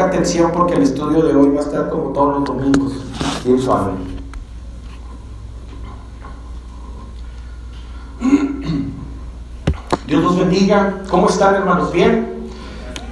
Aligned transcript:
Ponga 0.00 0.12
atención 0.14 0.50
porque 0.52 0.76
el 0.76 0.82
estudio 0.82 1.22
de 1.22 1.34
hoy 1.34 1.50
va 1.50 1.60
a 1.60 1.62
estar 1.62 1.90
como 1.90 2.10
todos 2.12 2.38
los 2.38 2.44
domingos, 2.44 2.92
bien 3.44 3.60
suave. 3.60 3.92
Dios 10.06 10.22
los 10.22 10.38
bendiga. 10.38 11.02
¿Cómo 11.10 11.28
están 11.28 11.54
hermanos? 11.54 11.92
¿Bien? 11.92 12.48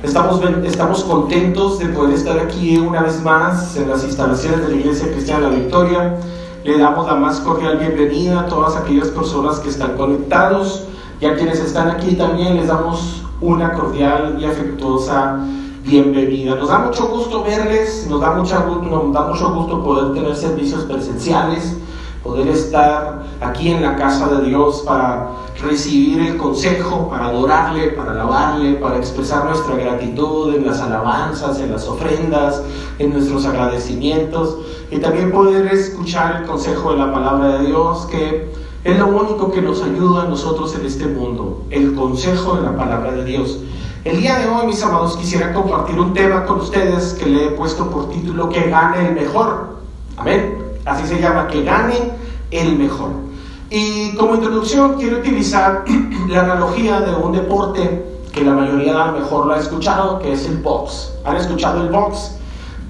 Estamos, 0.03 0.41
estamos 0.65 1.05
contentos 1.05 1.79
de 1.79 1.89
poder 1.89 2.15
estar 2.15 2.39
aquí 2.39 2.79
una 2.79 3.03
vez 3.03 3.23
más 3.23 3.77
en 3.77 3.91
las 3.91 4.03
instalaciones 4.05 4.63
de 4.63 4.69
la 4.69 4.77
Iglesia 4.77 5.13
Cristiana 5.13 5.51
La 5.51 5.57
Victoria. 5.57 6.17
Le 6.65 6.79
damos 6.79 7.07
la 7.07 7.17
más 7.17 7.41
cordial 7.41 7.77
bienvenida 7.77 8.41
a 8.41 8.47
todas 8.47 8.77
aquellas 8.77 9.09
personas 9.09 9.61
que 9.61 9.69
están 9.69 9.95
conectados 9.99 10.85
y 11.21 11.27
a 11.27 11.37
quienes 11.37 11.61
están 11.61 11.91
aquí 11.91 12.15
también 12.15 12.57
les 12.57 12.69
damos 12.69 13.25
una 13.43 13.75
cordial 13.75 14.39
y 14.41 14.47
afectuosa 14.47 15.35
bienvenida. 15.37 15.68
Nos 15.89 16.69
da 16.69 16.79
mucho 16.81 17.09
gusto 17.09 17.43
verles, 17.43 18.07
nos 18.11 18.21
da, 18.21 18.33
mucho, 18.33 18.55
nos 18.83 19.13
da 19.13 19.23
mucho 19.23 19.55
gusto 19.55 19.83
poder 19.83 20.13
tener 20.13 20.37
servicios 20.37 20.85
presenciales, 20.85 21.79
poder 22.23 22.49
estar 22.49 23.25
aquí 23.41 23.71
en 23.71 23.83
la 23.83 23.97
casa 23.97 24.29
de 24.29 24.49
Dios 24.49 24.83
para 24.85 25.31
recibir 25.63 26.21
el 26.21 26.37
consejo, 26.37 27.09
para 27.09 27.29
adorarle, 27.29 27.89
para 27.93 28.13
alabarle, 28.13 28.75
para 28.75 28.99
expresar 28.99 29.47
nuestra 29.47 29.77
gratitud 29.77 30.55
en 30.55 30.67
las 30.67 30.79
alabanzas, 30.81 31.59
en 31.59 31.73
las 31.73 31.89
ofrendas, 31.89 32.63
en 32.99 33.15
nuestros 33.15 33.47
agradecimientos 33.47 34.59
y 34.91 34.99
también 34.99 35.33
poder 35.33 35.73
escuchar 35.73 36.43
el 36.43 36.47
consejo 36.47 36.93
de 36.93 36.99
la 36.99 37.13
palabra 37.13 37.59
de 37.59 37.67
Dios 37.67 38.07
que 38.11 38.53
es 38.85 38.99
lo 38.99 39.07
único 39.09 39.51
que 39.51 39.63
nos 39.63 39.83
ayuda 39.83 40.23
a 40.23 40.29
nosotros 40.29 40.75
en 40.79 40.85
este 40.87 41.07
mundo, 41.07 41.65
el 41.71 41.95
consejo 41.95 42.57
de 42.57 42.63
la 42.63 42.77
palabra 42.77 43.13
de 43.13 43.25
Dios. 43.25 43.59
El 44.05 44.21
día 44.21 44.39
de 44.39 44.47
hoy, 44.49 44.67
mis 44.69 44.81
amados, 44.85 45.17
quisiera 45.17 45.53
compartir 45.53 45.99
un 45.99 46.15
tema 46.15 46.47
con 46.47 46.61
ustedes 46.61 47.15
que 47.15 47.27
le 47.27 47.47
he 47.47 47.51
puesto 47.51 47.91
por 47.91 48.09
título 48.11 48.49
Que 48.49 48.71
gane 48.71 49.09
el 49.09 49.15
mejor. 49.15 49.79
Amén. 50.17 50.57
Así 50.85 51.07
se 51.07 51.21
llama, 51.21 51.49
que 51.49 51.65
gane 51.65 52.13
el 52.53 52.79
mejor. 52.79 53.11
Y 53.71 54.15
como 54.15 54.37
introducción 54.37 54.95
quiero 54.99 55.19
utilizar 55.19 55.85
la 56.29 56.43
analogía 56.43 57.01
de 57.01 57.13
un 57.17 57.33
deporte 57.33 58.05
que 58.33 58.45
la 58.45 58.53
mayoría 58.53 59.03
a 59.03 59.07
lo 59.09 59.19
mejor 59.19 59.47
lo 59.47 59.55
ha 59.55 59.59
escuchado, 59.59 60.21
que 60.21 60.33
es 60.33 60.47
el 60.47 60.59
box. 60.59 61.13
¿Han 61.25 61.37
escuchado 61.37 61.83
el 61.83 61.89
box? 61.89 62.37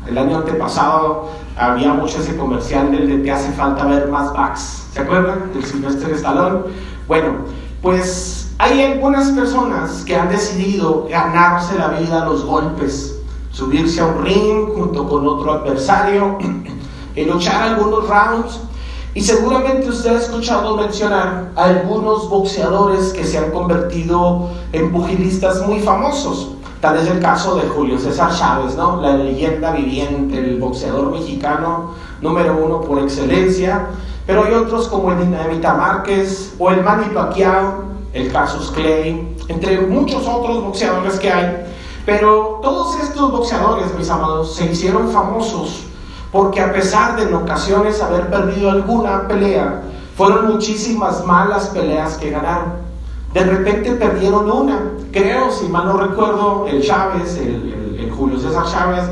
El 0.06 0.19
año 0.19 0.37
antepasado 0.37 1.31
había 1.56 1.95
mucho 1.95 2.20
ese 2.20 2.37
comercial 2.37 2.93
del 2.93 3.09
de 3.09 3.22
que 3.22 3.33
hace 3.33 3.50
falta 3.53 3.87
ver 3.87 4.09
más 4.09 4.31
backs. 4.34 4.89
¿Se 4.93 5.00
acuerdan? 5.00 5.53
Del 5.55 5.65
Silvestre 5.65 6.12
Stallone. 6.12 6.65
Bueno, 7.06 7.28
pues 7.81 8.47
hay 8.59 8.83
algunas 8.83 9.31
personas 9.31 10.03
que 10.05 10.17
han 10.17 10.28
decidido 10.28 11.06
ganarse 11.09 11.78
la 11.78 11.89
vida 11.89 12.23
a 12.23 12.25
los 12.27 12.45
golpes, 12.45 13.20
subirse 13.53 14.00
a 14.00 14.06
un 14.06 14.25
ring 14.25 14.75
junto 14.75 15.09
con 15.09 15.27
otro 15.28 15.53
adversario, 15.53 16.39
y 17.15 17.25
luchar 17.25 17.62
algunos 17.62 18.09
rounds. 18.09 18.61
Y 19.15 19.20
seguramente 19.20 19.89
usted 19.89 20.17
ha 20.17 20.19
escuchado 20.19 20.77
mencionar 20.77 21.50
a 21.56 21.65
algunos 21.65 22.28
boxeadores 22.28 23.12
que 23.12 23.25
se 23.25 23.39
han 23.39 23.50
convertido 23.53 24.50
en 24.72 24.93
pugilistas 24.93 25.67
muy 25.67 25.81
famosos. 25.81 26.50
Tal 26.81 26.97
es 26.98 27.09
el 27.09 27.20
caso 27.20 27.56
de 27.56 27.62
Julio 27.62 27.98
César 27.98 28.33
Chávez, 28.33 28.77
¿no? 28.77 29.00
La 29.00 29.17
leyenda 29.17 29.72
viviente, 29.72 30.39
el 30.39 30.61
boxeador 30.61 31.11
mexicano 31.11 31.95
número 32.20 32.56
uno 32.65 32.81
por 32.81 33.00
excelencia. 33.00 33.87
Pero 34.27 34.45
hay 34.45 34.55
otros 34.55 34.89
como 34.89 35.11
el 35.12 35.19
Dinamita 35.19 35.75
Márquez 35.75 36.55
o 36.59 36.70
el 36.70 36.84
Manny 36.84 37.06
Pacquiao 37.06 37.97
el 38.12 38.33
Casus 38.33 38.70
Clay, 38.70 39.37
entre 39.48 39.81
muchos 39.83 40.27
otros 40.27 40.62
boxeadores 40.62 41.19
que 41.19 41.31
hay. 41.31 41.67
Pero 42.06 42.61
todos 42.62 42.98
estos 43.00 43.31
boxeadores, 43.31 43.95
mis 43.97 44.09
amados, 44.09 44.55
se 44.55 44.67
hicieron 44.67 45.11
famosos 45.11 45.89
porque 46.33 46.61
a 46.61 46.73
pesar 46.73 47.17
de 47.17 47.23
en 47.23 47.34
ocasiones 47.34 48.03
haber 48.03 48.28
perdido 48.28 48.70
alguna 48.70 49.27
pelea, 49.27 49.83
fueron 50.17 50.48
muchísimas 50.53 51.25
malas 51.25 51.69
peleas 51.69 52.16
que 52.16 52.31
ganaron. 52.31 52.72
De 53.32 53.44
repente 53.44 53.93
perdieron 53.93 54.50
una. 54.50 54.93
Creo, 55.12 55.50
si 55.50 55.69
mal 55.69 55.87
no 55.87 55.97
recuerdo, 55.97 56.66
el 56.69 56.82
Chávez, 56.82 57.38
el, 57.38 58.11
Julio 58.11 58.38
César 58.41 58.65
Chávez, 58.66 59.05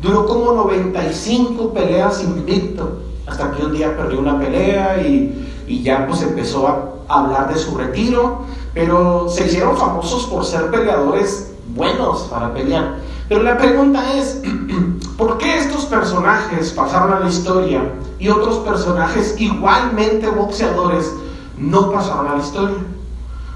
duró 0.00 0.26
como 0.26 0.52
95 0.52 1.74
peleas 1.74 2.22
invicto, 2.22 2.98
hasta 3.26 3.50
que 3.52 3.64
un 3.64 3.72
día 3.72 3.94
perdió 3.94 4.20
una 4.20 4.38
pelea 4.38 5.02
y, 5.02 5.50
y 5.66 5.82
ya 5.82 6.06
pues 6.06 6.22
empezó 6.22 6.66
a 6.66 6.93
hablar 7.08 7.52
de 7.52 7.58
su 7.58 7.76
retiro, 7.76 8.42
pero 8.72 9.28
se 9.28 9.46
hicieron 9.46 9.76
famosos 9.76 10.26
por 10.26 10.44
ser 10.44 10.70
peleadores 10.70 11.52
buenos 11.74 12.22
para 12.22 12.52
pelear. 12.52 12.96
Pero 13.28 13.42
la 13.42 13.56
pregunta 13.56 14.02
es, 14.14 14.42
¿por 15.16 15.38
qué 15.38 15.58
estos 15.58 15.86
personajes 15.86 16.72
pasaron 16.72 17.12
a 17.12 17.20
la 17.20 17.28
historia 17.28 17.92
y 18.18 18.28
otros 18.28 18.58
personajes 18.58 19.34
igualmente 19.38 20.28
boxeadores 20.28 21.12
no 21.56 21.90
pasaron 21.90 22.28
a 22.28 22.36
la 22.36 22.42
historia? 22.42 22.76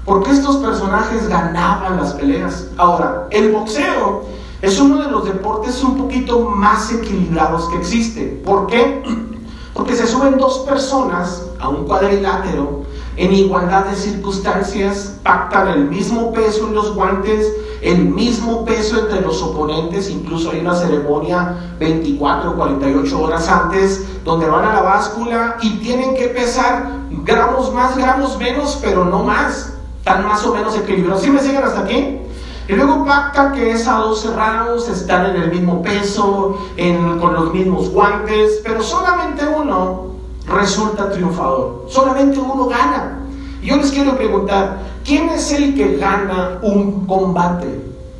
¿Por 0.05 0.23
qué 0.23 0.31
estos 0.31 0.57
personajes 0.57 1.27
ganaban 1.27 1.97
las 1.97 2.13
peleas? 2.13 2.67
Ahora, 2.77 3.27
el 3.29 3.51
boxeo 3.51 4.23
es 4.61 4.79
uno 4.79 5.03
de 5.03 5.11
los 5.11 5.25
deportes 5.25 5.83
un 5.83 5.97
poquito 5.97 6.39
más 6.49 6.91
equilibrados 6.91 7.69
que 7.69 7.77
existe. 7.77 8.41
¿Por 8.43 8.67
qué? 8.67 9.03
Porque 9.73 9.95
se 9.95 10.07
suben 10.07 10.37
dos 10.37 10.59
personas 10.59 11.43
a 11.59 11.69
un 11.69 11.85
cuadrilátero 11.85 12.85
en 13.19 13.33
igualdad 13.33 13.83
de 13.83 13.97
circunstancias, 13.97 15.19
pactan 15.23 15.67
el 15.67 15.89
mismo 15.89 16.31
peso 16.31 16.67
en 16.69 16.73
los 16.73 16.95
guantes, 16.95 17.51
el 17.81 18.05
mismo 18.05 18.63
peso 18.63 18.97
entre 18.97 19.19
los 19.19 19.43
oponentes, 19.43 20.09
incluso 20.09 20.51
hay 20.51 20.61
una 20.61 20.73
ceremonia 20.73 21.75
24 21.79 22.51
o 22.51 22.55
48 22.55 23.21
horas 23.21 23.49
antes 23.49 24.23
donde 24.23 24.47
van 24.47 24.63
a 24.63 24.73
la 24.73 24.81
báscula 24.83 25.57
y 25.61 25.79
tienen 25.79 26.15
que 26.15 26.27
pesar 26.27 26.91
gramos 27.25 27.73
más, 27.73 27.97
gramos 27.97 28.37
menos, 28.37 28.79
pero 28.81 29.03
no 29.03 29.21
más, 29.25 29.73
están 29.97 30.25
más 30.25 30.45
o 30.45 30.53
menos 30.53 30.77
equilibrados. 30.77 31.21
¿Sí 31.21 31.29
me 31.29 31.41
siguen 31.41 31.63
hasta 31.63 31.81
aquí? 31.81 32.19
Y 32.69 32.73
luego 32.73 33.03
pacta 33.03 33.51
que 33.51 33.71
es 33.71 33.85
a 33.85 33.95
dos 33.95 34.21
cerrados, 34.21 34.87
están 34.87 35.25
en 35.25 35.41
el 35.41 35.51
mismo 35.51 35.81
peso, 35.81 36.57
con 37.19 37.33
los 37.33 37.53
mismos 37.53 37.89
guantes, 37.89 38.61
pero 38.63 38.81
solamente 38.81 39.45
uno 39.45 40.18
resulta 40.49 41.09
triunfador. 41.09 41.85
Solamente 41.87 42.39
uno 42.39 42.65
gana. 42.65 43.19
Yo 43.61 43.75
les 43.75 43.91
quiero 43.91 44.15
preguntar, 44.15 44.79
¿quién 45.03 45.29
es 45.29 45.51
el 45.51 45.75
que 45.75 45.97
gana 45.97 46.59
un 46.61 47.05
combate? 47.05 47.67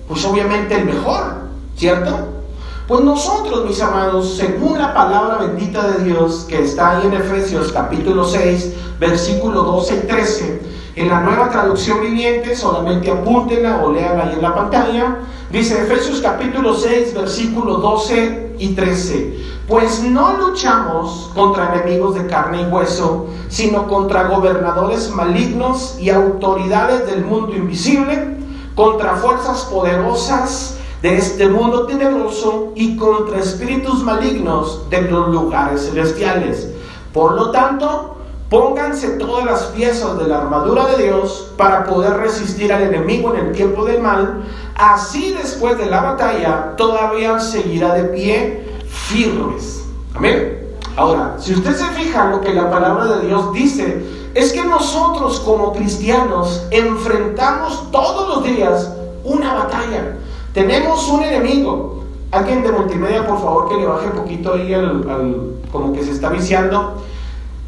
Pues 0.07 0.25
obviamente 0.25 0.75
el 0.75 0.85
mejor, 0.85 1.35
¿cierto? 1.75 2.40
Pues 2.88 3.01
nosotros, 3.01 3.66
mis 3.66 3.79
amados, 3.81 4.35
según 4.35 4.79
la 4.79 4.94
palabra 4.94 5.38
bendita 5.38 5.88
de 5.88 6.06
Dios 6.06 6.45
que 6.50 6.63
está 6.63 6.97
ahí 6.97 7.06
en 7.06 7.13
Efesios 7.13 7.72
capítulo 7.72 8.25
6, 8.25 8.73
versículo 9.00 9.61
12 9.61 9.96
y 9.96 10.07
13, 10.07 10.61
en 10.96 11.09
la 11.09 11.22
nueva 11.22 11.50
traducción 11.51 12.01
viviente, 12.01 12.56
solamente 12.56 13.11
apúntenla 13.11 13.84
o 13.84 13.94
léanla 13.94 14.23
ahí 14.23 14.34
en 14.34 14.41
la 14.41 14.56
pantalla, 14.56 15.19
dice 15.51 15.79
Efesios 15.84 16.19
capítulo 16.19 16.73
6, 16.73 17.13
versículo 17.13 17.75
12 17.75 18.56
y 18.57 18.69
13. 18.69 19.38
Pues 19.69 20.02
no 20.02 20.35
luchamos 20.35 21.30
contra 21.35 21.75
enemigos 21.75 22.16
de 22.16 22.25
carne 22.25 22.63
y 22.63 22.66
hueso, 22.66 23.28
sino 23.50 23.88
contra 23.88 24.24
gobernadores 24.24 25.12
malignos 25.12 25.96
y 26.00 26.09
autoridades 26.09 27.06
del 27.06 27.24
mundo 27.24 27.56
invisible, 27.56 28.35
contra 28.74 29.18
fuerzas 29.18 29.66
poderosas 29.66 30.79
de 31.03 31.18
este 31.18 31.47
mundo 31.47 31.85
tenebroso 31.85 32.72
y 32.74 32.97
contra 32.97 33.38
espíritus 33.38 34.02
malignos 34.03 34.90
de 34.90 35.03
los 35.03 35.28
lugares 35.28 35.85
celestiales. 35.88 36.68
Por 37.13 37.35
lo 37.35 37.52
tanto, 37.52 38.16
pónganse 38.50 39.19
todas 39.19 39.46
las 39.46 39.63
piezas 39.66 40.18
de 40.18 40.28
la 40.28 40.40
armadura 40.40 40.88
de 40.88 41.03
Dios 41.03 41.52
para 41.58 41.84
poder 41.84 42.18
resistir 42.18 42.74
al 42.74 42.81
enemigo 42.81 43.35
en 43.35 43.46
el 43.46 43.52
tiempo 43.52 43.85
del 43.85 44.02
mal. 44.02 44.46
Así 44.75 45.31
después 45.31 45.78
de 45.78 45.85
la 45.85 46.02
batalla 46.02 46.75
todavía 46.75 47.40
seguirá 47.40 47.94
de 47.94 48.06
pie 48.06 48.69
firmes. 48.90 49.86
Amén. 50.16 50.59
Ahora, 50.96 51.38
si 51.40 51.53
usted 51.53 51.76
se 51.76 51.86
fija 51.94 52.30
lo 52.30 52.41
que 52.41 52.53
la 52.53 52.70
palabra 52.70 53.06
de 53.06 53.28
Dios 53.28 53.53
dice, 53.53 54.03
es 54.34 54.52
que 54.52 54.64
nosotros 54.64 55.40
como 55.40 55.74
cristianos 55.74 56.64
enfrentamos 56.72 57.91
todos 57.91 58.36
los 58.36 58.44
días 58.44 58.91
una 59.24 59.53
batalla. 59.53 60.18
Tenemos 60.53 61.08
un 61.08 61.24
enemigo. 61.24 62.03
Alguien 62.32 62.62
de 62.62 62.72
multimedia, 62.72 63.26
por 63.26 63.40
favor, 63.40 63.70
que 63.70 63.76
le 63.78 63.88
baje 63.88 64.08
un 64.08 64.14
poquito 64.14 64.53
ahí 64.53 64.74
al, 64.74 65.56
como 65.72 65.94
que 65.94 66.03
se 66.03 66.12
está 66.12 66.30
viciando. 66.30 67.02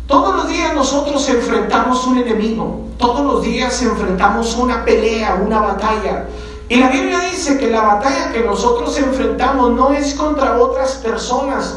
Todos 0.05 0.35
los 0.35 0.47
días 0.49 0.75
nosotros 0.75 1.27
enfrentamos 1.29 2.05
un 2.05 2.19
enemigo. 2.19 2.81
Todos 2.97 3.25
los 3.25 3.41
días 3.41 3.81
enfrentamos 3.81 4.55
una 4.57 4.85
pelea, 4.85 5.41
una 5.43 5.61
batalla. 5.61 6.27
Y 6.71 6.77
la 6.77 6.87
Biblia 6.87 7.19
dice 7.29 7.57
que 7.57 7.69
la 7.69 7.81
batalla 7.81 8.31
que 8.31 8.45
nosotros 8.45 8.97
enfrentamos 8.97 9.71
no 9.71 9.91
es 9.91 10.13
contra 10.13 10.57
otras 10.57 10.93
personas, 11.03 11.75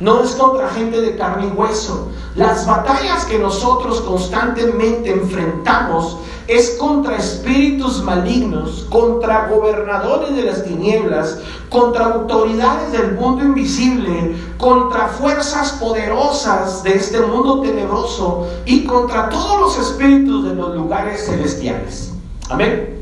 no 0.00 0.22
es 0.22 0.30
contra 0.30 0.70
gente 0.70 0.98
de 0.98 1.14
carne 1.14 1.48
y 1.48 1.50
hueso. 1.50 2.08
Las 2.36 2.66
batallas 2.66 3.26
que 3.26 3.38
nosotros 3.38 4.00
constantemente 4.00 5.12
enfrentamos 5.12 6.16
es 6.46 6.70
contra 6.78 7.18
espíritus 7.18 8.02
malignos, 8.02 8.86
contra 8.88 9.46
gobernadores 9.48 10.34
de 10.34 10.44
las 10.44 10.64
tinieblas, 10.64 11.40
contra 11.68 12.06
autoridades 12.06 12.92
del 12.92 13.12
mundo 13.16 13.44
invisible, 13.44 14.36
contra 14.56 15.08
fuerzas 15.08 15.72
poderosas 15.72 16.82
de 16.82 16.94
este 16.94 17.20
mundo 17.20 17.60
tenebroso 17.60 18.46
y 18.64 18.86
contra 18.86 19.28
todos 19.28 19.60
los 19.60 19.78
espíritus 19.86 20.48
de 20.48 20.54
los 20.54 20.74
lugares 20.74 21.26
celestiales. 21.26 22.14
Amén. 22.48 22.99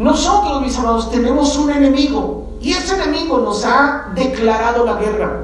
Nosotros, 0.00 0.62
mis 0.62 0.78
amados, 0.78 1.10
tenemos 1.10 1.58
un 1.58 1.70
enemigo 1.70 2.54
y 2.58 2.72
ese 2.72 2.94
enemigo 2.94 3.36
nos 3.36 3.66
ha 3.66 4.06
declarado 4.14 4.86
la 4.86 4.94
guerra. 4.94 5.42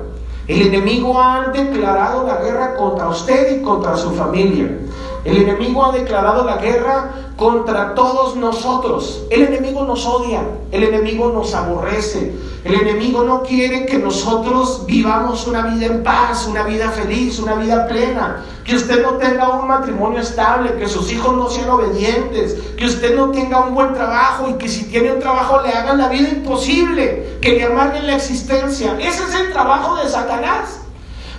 El 0.49 0.63
enemigo 0.63 1.21
ha 1.21 1.49
declarado 1.49 2.27
la 2.27 2.37
guerra 2.37 2.75
contra 2.75 3.11
usted 3.11 3.59
y 3.59 3.63
contra 3.63 3.99
su 3.99 4.13
familia. 4.13 4.79
El 5.25 5.37
enemigo 5.37 5.85
ha 5.85 5.93
declarado 5.93 6.43
la 6.43 6.57
guerra 6.57 7.26
contra 7.37 7.95
todos 7.95 8.37
nosotros. 8.37 9.25
El 9.31 9.43
enemigo 9.43 9.85
nos 9.85 10.07
odia, 10.07 10.43
el 10.73 10.83
enemigo 10.83 11.31
nos 11.31 11.55
aborrece, 11.55 12.35
el 12.65 12.75
enemigo 12.75 13.23
no 13.23 13.43
quiere 13.43 13.87
que 13.87 13.99
nosotros 13.99 14.85
vivamos 14.87 15.47
una 15.47 15.63
vida 15.63 15.87
en 15.87 16.03
paz, 16.03 16.47
una 16.49 16.65
vida 16.65 16.91
feliz, 16.91 17.39
una 17.39 17.55
vida 17.55 17.87
plena. 17.87 18.45
Que 18.65 18.75
usted 18.75 19.03
no 19.03 19.13
tenga 19.19 19.51
un 19.51 19.69
matrimonio 19.69 20.21
estable, 20.21 20.75
que 20.75 20.89
sus 20.89 21.13
hijos 21.13 21.37
no 21.37 21.49
sean 21.49 21.71
obedientes, 21.71 22.57
que 22.77 22.87
usted 22.87 23.15
no 23.15 23.31
tenga 23.31 23.61
un 23.61 23.75
buen 23.75 23.95
trabajo 23.95 24.49
y 24.51 24.55
que 24.55 24.69
si 24.69 24.85
tiene 24.85 25.13
un 25.13 25.21
trabajo 25.21 25.63
le 25.63 25.69
hagan 25.69 25.99
la 25.99 26.09
vida 26.09 26.29
imposible, 26.29 27.39
que 27.41 27.53
le 27.53 27.65
amarguen 27.65 28.07
la 28.07 28.17
existencia. 28.17 28.97
Ese 28.99 29.23
es 29.23 29.35
el 29.35 29.53
trabajo 29.53 29.95
de 29.97 30.09
Satanás. 30.09 30.81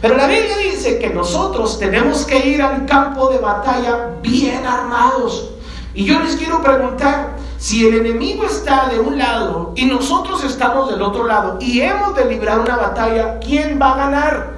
Pero 0.02 0.16
la 0.16 0.28
Biblia 0.28 0.58
dice 0.58 1.00
que 1.00 1.10
nosotros 1.10 1.80
tenemos 1.80 2.24
que 2.24 2.48
ir 2.48 2.62
al 2.62 2.86
campo 2.86 3.30
de 3.30 3.40
batalla 3.40 4.12
bien 4.22 4.66
armados. 4.66 5.56
Y 5.98 6.06
yo 6.06 6.20
les 6.20 6.36
quiero 6.36 6.62
preguntar, 6.62 7.38
si 7.58 7.88
el 7.88 7.96
enemigo 7.96 8.44
está 8.46 8.88
de 8.88 9.00
un 9.00 9.18
lado 9.18 9.74
y 9.76 9.86
nosotros 9.86 10.44
estamos 10.44 10.92
del 10.92 11.02
otro 11.02 11.26
lado 11.26 11.58
y 11.60 11.82
hemos 11.82 12.16
de 12.16 12.26
librar 12.26 12.60
una 12.60 12.78
batalla, 12.78 13.40
¿quién 13.40 13.80
va 13.82 13.94
a 13.94 13.98
ganar? 13.98 14.54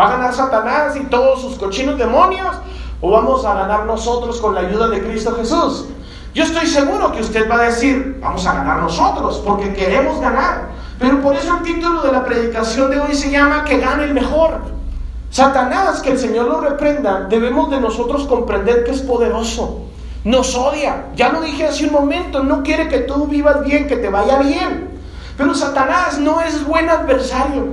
¿Va 0.00 0.06
a 0.06 0.12
ganar 0.12 0.32
Satanás 0.32 0.96
y 0.96 1.00
todos 1.00 1.42
sus 1.42 1.56
cochinos 1.56 1.98
demonios? 1.98 2.56
¿O 3.02 3.10
vamos 3.10 3.44
a 3.44 3.52
ganar 3.52 3.84
nosotros 3.84 4.40
con 4.40 4.54
la 4.54 4.62
ayuda 4.62 4.88
de 4.88 5.02
Cristo 5.02 5.36
Jesús? 5.36 5.84
Yo 6.32 6.44
estoy 6.44 6.66
seguro 6.66 7.12
que 7.12 7.20
usted 7.20 7.46
va 7.50 7.56
a 7.56 7.64
decir, 7.64 8.18
vamos 8.22 8.46
a 8.46 8.54
ganar 8.54 8.80
nosotros, 8.80 9.42
porque 9.44 9.74
queremos 9.74 10.18
ganar. 10.22 10.70
Pero 10.98 11.20
por 11.20 11.36
eso 11.36 11.58
el 11.58 11.62
título 11.62 12.00
de 12.00 12.12
la 12.12 12.24
predicación 12.24 12.90
de 12.90 13.00
hoy 13.00 13.14
se 13.14 13.30
llama 13.30 13.66
Que 13.66 13.80
gane 13.80 14.04
el 14.04 14.14
mejor. 14.14 14.62
Satanás, 15.28 16.00
que 16.00 16.12
el 16.12 16.18
Señor 16.18 16.46
lo 16.46 16.62
reprenda, 16.62 17.26
debemos 17.28 17.70
de 17.70 17.82
nosotros 17.82 18.24
comprender 18.26 18.82
que 18.82 18.92
es 18.92 19.02
poderoso. 19.02 19.82
Nos 20.26 20.56
odia. 20.56 21.04
Ya 21.14 21.28
lo 21.28 21.40
dije 21.40 21.66
hace 21.66 21.86
un 21.86 21.92
momento, 21.92 22.42
no 22.42 22.64
quiere 22.64 22.88
que 22.88 22.98
tú 22.98 23.28
vivas 23.28 23.64
bien, 23.64 23.86
que 23.86 23.96
te 23.96 24.08
vaya 24.08 24.38
bien. 24.40 24.88
Pero 25.38 25.54
Satanás 25.54 26.18
no 26.18 26.40
es 26.40 26.66
buen 26.66 26.88
adversario. 26.90 27.64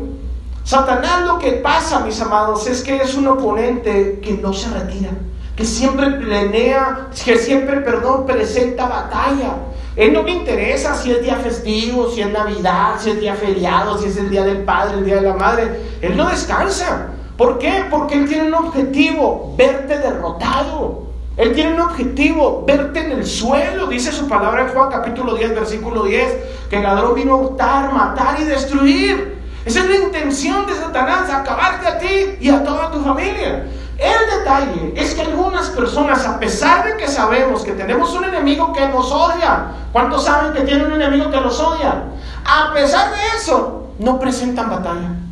Satanás 0.64 1.26
lo 1.26 1.40
que 1.40 1.54
pasa, 1.54 2.02
mis 2.02 2.22
amados, 2.22 2.68
es 2.68 2.84
que 2.84 2.98
es 2.98 3.16
un 3.16 3.28
oponente 3.28 4.20
que 4.22 4.34
no 4.34 4.54
se 4.54 4.70
retira, 4.70 5.10
que 5.56 5.66
siempre 5.66 6.12
planea, 6.12 7.08
que 7.26 7.38
siempre, 7.38 7.78
perdón, 7.78 8.28
presenta 8.28 8.88
batalla. 8.88 9.56
Él 9.96 10.14
no 10.14 10.22
me 10.22 10.30
interesa 10.30 10.94
si 10.94 11.10
es 11.10 11.24
día 11.24 11.38
festivo, 11.38 12.12
si 12.12 12.22
es 12.22 12.30
Navidad, 12.30 12.98
si 13.00 13.10
es 13.10 13.20
día 13.20 13.34
feriado, 13.34 13.98
si 13.98 14.10
es 14.10 14.18
el 14.18 14.30
día 14.30 14.44
del 14.44 14.60
Padre, 14.64 15.00
el 15.00 15.06
día 15.06 15.16
de 15.16 15.22
la 15.24 15.34
Madre. 15.34 15.82
Él 16.02 16.16
no 16.16 16.30
descansa. 16.30 17.08
¿Por 17.36 17.58
qué? 17.58 17.86
Porque 17.90 18.14
Él 18.14 18.30
tiene 18.30 18.46
un 18.46 18.54
objetivo, 18.54 19.56
verte 19.58 19.98
derrotado. 19.98 21.03
Él 21.36 21.54
tiene 21.54 21.74
un 21.74 21.82
objetivo, 21.82 22.64
verte 22.66 23.00
en 23.00 23.12
el 23.12 23.26
suelo. 23.26 23.88
Dice 23.88 24.12
su 24.12 24.28
palabra 24.28 24.64
en 24.64 24.70
Juan 24.70 24.90
capítulo 24.92 25.34
10, 25.34 25.56
versículo 25.56 26.04
10, 26.04 26.38
que 26.70 26.78
el 26.78 26.84
ladrón 26.84 27.16
vino 27.16 27.34
a 27.34 27.38
hurtar, 27.38 27.92
matar 27.92 28.40
y 28.40 28.44
destruir. 28.44 29.42
Esa 29.66 29.80
es 29.80 29.90
la 29.90 29.96
intención 29.96 30.68
de 30.68 30.76
Satanás, 30.76 31.30
acabarte 31.32 31.88
a 31.88 31.98
ti 31.98 32.38
y 32.40 32.50
a 32.50 32.64
toda 32.64 32.92
tu 32.92 33.02
familia. 33.02 33.66
El 33.98 34.40
detalle 34.40 34.94
es 34.96 35.16
que 35.16 35.22
algunas 35.22 35.70
personas, 35.70 36.26
a 36.28 36.40
pesar 36.40 36.86
de 36.86 36.98
que 36.98 37.08
sabemos 37.08 37.64
que 37.64 37.72
tenemos 37.72 38.14
un 38.14 38.26
enemigo 38.26 38.74
que 38.74 38.88
nos 38.90 39.12
odia, 39.12 39.68
¿cuántos 39.92 40.26
saben 40.26 40.54
que 40.54 40.62
tienen 40.62 40.88
un 40.88 41.02
enemigo 41.02 41.32
que 41.32 41.40
los 41.40 41.60
odia? 41.60 42.04
A 42.46 42.74
pesar 42.74 43.10
de 43.12 43.38
eso, 43.38 43.88
no 43.98 44.20
presentan 44.20 44.70
batalla. 44.70 45.23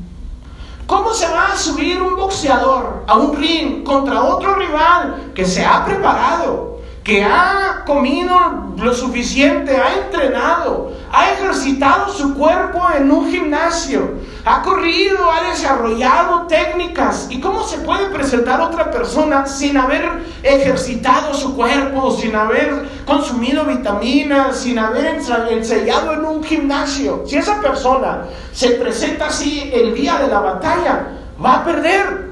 ¿Cómo 0.91 1.13
se 1.13 1.25
va 1.25 1.53
a 1.53 1.57
subir 1.57 2.01
un 2.01 2.17
boxeador 2.17 3.05
a 3.07 3.15
un 3.15 3.33
ring 3.33 3.81
contra 3.81 4.25
otro 4.25 4.55
rival 4.55 5.31
que 5.33 5.45
se 5.45 5.65
ha 5.65 5.85
preparado, 5.85 6.80
que 7.03 7.23
ha 7.23 7.83
comido 7.85 8.37
lo 8.77 8.93
suficiente, 8.93 9.75
ha 9.75 9.95
entrenado, 10.03 10.93
ha 11.11 11.31
ejercitado 11.31 12.11
su 12.11 12.35
cuerpo 12.35 12.81
en 12.95 13.09
un 13.09 13.31
gimnasio, 13.31 14.19
ha 14.45 14.61
corrido, 14.61 15.31
ha 15.31 15.49
desarrollado 15.49 16.47
técnicas. 16.47 17.27
¿Y 17.29 17.39
cómo 17.39 17.63
se 17.63 17.79
puede 17.79 18.09
presentar 18.09 18.61
otra 18.61 18.91
persona 18.91 19.47
sin 19.47 19.77
haber 19.77 20.07
ejercitado 20.43 21.33
su 21.33 21.55
cuerpo, 21.55 22.11
sin 22.11 22.35
haber 22.35 22.87
consumido 23.05 23.65
vitaminas, 23.65 24.57
sin 24.57 24.77
haber 24.77 25.21
ensayado 25.49 26.13
en 26.13 26.25
un 26.25 26.43
gimnasio? 26.43 27.23
Si 27.25 27.35
esa 27.37 27.59
persona 27.61 28.25
se 28.53 28.71
presenta 28.71 29.27
así 29.27 29.71
el 29.73 29.95
día 29.95 30.17
de 30.17 30.27
la 30.27 30.39
batalla, 30.39 31.07
va 31.43 31.55
a 31.55 31.65
perder. 31.65 32.30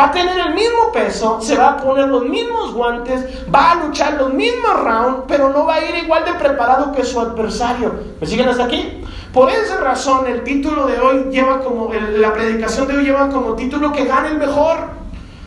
Va 0.00 0.06
a 0.06 0.12
tener 0.12 0.38
el 0.38 0.54
mismo 0.54 0.90
peso, 0.94 1.42
se 1.42 1.58
va 1.58 1.72
a 1.72 1.76
poner 1.76 2.08
los 2.08 2.24
mismos 2.24 2.72
guantes, 2.72 3.22
va 3.54 3.72
a 3.72 3.74
luchar 3.74 4.14
los 4.14 4.32
mismos 4.32 4.82
rounds, 4.82 5.24
pero 5.28 5.50
no 5.50 5.66
va 5.66 5.74
a 5.74 5.84
ir 5.84 5.94
igual 6.02 6.24
de 6.24 6.32
preparado 6.32 6.90
que 6.90 7.04
su 7.04 7.20
adversario. 7.20 7.92
¿Me 8.18 8.26
siguen 8.26 8.48
hasta 8.48 8.64
aquí? 8.64 9.04
Por 9.30 9.50
esa 9.50 9.76
razón 9.76 10.26
el 10.26 10.42
título 10.42 10.86
de 10.86 10.98
hoy 10.98 11.24
lleva 11.30 11.60
como, 11.60 11.92
la 11.92 12.32
predicación 12.32 12.88
de 12.88 12.96
hoy 12.96 13.04
lleva 13.04 13.28
como 13.28 13.52
título 13.56 13.92
que 13.92 14.06
gane 14.06 14.28
el 14.28 14.38
mejor. 14.38 14.88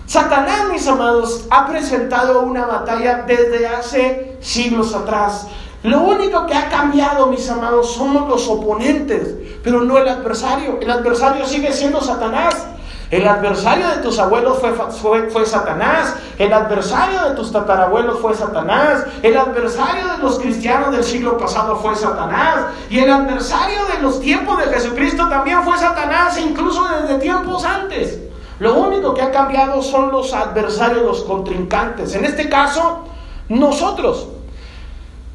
Satanás, 0.05 0.69
mis 0.71 0.87
amados, 0.87 1.47
ha 1.49 1.65
presentado 1.65 2.41
una 2.43 2.67
batalla 2.67 3.23
desde 3.25 3.65
hace 3.65 4.37
siglos 4.39 4.93
atrás. 4.93 5.47
Lo 5.81 6.01
único 6.01 6.45
que 6.45 6.53
ha 6.53 6.69
cambiado, 6.69 7.25
mis 7.25 7.49
amados, 7.49 7.91
somos 7.91 8.29
los 8.29 8.47
oponentes, 8.47 9.33
pero 9.63 9.81
no 9.81 9.97
el 9.97 10.07
adversario. 10.07 10.77
El 10.79 10.91
adversario 10.91 11.43
sigue 11.47 11.73
siendo 11.73 12.01
Satanás. 12.01 12.67
El 13.13 13.27
adversario 13.27 13.89
de 13.89 13.97
tus 13.97 14.17
abuelos 14.17 14.57
fue, 14.57 15.29
fue, 15.29 15.45
Satanás. 15.45 16.15
El 16.39 16.51
adversario 16.51 17.29
de 17.29 17.35
tus 17.35 17.51
tatarabuelos 17.51 18.19
fue 18.19 18.33
Satanás. 18.33 19.05
El 19.21 19.37
adversario 19.37 20.07
de 20.07 20.17
los 20.17 20.39
cristianos 20.39 20.91
del 20.91 21.03
siglo 21.03 21.37
pasado 21.37 21.75
fue 21.75 21.95
Satanás. 21.95 22.73
Y 22.89 22.97
el 22.97 23.11
adversario 23.11 23.85
de 23.85 24.01
los 24.01 24.19
tiempos 24.19 24.57
de 24.57 24.63
Jesucristo 24.63 25.29
también 25.29 25.61
fue 25.61 25.77
Satanás, 25.77 26.39
incluso 26.39 26.87
desde 26.87 27.19
tiempos 27.19 27.63
antes. 27.63 28.19
Lo 28.57 28.73
único 28.79 29.13
que 29.13 29.21
ha 29.21 29.29
cambiado 29.29 29.83
son 29.83 30.11
los 30.11 30.33
adversarios, 30.33 31.03
los 31.03 31.23
contrincantes. 31.25 32.15
En 32.15 32.25
este 32.25 32.49
caso, 32.49 33.03
nosotros. 33.47 34.27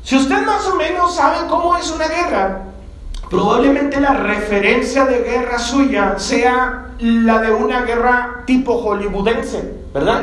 Si 0.03 0.17
usted 0.17 0.45
más 0.45 0.67
o 0.67 0.75
menos 0.75 1.15
sabe 1.15 1.47
cómo 1.49 1.77
es 1.77 1.89
una 1.93 2.09
guerra, 2.09 2.63
probablemente 3.31 4.01
la 4.01 4.15
referencia 4.15 5.05
de 5.05 5.23
guerra 5.23 5.59
suya 5.59 6.19
sea 6.19 6.93
la 6.99 7.41
de 7.41 7.51
una 7.53 7.83
guerra 7.83 8.43
tipo 8.47 8.79
hollywoodense, 8.79 9.75
¿verdad? 9.93 10.23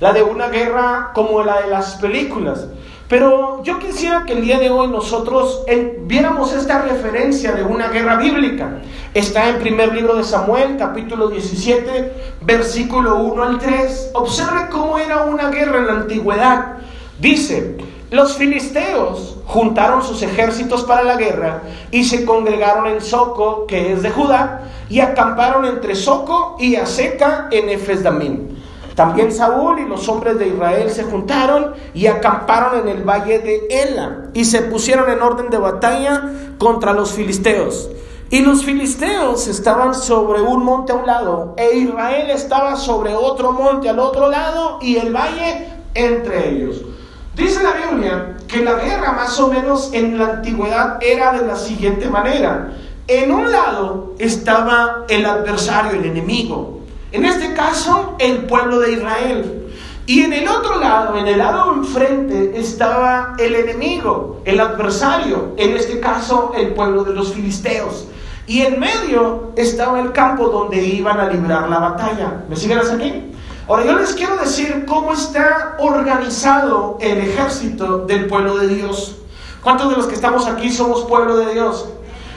La 0.00 0.12
de 0.12 0.22
una 0.22 0.48
guerra 0.48 1.10
como 1.14 1.42
la 1.42 1.62
de 1.62 1.70
las 1.70 1.96
películas. 1.96 2.66
Pero 3.08 3.62
yo 3.64 3.78
quisiera 3.78 4.24
que 4.24 4.32
el 4.32 4.42
día 4.42 4.58
de 4.58 4.70
hoy 4.70 4.88
nosotros 4.88 5.64
viéramos 6.02 6.52
esta 6.52 6.82
referencia 6.82 7.52
de 7.52 7.62
una 7.62 7.88
guerra 7.88 8.16
bíblica. 8.16 8.78
Está 9.12 9.50
en 9.50 9.58
primer 9.58 9.92
libro 9.92 10.16
de 10.16 10.24
Samuel, 10.24 10.76
capítulo 10.78 11.28
17, 11.28 12.12
versículo 12.42 13.16
1 13.16 13.42
al 13.42 13.58
3. 13.58 14.12
Observe 14.14 14.68
cómo 14.70 14.98
era 14.98 15.24
una 15.24 15.50
guerra 15.50 15.78
en 15.80 15.86
la 15.86 15.92
antigüedad. 15.92 16.78
Dice, 17.20 17.76
los 18.14 18.36
filisteos 18.36 19.38
juntaron 19.44 20.00
sus 20.00 20.22
ejércitos 20.22 20.84
para 20.84 21.02
la 21.02 21.16
guerra 21.16 21.62
y 21.90 22.04
se 22.04 22.24
congregaron 22.24 22.86
en 22.86 23.00
Soco, 23.00 23.66
que 23.66 23.92
es 23.92 24.02
de 24.02 24.10
Judá, 24.10 24.70
y 24.88 25.00
acamparon 25.00 25.64
entre 25.64 25.96
Soco 25.96 26.56
y 26.60 26.76
Aseca 26.76 27.48
en 27.50 27.68
Efesdamín. 27.68 28.62
También 28.94 29.32
Saúl 29.32 29.80
y 29.80 29.88
los 29.88 30.08
hombres 30.08 30.38
de 30.38 30.46
Israel 30.46 30.90
se 30.90 31.02
juntaron 31.02 31.74
y 31.92 32.06
acamparon 32.06 32.78
en 32.78 32.96
el 32.96 33.02
valle 33.02 33.40
de 33.40 33.66
Ela 33.68 34.28
y 34.32 34.44
se 34.44 34.62
pusieron 34.62 35.10
en 35.10 35.20
orden 35.20 35.50
de 35.50 35.58
batalla 35.58 36.30
contra 36.58 36.92
los 36.92 37.10
filisteos. 37.10 37.90
Y 38.30 38.42
los 38.42 38.64
filisteos 38.64 39.48
estaban 39.48 39.92
sobre 39.92 40.40
un 40.40 40.64
monte 40.64 40.92
a 40.92 40.94
un 40.94 41.06
lado 41.06 41.54
e 41.56 41.78
Israel 41.78 42.30
estaba 42.30 42.76
sobre 42.76 43.12
otro 43.12 43.50
monte 43.50 43.88
al 43.88 43.98
otro 43.98 44.30
lado 44.30 44.78
y 44.80 44.98
el 44.98 45.12
valle 45.12 45.66
entre 45.94 46.50
ellos. 46.50 46.93
Dice 47.34 47.62
la 47.62 47.72
Biblia 47.72 48.36
que 48.46 48.64
la 48.64 48.74
guerra 48.74 49.12
más 49.12 49.38
o 49.40 49.48
menos 49.48 49.90
en 49.92 50.18
la 50.18 50.34
antigüedad 50.34 50.98
era 51.02 51.32
de 51.32 51.46
la 51.46 51.56
siguiente 51.56 52.08
manera 52.08 52.70
en 53.06 53.30
un 53.30 53.52
lado 53.52 54.14
estaba 54.18 55.04
el 55.08 55.26
adversario, 55.26 56.00
el 56.00 56.06
enemigo. 56.06 56.80
En 57.12 57.26
este 57.26 57.52
caso, 57.52 58.16
el 58.18 58.46
pueblo 58.46 58.80
de 58.80 58.92
Israel. 58.92 59.68
Y 60.06 60.22
en 60.22 60.32
el 60.32 60.48
otro 60.48 60.80
lado, 60.80 61.18
en 61.18 61.26
el 61.26 61.38
lado 61.38 61.74
enfrente, 61.74 62.58
estaba 62.58 63.34
el 63.38 63.54
enemigo, 63.54 64.40
el 64.44 64.58
adversario, 64.58 65.52
en 65.56 65.76
este 65.76 66.00
caso 66.00 66.52
el 66.56 66.68
pueblo 66.68 67.04
de 67.04 67.12
los 67.12 67.34
filisteos. 67.34 68.08
Y 68.46 68.62
en 68.62 68.80
medio 68.80 69.52
estaba 69.56 70.00
el 70.00 70.12
campo 70.12 70.48
donde 70.48 70.82
iban 70.82 71.20
a 71.20 71.28
librar 71.28 71.68
la 71.68 71.78
batalla. 71.78 72.44
¿Me 72.48 72.56
siguen 72.56 72.78
hasta 72.78 72.94
aquí? 72.94 73.33
Ahora 73.66 73.86
yo 73.86 73.98
les 73.98 74.12
quiero 74.12 74.36
decir 74.36 74.84
cómo 74.86 75.14
está 75.14 75.76
organizado 75.78 76.98
el 77.00 77.16
ejército 77.16 78.04
del 78.04 78.26
pueblo 78.26 78.58
de 78.58 78.68
Dios. 78.68 79.16
¿Cuántos 79.62 79.88
de 79.88 79.96
los 79.96 80.06
que 80.06 80.14
estamos 80.14 80.46
aquí 80.46 80.70
somos 80.70 81.04
pueblo 81.04 81.38
de 81.38 81.54
Dios? 81.54 81.86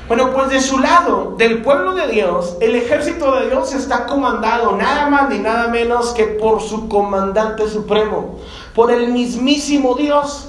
Bueno, 0.07 0.31
pues 0.31 0.49
de 0.49 0.61
su 0.61 0.79
lado, 0.79 1.35
del 1.37 1.61
pueblo 1.61 1.95
de 1.95 2.07
Dios, 2.07 2.55
el 2.61 2.77
ejército 2.77 3.35
de 3.35 3.49
Dios 3.49 3.73
está 3.73 4.05
comandado 4.05 4.77
nada 4.77 5.09
más 5.09 5.27
ni 5.27 5.39
nada 5.39 5.67
menos 5.67 6.11
que 6.11 6.23
por 6.23 6.61
su 6.61 6.87
comandante 6.87 7.67
supremo, 7.67 8.39
por 8.73 8.89
el 8.89 9.09
mismísimo 9.09 9.95
Dios. 9.95 10.47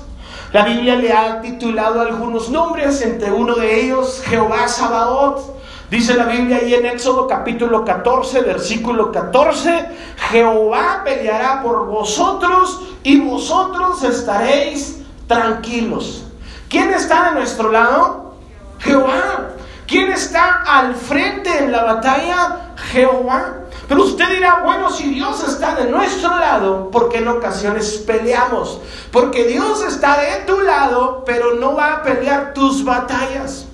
La 0.52 0.64
Biblia 0.64 0.94
le 0.94 1.12
ha 1.12 1.40
titulado 1.40 2.00
algunos 2.00 2.50
nombres, 2.50 3.02
entre 3.02 3.32
uno 3.32 3.56
de 3.56 3.80
ellos 3.80 4.22
Jehová 4.24 4.68
Sabaoth. 4.68 5.58
Dice 5.90 6.14
la 6.14 6.26
Biblia 6.26 6.58
ahí 6.58 6.74
en 6.74 6.84
Éxodo 6.84 7.26
capítulo 7.26 7.82
14, 7.82 8.42
versículo 8.42 9.10
14, 9.10 9.88
Jehová 10.30 11.00
peleará 11.02 11.62
por 11.62 11.86
vosotros 11.86 12.82
y 13.02 13.18
vosotros 13.20 14.02
estaréis 14.02 14.98
tranquilos. 15.26 16.26
¿Quién 16.68 16.92
está 16.92 17.30
de 17.30 17.36
nuestro 17.36 17.72
lado? 17.72 18.34
Jehová. 18.80 19.48
¿Quién 19.86 20.12
está 20.12 20.62
al 20.66 20.94
frente 20.94 21.56
en 21.56 21.72
la 21.72 21.84
batalla? 21.84 22.74
Jehová. 22.92 23.54
Pero 23.88 24.04
usted 24.04 24.28
dirá, 24.28 24.60
bueno, 24.62 24.90
si 24.90 25.08
Dios 25.14 25.42
está 25.48 25.74
de 25.74 25.90
nuestro 25.90 26.28
lado, 26.38 26.90
¿por 26.90 27.08
qué 27.08 27.18
en 27.18 27.28
ocasiones 27.28 28.04
peleamos? 28.06 28.82
Porque 29.10 29.44
Dios 29.44 29.82
está 29.82 30.20
de 30.20 30.44
tu 30.46 30.60
lado, 30.60 31.22
pero 31.24 31.54
no 31.54 31.74
va 31.74 31.94
a 31.94 32.02
pelear 32.02 32.52
tus 32.52 32.84
batallas. 32.84 33.67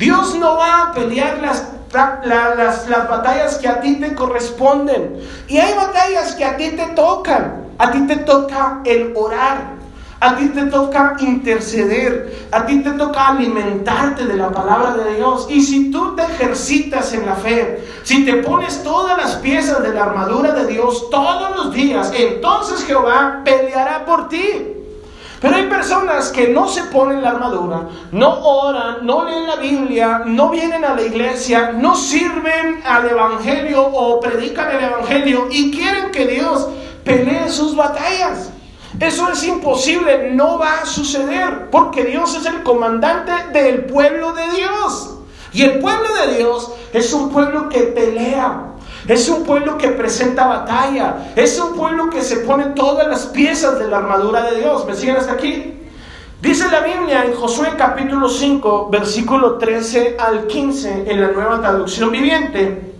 Dios 0.00 0.34
no 0.34 0.56
va 0.56 0.84
a 0.84 0.92
pelear 0.94 1.40
las, 1.42 1.72
las, 2.24 2.88
las 2.88 3.08
batallas 3.08 3.58
que 3.58 3.68
a 3.68 3.82
ti 3.82 3.96
te 3.96 4.14
corresponden. 4.14 5.20
Y 5.46 5.58
hay 5.58 5.74
batallas 5.74 6.34
que 6.34 6.44
a 6.46 6.56
ti 6.56 6.70
te 6.70 6.86
tocan. 6.96 7.66
A 7.76 7.90
ti 7.90 8.06
te 8.06 8.16
toca 8.16 8.80
el 8.86 9.12
orar. 9.14 9.78
A 10.20 10.36
ti 10.36 10.48
te 10.48 10.66
toca 10.66 11.16
interceder, 11.20 12.46
a 12.52 12.66
ti 12.66 12.82
te 12.82 12.90
toca 12.90 13.28
alimentarte 13.28 14.26
de 14.26 14.36
la 14.36 14.50
palabra 14.50 14.92
de 14.92 15.16
Dios. 15.16 15.46
Y 15.48 15.62
si 15.62 15.90
tú 15.90 16.14
te 16.14 16.22
ejercitas 16.22 17.14
en 17.14 17.24
la 17.24 17.34
fe, 17.34 17.86
si 18.02 18.26
te 18.26 18.34
pones 18.36 18.82
todas 18.82 19.16
las 19.16 19.36
piezas 19.36 19.82
de 19.82 19.94
la 19.94 20.04
armadura 20.04 20.52
de 20.52 20.66
Dios 20.66 21.08
todos 21.10 21.56
los 21.56 21.72
días, 21.72 22.12
entonces 22.14 22.84
Jehová 22.84 23.40
peleará 23.44 24.04
por 24.04 24.28
ti. 24.28 24.79
Pero 25.40 25.56
hay 25.56 25.66
personas 25.66 26.28
que 26.28 26.48
no 26.48 26.68
se 26.68 26.84
ponen 26.84 27.22
la 27.22 27.30
armadura, 27.30 27.88
no 28.12 28.40
oran, 28.44 29.06
no 29.06 29.24
leen 29.24 29.46
la 29.46 29.56
Biblia, 29.56 30.22
no 30.26 30.50
vienen 30.50 30.84
a 30.84 30.94
la 30.94 31.02
iglesia, 31.02 31.72
no 31.72 31.96
sirven 31.96 32.82
al 32.84 33.08
Evangelio 33.08 33.82
o 33.82 34.20
predican 34.20 34.70
el 34.76 34.84
Evangelio 34.84 35.48
y 35.50 35.70
quieren 35.70 36.10
que 36.10 36.26
Dios 36.26 36.68
pelee 37.04 37.48
sus 37.48 37.74
batallas. 37.74 38.50
Eso 38.98 39.30
es 39.32 39.42
imposible, 39.44 40.30
no 40.32 40.58
va 40.58 40.80
a 40.82 40.86
suceder, 40.86 41.70
porque 41.70 42.04
Dios 42.04 42.34
es 42.34 42.44
el 42.44 42.62
comandante 42.62 43.32
del 43.52 43.86
pueblo 43.86 44.34
de 44.34 44.50
Dios. 44.50 45.16
Y 45.52 45.62
el 45.62 45.78
pueblo 45.78 46.08
de 46.16 46.36
Dios 46.36 46.70
es 46.92 47.12
un 47.14 47.30
pueblo 47.30 47.70
que 47.70 47.80
pelea, 47.80 48.69
es 49.08 49.28
un 49.28 49.44
pueblo 49.44 49.78
que 49.78 49.88
presenta 49.88 50.46
batalla, 50.46 51.32
es 51.36 51.58
un 51.58 51.74
pueblo 51.74 52.10
que 52.10 52.22
se 52.22 52.38
pone 52.38 52.66
todas 52.66 53.06
las 53.08 53.26
piezas 53.26 53.78
de 53.78 53.88
la 53.88 53.98
armadura 53.98 54.42
de 54.42 54.58
Dios. 54.58 54.84
¿Me 54.86 54.94
siguen 54.94 55.16
hasta 55.16 55.32
aquí? 55.32 55.76
Dice 56.40 56.70
la 56.70 56.80
Biblia 56.80 57.24
en 57.24 57.34
Josué 57.34 57.70
capítulo 57.76 58.28
5, 58.28 58.88
versículo 58.90 59.58
13 59.58 60.16
al 60.18 60.46
15, 60.46 61.10
en 61.10 61.20
la 61.20 61.32
nueva 61.32 61.60
traducción 61.60 62.10
viviente. 62.10 62.94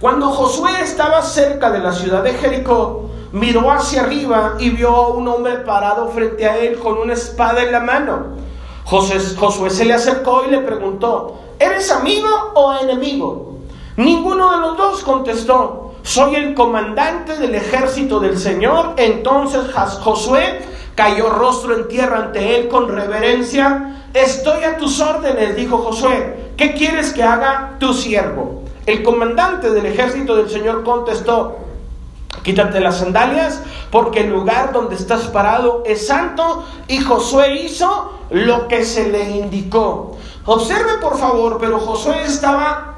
Cuando 0.00 0.30
Josué 0.30 0.70
estaba 0.82 1.22
cerca 1.22 1.70
de 1.70 1.80
la 1.80 1.92
ciudad 1.92 2.22
de 2.22 2.34
Jericó, 2.34 3.10
miró 3.32 3.70
hacia 3.70 4.02
arriba 4.02 4.54
y 4.58 4.70
vio 4.70 4.94
a 4.94 5.08
un 5.08 5.26
hombre 5.28 5.56
parado 5.58 6.08
frente 6.08 6.46
a 6.46 6.56
él 6.58 6.78
con 6.78 6.98
una 6.98 7.14
espada 7.14 7.62
en 7.62 7.72
la 7.72 7.80
mano. 7.80 8.36
Josué 8.84 9.68
se 9.70 9.84
le 9.84 9.92
acercó 9.92 10.44
y 10.46 10.50
le 10.50 10.60
preguntó, 10.60 11.40
¿eres 11.58 11.90
amigo 11.90 12.28
o 12.54 12.78
enemigo? 12.80 13.47
Ninguno 13.98 14.52
de 14.52 14.58
los 14.58 14.76
dos 14.76 15.02
contestó, 15.02 15.94
soy 16.04 16.36
el 16.36 16.54
comandante 16.54 17.36
del 17.36 17.56
ejército 17.56 18.20
del 18.20 18.38
Señor. 18.38 18.94
Entonces 18.96 19.62
Josué 19.74 20.62
cayó 20.94 21.30
rostro 21.30 21.74
en 21.74 21.88
tierra 21.88 22.18
ante 22.18 22.60
él 22.60 22.68
con 22.68 22.86
reverencia. 22.86 24.04
Estoy 24.14 24.62
a 24.62 24.76
tus 24.76 25.00
órdenes, 25.00 25.56
dijo 25.56 25.78
Josué. 25.78 26.52
¿Qué 26.56 26.74
quieres 26.74 27.12
que 27.12 27.24
haga 27.24 27.74
tu 27.80 27.92
siervo? 27.92 28.62
El 28.86 29.02
comandante 29.02 29.68
del 29.70 29.86
ejército 29.86 30.36
del 30.36 30.48
Señor 30.48 30.84
contestó, 30.84 31.56
Quítate 32.44 32.78
las 32.78 32.98
sandalias 32.98 33.64
porque 33.90 34.20
el 34.20 34.30
lugar 34.30 34.72
donde 34.72 34.94
estás 34.94 35.22
parado 35.22 35.82
es 35.84 36.06
santo 36.06 36.64
y 36.86 36.98
Josué 36.98 37.62
hizo 37.62 38.12
lo 38.30 38.68
que 38.68 38.84
se 38.84 39.10
le 39.10 39.28
indicó. 39.38 40.16
Observe 40.44 40.98
por 41.00 41.18
favor, 41.18 41.58
pero 41.58 41.80
Josué 41.80 42.22
estaba 42.24 42.97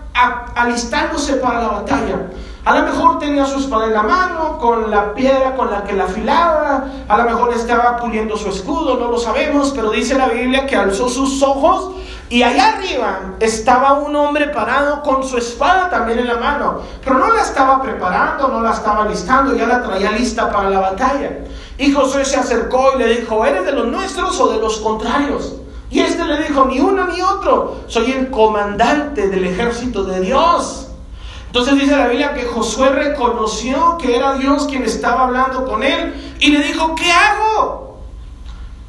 alistándose 0.55 1.35
para 1.35 1.63
la 1.63 1.69
batalla. 1.69 2.27
A 2.65 2.79
lo 2.79 2.87
mejor 2.87 3.19
tenía 3.19 3.47
su 3.47 3.59
espada 3.59 3.87
en 3.87 3.95
la 3.95 4.03
mano, 4.03 4.59
con 4.59 4.91
la 4.91 5.15
piedra 5.15 5.57
con 5.57 5.71
la 5.71 5.83
que 5.83 5.95
la 5.95 6.05
afilaba, 6.05 6.85
a 7.09 7.17
lo 7.17 7.25
mejor 7.25 7.55
estaba 7.55 7.97
puliendo 7.97 8.37
su 8.37 8.51
escudo, 8.51 8.99
no 8.99 9.11
lo 9.11 9.19
sabemos, 9.19 9.73
pero 9.75 9.91
dice 9.91 10.15
la 10.15 10.29
Biblia 10.29 10.67
que 10.67 10.77
alzó 10.77 11.09
sus 11.09 11.43
ojos 11.43 11.95
y 12.29 12.43
allá 12.43 12.77
arriba 12.77 13.21
estaba 13.41 13.95
un 13.95 14.15
hombre 14.15 14.49
parado 14.49 15.03
con 15.03 15.25
su 15.25 15.39
espada 15.39 15.89
también 15.89 16.19
en 16.19 16.29
la 16.29 16.37
mano, 16.37 16.81
pero 17.03 17.19
no 17.19 17.35
la 17.35 17.41
estaba 17.41 17.81
preparando, 17.81 18.49
no 18.49 18.61
la 18.61 18.73
estaba 18.73 19.07
listando, 19.07 19.57
ya 19.57 19.67
la 19.67 19.83
traía 19.83 20.13
lista 20.13 20.53
para 20.53 20.69
la 20.69 20.81
batalla. 20.81 21.39
Y 21.79 21.93
Josué 21.93 22.27
se 22.27 22.37
acercó 22.37 22.93
y 22.95 22.99
le 22.99 23.21
dijo, 23.21 23.45
¿eres 23.45 23.65
de 23.65 23.73
los 23.73 23.87
nuestros 23.87 24.39
o 24.39 24.53
de 24.53 24.59
los 24.59 24.77
contrarios? 24.81 25.55
Y 25.91 26.01
este 26.01 26.25
le 26.25 26.45
dijo, 26.45 26.67
ni 26.67 26.79
uno 26.79 27.09
ni 27.09 27.21
otro, 27.21 27.81
soy 27.89 28.13
el 28.13 28.31
comandante 28.31 29.29
del 29.29 29.45
ejército 29.45 30.05
de 30.05 30.21
Dios. 30.21 30.89
Entonces 31.47 31.75
dice 31.75 31.97
la 31.97 32.07
Biblia 32.07 32.33
que 32.33 32.45
Josué 32.45 32.91
reconoció 32.91 33.99
que 33.99 34.15
era 34.15 34.35
Dios 34.35 34.67
quien 34.69 34.85
estaba 34.85 35.25
hablando 35.25 35.65
con 35.65 35.83
él 35.83 36.37
y 36.39 36.51
le 36.53 36.63
dijo, 36.63 36.95
¿qué 36.95 37.11
hago? 37.11 37.99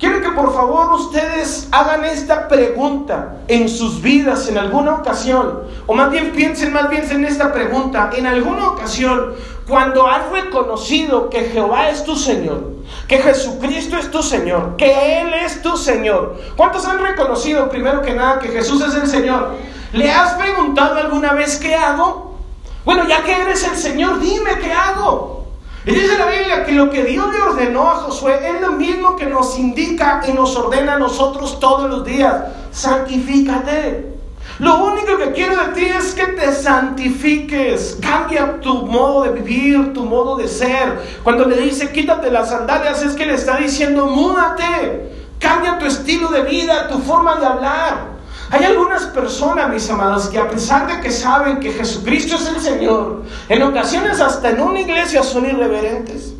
Quiero 0.01 0.21
que 0.21 0.29
por 0.29 0.53
favor 0.53 0.93
ustedes 0.93 1.67
hagan 1.71 2.05
esta 2.05 2.47
pregunta 2.47 3.37
en 3.47 3.69
sus 3.69 4.01
vidas 4.01 4.47
en 4.47 4.57
alguna 4.57 4.95
ocasión, 4.95 5.61
o 5.85 5.93
más 5.93 6.09
bien 6.09 6.31
piensen 6.31 6.73
más 6.73 6.89
bien 6.89 7.03
en 7.09 7.25
esta 7.25 7.53
pregunta, 7.53 8.09
en 8.15 8.25
alguna 8.25 8.69
ocasión, 8.69 9.33
cuando 9.67 10.07
has 10.07 10.29
reconocido 10.31 11.29
que 11.29 11.45
Jehová 11.45 11.89
es 11.89 12.03
tu 12.03 12.15
Señor, 12.15 12.73
que 13.07 13.19
Jesucristo 13.19 13.97
es 13.97 14.11
tu 14.11 14.21
Señor, 14.21 14.75
que 14.75 15.21
Él 15.21 15.33
es 15.33 15.61
tu 15.61 15.77
Señor. 15.77 16.37
¿Cuántos 16.57 16.85
han 16.85 16.99
reconocido 16.99 17.69
primero 17.69 18.01
que 18.01 18.13
nada 18.13 18.39
que 18.39 18.49
Jesús 18.49 18.81
es 18.81 18.95
el 18.95 19.07
Señor? 19.07 19.55
¿Le 19.93 20.09
has 20.11 20.33
preguntado 20.33 20.95
alguna 20.95 21.33
vez 21.33 21.57
qué 21.57 21.75
hago? 21.75 22.35
Bueno, 22.83 23.07
ya 23.07 23.23
que 23.23 23.33
eres 23.33 23.63
el 23.63 23.75
Señor, 23.75 24.19
dime 24.19 24.57
qué 24.59 24.71
hago. 24.71 25.45
Y 25.85 25.91
dice 25.91 26.17
la 26.17 26.27
Biblia 26.27 26.63
que 26.63 26.73
lo 26.73 26.89
que 26.89 27.03
Dios 27.03 27.31
le 27.33 27.41
ordenó 27.41 27.89
a 27.89 27.95
Josué 27.95 28.39
es 28.47 28.61
lo 28.61 28.73
mismo 28.73 29.15
que 29.15 29.25
nos 29.25 29.57
indica 29.57 30.21
y 30.27 30.31
nos 30.31 30.55
ordena 30.55 30.93
a 30.93 30.99
nosotros 30.99 31.59
todos 31.59 31.89
los 31.89 32.05
días. 32.05 32.35
Santifícate. 32.71 34.10
Lo 34.61 34.77
único 34.85 35.17
que 35.17 35.31
quiero 35.31 35.55
de 35.57 35.73
ti 35.73 35.85
es 35.85 36.13
que 36.13 36.27
te 36.27 36.53
santifiques. 36.53 37.97
Cambia 37.99 38.61
tu 38.61 38.85
modo 38.85 39.23
de 39.23 39.31
vivir, 39.31 39.91
tu 39.91 40.03
modo 40.05 40.35
de 40.37 40.47
ser. 40.47 41.01
Cuando 41.23 41.45
le 41.45 41.57
dice 41.57 41.91
quítate 41.91 42.29
las 42.29 42.49
sandalias 42.49 43.01
es 43.01 43.13
que 43.13 43.25
le 43.25 43.33
está 43.33 43.57
diciendo 43.57 44.05
múdate. 44.05 45.13
Cambia 45.39 45.79
tu 45.79 45.87
estilo 45.87 46.27
de 46.27 46.43
vida, 46.43 46.87
tu 46.89 46.99
forma 46.99 47.37
de 47.37 47.45
hablar. 47.47 48.11
Hay 48.51 48.63
algunas 48.63 49.05
personas, 49.05 49.67
mis 49.67 49.89
amados, 49.89 50.27
que 50.27 50.37
a 50.37 50.47
pesar 50.47 50.85
de 50.85 51.01
que 51.01 51.09
saben 51.09 51.59
que 51.59 51.71
Jesucristo 51.71 52.35
es 52.35 52.45
el 52.45 52.61
Señor, 52.61 53.23
en 53.49 53.63
ocasiones 53.63 54.21
hasta 54.21 54.51
en 54.51 54.61
una 54.61 54.81
iglesia 54.81 55.23
son 55.23 55.47
irreverentes. 55.47 56.35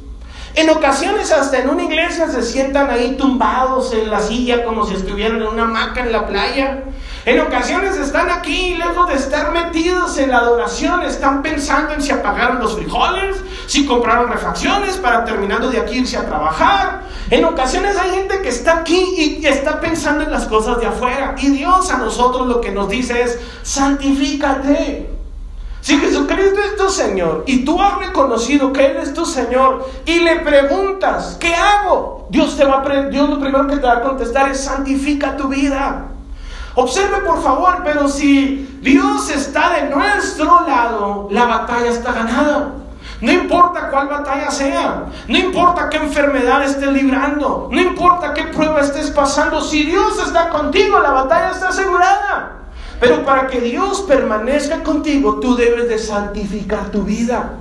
En 0.53 0.69
ocasiones 0.69 1.31
hasta 1.31 1.57
en 1.57 1.69
una 1.69 1.83
iglesia 1.83 2.27
se 2.27 2.43
sientan 2.43 2.91
ahí 2.91 3.15
tumbados 3.17 3.93
en 3.93 4.11
la 4.11 4.19
silla 4.19 4.63
como 4.63 4.85
si 4.85 4.93
estuvieran 4.93 5.41
en 5.41 5.47
una 5.47 5.63
hamaca 5.63 6.01
en 6.01 6.11
la 6.11 6.27
playa. 6.27 6.83
En 7.23 7.39
ocasiones 7.39 7.97
están 7.97 8.31
aquí, 8.31 8.73
lejos 8.75 9.07
de 9.07 9.13
estar 9.13 9.51
metidos 9.51 10.17
en 10.17 10.31
la 10.31 10.39
adoración, 10.39 11.03
están 11.03 11.43
pensando 11.43 11.93
en 11.93 12.01
si 12.01 12.11
apagaron 12.11 12.59
los 12.59 12.75
frijoles, 12.75 13.35
si 13.67 13.85
compraron 13.85 14.31
refacciones 14.31 14.97
para 14.97 15.23
terminando 15.23 15.69
de 15.69 15.79
aquí 15.79 15.99
irse 15.99 16.17
a 16.17 16.25
trabajar. 16.25 17.03
En 17.29 17.45
ocasiones 17.45 17.95
hay 17.95 18.09
gente 18.09 18.41
que 18.41 18.49
está 18.49 18.79
aquí 18.79 19.39
y 19.39 19.45
está 19.45 19.79
pensando 19.79 20.23
en 20.23 20.31
las 20.31 20.45
cosas 20.45 20.79
de 20.79 20.87
afuera. 20.87 21.35
Y 21.37 21.51
Dios 21.51 21.91
a 21.91 21.97
nosotros 21.97 22.47
lo 22.47 22.59
que 22.59 22.71
nos 22.71 22.89
dice 22.89 23.21
es, 23.21 23.39
santifícate. 23.61 25.07
Si 25.81 25.99
Jesucristo 25.99 26.59
es 26.59 26.75
tu 26.75 26.89
Señor 26.89 27.43
y 27.45 27.63
tú 27.63 27.79
has 27.79 27.99
reconocido 27.99 28.73
que 28.73 28.85
Él 28.87 28.97
es 28.97 29.13
tu 29.13 29.27
Señor 29.27 29.87
y 30.05 30.19
le 30.21 30.37
preguntas, 30.37 31.37
¿qué 31.39 31.53
hago? 31.53 32.27
Dios, 32.31 32.57
te 32.57 32.65
va 32.65 32.81
a, 32.81 33.01
Dios 33.09 33.29
lo 33.29 33.39
primero 33.39 33.67
que 33.67 33.77
te 33.77 33.85
va 33.85 33.97
a 33.97 34.01
contestar 34.01 34.49
es 34.49 34.59
santifica 34.59 35.37
tu 35.37 35.47
vida. 35.47 36.10
Observe 36.75 37.17
por 37.21 37.41
favor, 37.43 37.81
pero 37.83 38.07
si 38.07 38.79
Dios 38.81 39.29
está 39.29 39.73
de 39.75 39.89
nuestro 39.89 40.61
lado, 40.67 41.27
la 41.31 41.45
batalla 41.45 41.89
está 41.89 42.13
ganada. 42.13 42.73
No 43.19 43.31
importa 43.31 43.89
cuál 43.89 44.07
batalla 44.07 44.49
sea, 44.49 45.05
no 45.27 45.37
importa 45.37 45.89
qué 45.89 45.97
enfermedad 45.97 46.63
estés 46.63 46.91
librando, 46.91 47.69
no 47.71 47.79
importa 47.79 48.33
qué 48.33 48.45
prueba 48.45 48.81
estés 48.81 49.11
pasando, 49.11 49.61
si 49.61 49.83
Dios 49.83 50.17
está 50.25 50.49
contigo, 50.49 50.97
la 50.99 51.11
batalla 51.11 51.51
está 51.51 51.69
asegurada. 51.69 52.53
Pero 52.99 53.23
para 53.23 53.47
que 53.47 53.59
Dios 53.61 54.01
permanezca 54.01 54.81
contigo, 54.83 55.39
tú 55.39 55.55
debes 55.55 55.87
de 55.87 55.99
santificar 55.99 56.89
tu 56.89 57.03
vida. 57.03 57.53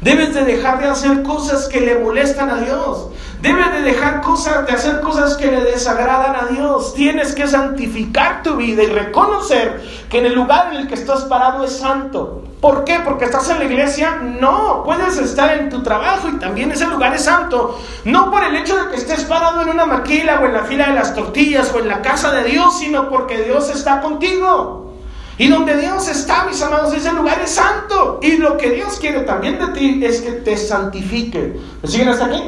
Debes 0.00 0.32
de 0.32 0.44
dejar 0.44 0.78
de 0.78 0.88
hacer 0.88 1.22
cosas 1.22 1.68
que 1.68 1.80
le 1.80 1.98
molestan 1.98 2.48
a 2.48 2.56
Dios. 2.56 3.08
Debes 3.42 3.70
de 3.72 3.82
dejar 3.82 4.22
cosas, 4.22 4.66
de 4.66 4.72
hacer 4.72 5.00
cosas 5.02 5.36
que 5.36 5.50
le 5.50 5.62
desagradan 5.62 6.36
a 6.36 6.46
Dios. 6.46 6.94
Tienes 6.94 7.34
que 7.34 7.46
santificar 7.46 8.42
tu 8.42 8.56
vida 8.56 8.82
y 8.82 8.86
reconocer 8.86 9.82
que 10.08 10.18
en 10.18 10.26
el 10.26 10.34
lugar 10.34 10.72
en 10.72 10.80
el 10.80 10.88
que 10.88 10.94
estás 10.94 11.24
parado 11.24 11.64
es 11.64 11.76
santo. 11.76 12.42
¿Por 12.62 12.84
qué? 12.84 13.00
Porque 13.04 13.26
estás 13.26 13.50
en 13.50 13.58
la 13.58 13.64
iglesia. 13.66 14.20
No, 14.22 14.82
puedes 14.84 15.18
estar 15.18 15.58
en 15.58 15.68
tu 15.68 15.82
trabajo 15.82 16.28
y 16.28 16.38
también 16.38 16.72
ese 16.72 16.86
lugar 16.86 17.14
es 17.14 17.24
santo. 17.24 17.78
No 18.04 18.30
por 18.30 18.42
el 18.42 18.56
hecho 18.56 18.82
de 18.82 18.90
que 18.90 18.96
estés 18.96 19.24
parado 19.24 19.60
en 19.60 19.68
una 19.68 19.84
maquila 19.84 20.40
o 20.40 20.46
en 20.46 20.54
la 20.54 20.64
fila 20.64 20.86
de 20.88 20.94
las 20.94 21.14
tortillas 21.14 21.70
o 21.74 21.78
en 21.78 21.88
la 21.88 22.00
casa 22.00 22.32
de 22.32 22.44
Dios, 22.44 22.78
sino 22.78 23.10
porque 23.10 23.42
Dios 23.42 23.68
está 23.68 24.00
contigo. 24.00 24.89
Y 25.40 25.48
donde 25.48 25.74
Dios 25.74 26.06
está, 26.06 26.44
mis 26.44 26.60
amados, 26.60 26.92
ese 26.92 27.10
lugar 27.14 27.40
es 27.42 27.52
santo. 27.52 28.20
Y 28.20 28.36
lo 28.36 28.58
que 28.58 28.72
Dios 28.72 28.98
quiere 29.00 29.20
también 29.20 29.58
de 29.58 29.68
ti 29.68 29.98
es 30.04 30.20
que 30.20 30.32
te 30.32 30.54
santifique. 30.54 31.58
¿Me 31.80 31.88
siguen 31.88 32.10
hasta 32.10 32.26
aquí? 32.26 32.42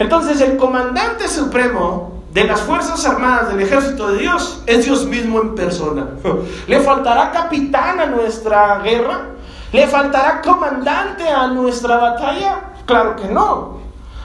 Entonces 0.00 0.40
el 0.40 0.56
comandante 0.56 1.28
supremo 1.28 2.24
de 2.32 2.42
las 2.42 2.60
Fuerzas 2.62 3.06
Armadas 3.06 3.50
del 3.50 3.60
Ejército 3.60 4.08
de 4.08 4.18
Dios 4.18 4.64
es 4.66 4.84
Dios 4.84 5.06
mismo 5.06 5.40
en 5.40 5.54
persona. 5.54 6.08
¿Le 6.66 6.80
faltará 6.80 7.30
capitán 7.30 8.00
a 8.00 8.06
nuestra 8.06 8.80
guerra? 8.80 9.26
¿Le 9.72 9.86
faltará 9.86 10.42
comandante 10.42 11.28
a 11.28 11.46
nuestra 11.46 11.98
batalla? 11.98 12.72
Claro 12.84 13.14
que 13.14 13.28
no. 13.28 13.78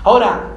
Ahora, 0.04 0.48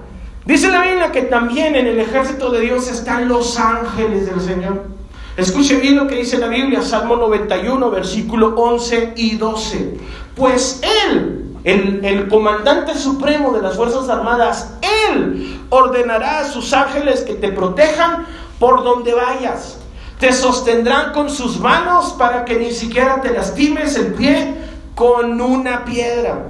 dice 0.47 0.71
la 0.71 0.80
Biblia 0.80 1.12
que 1.12 1.21
también 1.21 1.76
en 1.76 1.87
el 1.87 2.00
ejército 2.00 2.50
de 2.50 2.61
Dios 2.61 2.88
están 2.88 3.28
los 3.28 3.59
ángeles 3.59 4.25
del 4.25 4.40
Señor. 4.40 5.01
Escuche 5.37 5.77
bien 5.77 5.97
lo 5.97 6.07
que 6.07 6.17
dice 6.17 6.37
la 6.37 6.49
Biblia, 6.49 6.83
Salmo 6.83 7.17
91, 7.17 7.91
versículo 7.91 8.55
11 8.55 9.15
y 9.17 9.37
12. 9.37 9.99
Pues 10.37 10.83
Él, 11.07 11.57
el, 11.65 12.05
el, 12.05 12.29
comandante 12.29 12.95
supremo 12.95 13.53
de 13.53 13.62
las 13.62 13.77
Fuerzas 13.77 14.11
Armadas, 14.11 14.75
Él 15.09 15.59
ordenará 15.71 16.41
a 16.41 16.45
sus 16.45 16.75
ángeles 16.75 17.23
que 17.23 17.35
te 17.35 17.49
protejan 17.49 18.27
por 18.59 18.85
donde 18.85 19.15
vayas. 19.15 19.79
Te 20.19 20.35
sostendrán 20.35 21.12
con 21.12 21.31
sus 21.31 21.59
manos 21.59 22.15
para 22.19 22.45
que 22.45 22.57
ni 22.57 22.71
siquiera 22.71 23.23
te 23.23 23.33
lastimes 23.33 23.97
el 23.97 24.12
pie 24.12 24.55
con 24.95 25.41
una 25.41 25.85
piedra. 25.87 26.47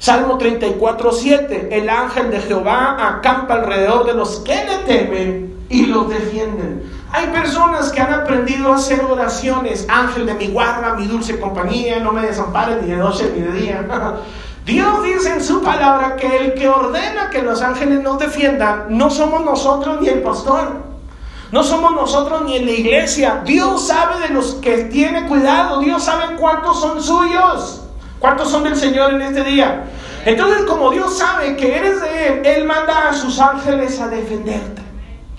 Salmo 0.00 0.38
34, 0.38 1.12
7. 1.12 1.68
El 1.70 1.88
ángel 1.88 2.30
de 2.30 2.40
Jehová 2.40 2.96
acampa 2.98 3.54
alrededor 3.54 4.06
de 4.06 4.14
los 4.14 4.40
que 4.40 4.54
le 4.54 4.78
temen 4.86 5.54
y 5.68 5.86
los 5.86 6.08
defienden. 6.08 6.97
Hay 7.10 7.28
personas 7.28 7.90
que 7.90 8.00
han 8.00 8.12
aprendido 8.12 8.72
a 8.72 8.76
hacer 8.76 9.02
oraciones, 9.02 9.86
ángel 9.88 10.26
de 10.26 10.34
mi 10.34 10.48
guarda, 10.48 10.94
mi 10.94 11.06
dulce 11.06 11.40
compañía, 11.40 12.00
no 12.00 12.12
me 12.12 12.22
desampares 12.22 12.82
ni 12.82 12.90
de 12.90 12.96
noche 12.96 13.32
ni 13.34 13.40
de 13.40 13.52
día. 13.52 13.86
Dios 14.66 15.02
dice 15.02 15.32
en 15.32 15.42
su 15.42 15.62
palabra 15.62 16.16
que 16.16 16.36
el 16.36 16.54
que 16.54 16.68
ordena 16.68 17.30
que 17.30 17.40
los 17.40 17.62
ángeles 17.62 18.02
nos 18.02 18.18
defiendan 18.18 18.84
no 18.90 19.08
somos 19.08 19.42
nosotros 19.42 20.02
ni 20.02 20.08
el 20.08 20.20
pastor. 20.20 20.88
No 21.50 21.64
somos 21.64 21.92
nosotros 21.92 22.42
ni 22.44 22.56
en 22.56 22.66
la 22.66 22.72
iglesia. 22.72 23.40
Dios 23.46 23.86
sabe 23.86 24.20
de 24.28 24.34
los 24.34 24.56
que 24.56 24.84
tiene 24.84 25.26
cuidado. 25.26 25.80
Dios 25.80 26.04
sabe 26.04 26.36
cuántos 26.36 26.78
son 26.78 27.02
suyos. 27.02 27.84
¿Cuántos 28.18 28.50
son 28.50 28.64
del 28.64 28.76
Señor 28.76 29.14
en 29.14 29.22
este 29.22 29.42
día? 29.44 29.84
Entonces, 30.26 30.66
como 30.66 30.90
Dios 30.90 31.16
sabe 31.16 31.56
que 31.56 31.74
eres 31.74 32.02
de 32.02 32.26
Él, 32.26 32.42
Él 32.44 32.64
manda 32.66 33.08
a 33.08 33.14
sus 33.14 33.40
ángeles 33.40 33.98
a 33.98 34.08
defenderte. 34.08 34.87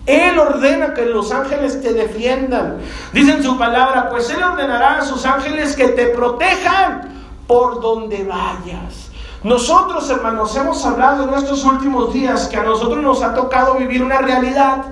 Él 0.06 0.40
ordena 0.40 0.94
que 0.94 1.06
los 1.06 1.32
ángeles 1.32 1.82
te 1.82 1.94
defiendan. 1.94 2.78
Dice 3.14 3.34
en 3.34 3.44
su 3.44 3.58
palabra, 3.58 4.10
pues 4.10 4.30
Él 4.30 4.42
ordenará 4.42 5.00
a 5.00 5.02
sus 5.02 5.26
ángeles 5.26 5.76
que 5.76 5.90
te 5.90 6.08
protejan 6.08 7.10
por 7.48 7.82
donde 7.82 8.24
vayas. 8.24 9.10
Nosotros, 9.44 10.10
hermanos, 10.10 10.56
hemos 10.56 10.86
hablado 10.86 11.28
en 11.28 11.34
estos 11.34 11.64
últimos 11.64 12.14
días 12.14 12.48
que 12.48 12.58
a 12.58 12.64
nosotros 12.64 13.02
nos 13.02 13.24
ha 13.24 13.34
tocado 13.34 13.76
vivir 13.76 14.04
una 14.04 14.20
realidad. 14.20 14.84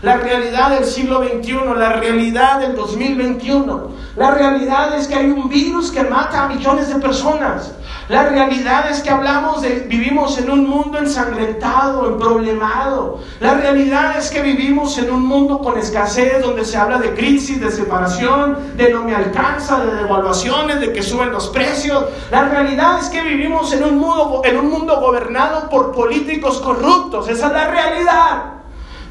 La 0.00 0.16
realidad 0.16 0.70
del 0.70 0.84
siglo 0.84 1.22
XXI, 1.22 1.60
la 1.76 1.92
realidad 1.92 2.58
del 2.58 2.74
2021. 2.74 3.88
La 4.16 4.32
realidad 4.32 4.96
es 4.96 5.06
que 5.06 5.14
hay 5.14 5.26
un 5.26 5.48
virus 5.48 5.92
que 5.92 6.02
mata 6.02 6.44
a 6.44 6.48
millones 6.48 6.88
de 6.88 7.00
personas. 7.00 7.72
La 8.12 8.24
realidad 8.24 8.90
es 8.90 9.00
que 9.00 9.08
hablamos 9.08 9.62
de, 9.62 9.86
vivimos 9.88 10.36
en 10.36 10.50
un 10.50 10.68
mundo 10.68 10.98
ensangrentado, 10.98 12.06
emproblemado. 12.06 13.20
La 13.40 13.54
realidad 13.54 14.18
es 14.18 14.30
que 14.30 14.42
vivimos 14.42 14.98
en 14.98 15.10
un 15.10 15.26
mundo 15.26 15.60
con 15.60 15.78
escasez, 15.78 16.42
donde 16.42 16.66
se 16.66 16.76
habla 16.76 16.98
de 16.98 17.14
crisis, 17.14 17.58
de 17.58 17.70
separación, 17.70 18.76
de 18.76 18.92
no 18.92 19.02
me 19.04 19.14
alcanza, 19.14 19.82
de 19.82 19.94
devaluaciones, 19.94 20.78
de 20.80 20.92
que 20.92 21.02
suben 21.02 21.32
los 21.32 21.48
precios. 21.48 22.04
La 22.30 22.44
realidad 22.50 22.98
es 22.98 23.08
que 23.08 23.22
vivimos 23.22 23.72
en 23.72 23.82
un 23.82 23.96
mundo, 23.96 24.42
en 24.44 24.58
un 24.58 24.68
mundo 24.68 25.00
gobernado 25.00 25.70
por 25.70 25.92
políticos 25.92 26.60
corruptos. 26.60 27.28
Esa 27.28 27.46
es 27.46 27.52
la 27.54 27.68
realidad. 27.68 28.42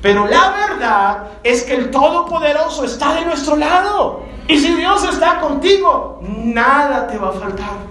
Pero 0.04 0.28
la 0.28 0.52
verdad 0.52 1.24
es 1.42 1.64
que 1.64 1.74
el 1.74 1.90
Todopoderoso 1.90 2.86
está 2.86 3.16
de 3.16 3.26
nuestro 3.26 3.56
lado. 3.56 4.22
Y 4.48 4.60
si 4.60 4.76
Dios 4.76 5.04
está 5.06 5.40
contigo, 5.40 6.20
nada 6.22 7.08
te 7.08 7.18
va 7.18 7.30
a 7.30 7.34
faltar. 7.34 7.90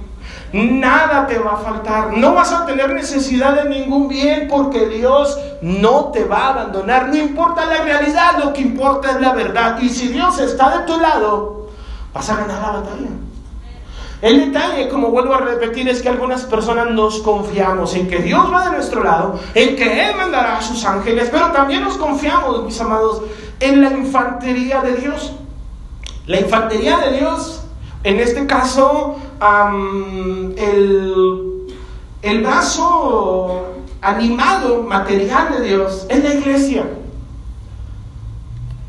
Nada 0.53 1.27
te 1.27 1.39
va 1.39 1.53
a 1.53 1.57
faltar. 1.59 2.13
No 2.13 2.35
vas 2.35 2.53
a 2.53 2.67
tener 2.67 2.93
necesidad 2.93 3.63
de 3.63 3.69
ningún 3.69 4.09
bien 4.09 4.49
porque 4.49 4.89
Dios 4.89 5.39
no 5.63 6.07
te 6.07 6.25
va 6.25 6.39
a 6.39 6.49
abandonar. 6.51 7.09
No 7.09 7.17
importa 7.17 7.67
la 7.67 7.83
realidad, 7.83 8.43
lo 8.43 8.53
que 8.53 8.63
importa 8.63 9.13
es 9.13 9.21
la 9.21 9.33
verdad. 9.33 9.79
Y 9.81 9.89
si 9.89 10.09
Dios 10.09 10.39
está 10.41 10.79
de 10.79 10.87
tu 10.87 11.01
lado, 11.01 11.69
vas 12.13 12.29
a 12.31 12.37
ganar 12.37 12.63
la 12.63 12.81
batalla. 12.81 13.09
El 14.23 14.53
detalle, 14.53 14.89
como 14.89 15.09
vuelvo 15.09 15.35
a 15.35 15.39
repetir, 15.39 15.89
es 15.89 16.03
que 16.03 16.11
algunas 16.11 16.43
personas 16.43 16.91
nos 16.91 17.21
confiamos 17.21 17.95
en 17.95 18.07
que 18.07 18.19
Dios 18.19 18.53
va 18.53 18.67
de 18.67 18.73
nuestro 18.73 19.03
lado, 19.03 19.41
en 19.55 19.77
que 19.77 20.09
Él 20.09 20.17
mandará 20.17 20.59
a 20.59 20.63
sus 20.63 20.85
ángeles, 20.85 21.31
pero 21.33 21.53
también 21.53 21.83
nos 21.83 21.97
confiamos, 21.97 22.65
mis 22.65 22.79
amados, 22.81 23.23
en 23.61 23.81
la 23.81 23.91
infantería 23.91 24.83
de 24.83 24.97
Dios. 24.97 25.33
La 26.27 26.39
infantería 26.39 26.99
de 26.99 27.17
Dios, 27.17 27.63
en 28.05 28.21
este 28.21 28.47
caso, 28.47 29.17
el, 29.41 31.67
el 32.23 32.43
brazo 32.43 33.67
animado, 34.03 34.83
material 34.83 35.59
de 35.59 35.69
Dios, 35.69 36.07
es 36.09 36.23
la 36.23 36.35
iglesia. 36.35 36.85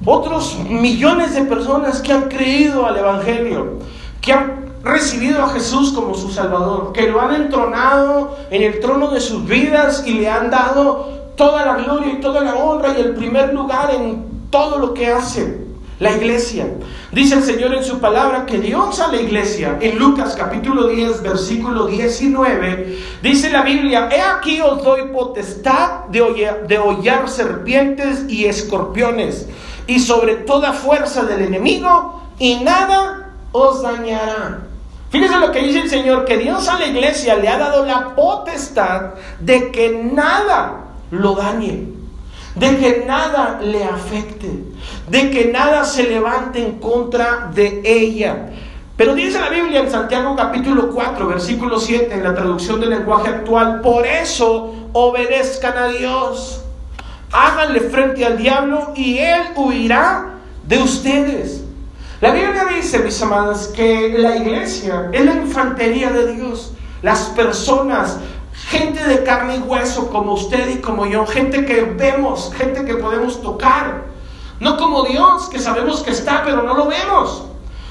Otros 0.06 0.58
millones 0.68 1.36
de 1.36 1.44
personas 1.44 2.02
que 2.02 2.12
han 2.12 2.28
creído 2.28 2.86
al 2.86 2.98
Evangelio, 2.98 3.80
que 4.20 4.34
han 4.34 4.72
recibido 4.84 5.44
a 5.44 5.50
Jesús 5.50 5.94
como 5.94 6.16
su 6.16 6.32
Salvador, 6.32 6.92
que 6.92 7.08
lo 7.08 7.22
han 7.22 7.36
entronado 7.36 8.36
en 8.50 8.64
el 8.64 8.80
trono 8.80 9.12
de 9.12 9.22
sus 9.22 9.46
vidas 9.46 10.04
y 10.06 10.16
le 10.16 10.30
han 10.30 10.50
dado 10.50 11.32
toda 11.38 11.66
la 11.66 11.76
gloria 11.76 12.14
y 12.14 12.20
toda 12.20 12.42
la 12.42 12.56
honra 12.56 12.98
y 12.98 13.02
el 13.02 13.14
primer 13.14 13.54
lugar 13.54 13.94
en 13.94 14.26
todo 14.50 14.80
lo 14.80 14.94
que 14.94 15.08
hace 15.08 15.71
la 16.02 16.18
iglesia. 16.18 16.66
Dice 17.12 17.36
el 17.36 17.44
Señor 17.44 17.76
en 17.76 17.84
su 17.84 18.00
palabra 18.00 18.48
que 18.48 18.58
Dios 18.58 19.00
a 19.00 19.10
la 19.10 19.22
iglesia, 19.22 19.78
en 19.80 20.00
Lucas 20.00 20.36
capítulo 20.36 20.88
10, 20.88 21.22
versículo 21.22 21.86
19, 21.86 22.98
dice 23.22 23.52
la 23.52 23.62
Biblia, 23.62 24.10
he 24.12 24.20
aquí 24.20 24.60
os 24.62 24.84
doy 24.84 25.10
potestad 25.10 26.06
de, 26.06 26.22
hollar, 26.22 26.66
de 26.68 27.28
serpientes 27.28 28.26
y 28.28 28.46
escorpiones 28.46 29.48
y 29.86 30.00
sobre 30.00 30.38
toda 30.38 30.74
fuerza 30.74 31.24
del 31.24 31.44
enemigo 31.44 32.20
y 32.40 32.56
nada 32.56 33.36
os 33.52 33.84
dañará. 33.84 34.62
Fíjense 35.12 35.40
lo 35.40 35.52
que 35.52 35.62
dice 35.62 35.82
el 35.82 35.90
Señor, 35.90 36.26
que 36.26 36.38
Dios 36.38 36.68
a 36.68 36.80
la 36.80 36.88
iglesia 36.88 37.36
le 37.36 37.48
ha 37.48 37.60
dado 37.60 37.86
la 37.86 38.16
potestad 38.16 39.12
de 39.40 39.70
que 39.72 39.92
nada 39.92 40.86
lo 41.12 41.36
dañe, 41.36 41.90
de 42.56 42.78
que 42.78 43.04
nada 43.06 43.60
le 43.62 43.84
afecte 43.84 44.71
de 45.12 45.30
que 45.30 45.52
nada 45.52 45.84
se 45.84 46.04
levante 46.04 46.66
en 46.66 46.80
contra 46.80 47.52
de 47.54 47.82
ella. 47.84 48.50
Pero 48.96 49.14
dice 49.14 49.42
la 49.42 49.50
Biblia 49.50 49.82
en 49.82 49.92
Santiago 49.92 50.38
capítulo 50.38 50.90
4, 50.90 51.28
versículo 51.28 51.78
7, 51.78 52.14
en 52.14 52.24
la 52.24 52.34
traducción 52.34 52.80
del 52.80 52.92
lenguaje 52.92 53.28
actual, 53.28 53.82
por 53.82 54.08
eso 54.08 54.74
obedezcan 54.94 55.78
a 55.78 55.88
Dios, 55.88 56.64
háganle 57.30 57.82
frente 57.82 58.26
al 58.26 58.38
diablo 58.38 58.94
y 58.96 59.18
él 59.18 59.42
huirá 59.58 60.36
de 60.66 60.78
ustedes. 60.78 61.66
La 62.22 62.32
Biblia 62.32 62.66
dice, 62.74 63.00
mis 63.00 63.22
amados, 63.22 63.68
que 63.76 64.16
la 64.18 64.38
iglesia 64.38 65.10
es 65.12 65.26
la 65.26 65.34
infantería 65.34 66.10
de 66.12 66.36
Dios. 66.36 66.72
Las 67.02 67.26
personas 67.30 68.18
gente 68.54 69.04
de 69.04 69.24
carne 69.24 69.58
y 69.58 69.60
hueso 69.60 70.10
como 70.10 70.34
usted 70.34 70.70
y 70.70 70.78
como 70.78 71.06
yo, 71.06 71.26
gente 71.26 71.66
que 71.66 71.82
vemos, 71.82 72.54
gente 72.56 72.86
que 72.86 72.96
podemos 72.96 73.42
tocar. 73.42 74.11
No 74.62 74.78
como 74.78 75.02
Dios, 75.06 75.50
que 75.50 75.58
sabemos 75.58 76.02
que 76.02 76.12
está, 76.12 76.44
pero 76.46 76.62
no 76.62 76.76
lo 76.76 76.86
vemos. 76.86 77.46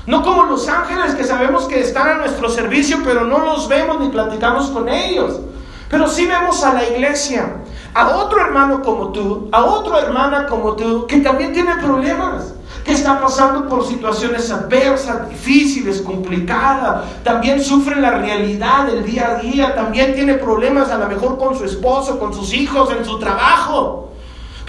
No 0.06 0.22
como 0.22 0.44
los 0.44 0.68
ángeles, 0.68 1.16
que 1.16 1.24
sabemos 1.24 1.64
que 1.64 1.80
están 1.80 2.06
a 2.06 2.14
nuestro 2.14 2.48
servicio, 2.48 2.98
pero 3.04 3.24
no 3.24 3.40
los 3.40 3.66
vemos 3.66 3.98
ni 3.98 4.09
platicamos 4.09 4.68
con 4.70 4.88
ellos. 4.88 5.40
Pero 5.88 6.06
sí 6.06 6.26
vemos 6.26 6.62
a 6.62 6.72
la 6.72 6.88
iglesia, 6.88 7.56
a 7.92 8.11
otro 8.11 8.40
hermano 8.40 8.83
como 8.83 9.09
tú, 9.09 9.48
a 9.50 9.64
otra 9.64 9.98
hermana 9.98 10.46
como 10.46 10.76
tú, 10.76 11.09
que 11.09 11.16
también 11.16 11.52
tiene 11.52 11.74
problemas 11.74 12.54
que 12.85 12.92
está 12.92 13.20
pasando 13.20 13.68
por 13.68 13.85
situaciones 13.85 14.48
adversas, 14.52 15.28
difíciles, 15.28 16.00
complicadas, 16.00 17.04
también 17.24 17.61
sufre 17.61 17.96
la 17.96 18.12
realidad 18.12 18.87
del 18.87 19.04
día 19.04 19.30
a 19.30 19.35
día, 19.42 19.74
también 19.74 20.14
tiene 20.14 20.35
problemas 20.35 20.88
a 20.90 20.98
lo 20.98 21.09
mejor 21.09 21.37
con 21.37 21.59
su 21.59 21.64
esposo, 21.64 22.20
con 22.20 22.33
sus 22.33 22.54
hijos, 22.54 22.92
en 22.92 23.04
su 23.04 23.18
trabajo. 23.18 24.10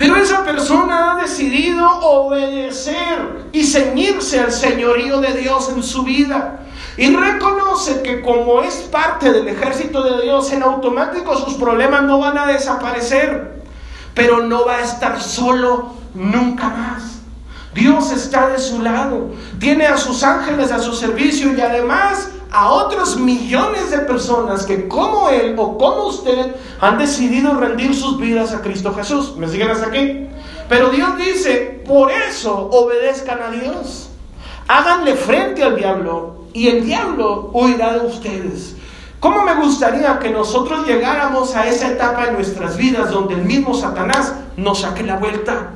Pero 0.01 0.15
esa 0.15 0.43
persona 0.43 1.11
ha 1.11 1.21
decidido 1.21 1.87
obedecer 1.87 3.49
y 3.51 3.63
ceñirse 3.63 4.39
al 4.39 4.51
señorío 4.51 5.21
de 5.21 5.33
Dios 5.33 5.69
en 5.69 5.83
su 5.83 6.01
vida. 6.01 6.61
Y 6.97 7.15
reconoce 7.15 8.01
que 8.01 8.23
como 8.23 8.63
es 8.63 8.77
parte 8.91 9.31
del 9.31 9.47
ejército 9.47 10.01
de 10.01 10.23
Dios, 10.23 10.51
en 10.53 10.63
automático 10.63 11.37
sus 11.37 11.53
problemas 11.53 12.01
no 12.01 12.17
van 12.17 12.35
a 12.35 12.47
desaparecer. 12.47 13.61
Pero 14.15 14.41
no 14.41 14.65
va 14.65 14.77
a 14.77 14.81
estar 14.81 15.21
solo 15.21 15.93
nunca 16.15 16.69
más. 16.69 17.19
Dios 17.75 18.11
está 18.11 18.47
de 18.47 18.57
su 18.57 18.81
lado, 18.81 19.29
tiene 19.59 19.85
a 19.85 19.97
sus 19.97 20.23
ángeles 20.23 20.71
a 20.71 20.79
su 20.79 20.93
servicio 20.93 21.55
y 21.55 21.61
además 21.61 22.31
a 22.51 22.69
otros 22.69 23.17
millones 23.17 23.91
de 23.91 23.99
personas 23.99 24.65
que 24.65 24.87
como 24.87 25.29
Él 25.29 25.55
o 25.57 25.77
como 25.77 26.07
usted 26.07 26.53
han 26.81 26.97
decidido 26.97 27.53
rendir 27.53 27.95
sus 27.95 28.19
vidas 28.19 28.53
a 28.53 28.61
Cristo 28.61 28.93
Jesús. 28.93 29.37
¿Me 29.37 29.47
siguen 29.47 29.71
hasta 29.71 29.87
aquí? 29.87 30.27
Pero 30.67 30.89
Dios 30.89 31.17
dice, 31.17 31.81
por 31.87 32.11
eso 32.11 32.69
obedezcan 32.71 33.41
a 33.41 33.51
Dios. 33.51 34.09
Háganle 34.67 35.15
frente 35.15 35.63
al 35.63 35.77
diablo 35.77 36.45
y 36.53 36.67
el 36.67 36.85
diablo 36.85 37.49
huirá 37.53 37.93
de 37.93 38.05
ustedes. 38.05 38.75
¿Cómo 39.21 39.43
me 39.43 39.55
gustaría 39.55 40.19
que 40.19 40.31
nosotros 40.31 40.85
llegáramos 40.85 41.55
a 41.55 41.67
esa 41.67 41.89
etapa 41.89 42.27
en 42.27 42.33
nuestras 42.33 42.75
vidas 42.75 43.11
donde 43.11 43.35
el 43.35 43.43
mismo 43.43 43.73
Satanás 43.73 44.33
nos 44.57 44.79
saque 44.79 45.03
la 45.03 45.17
vuelta? 45.17 45.71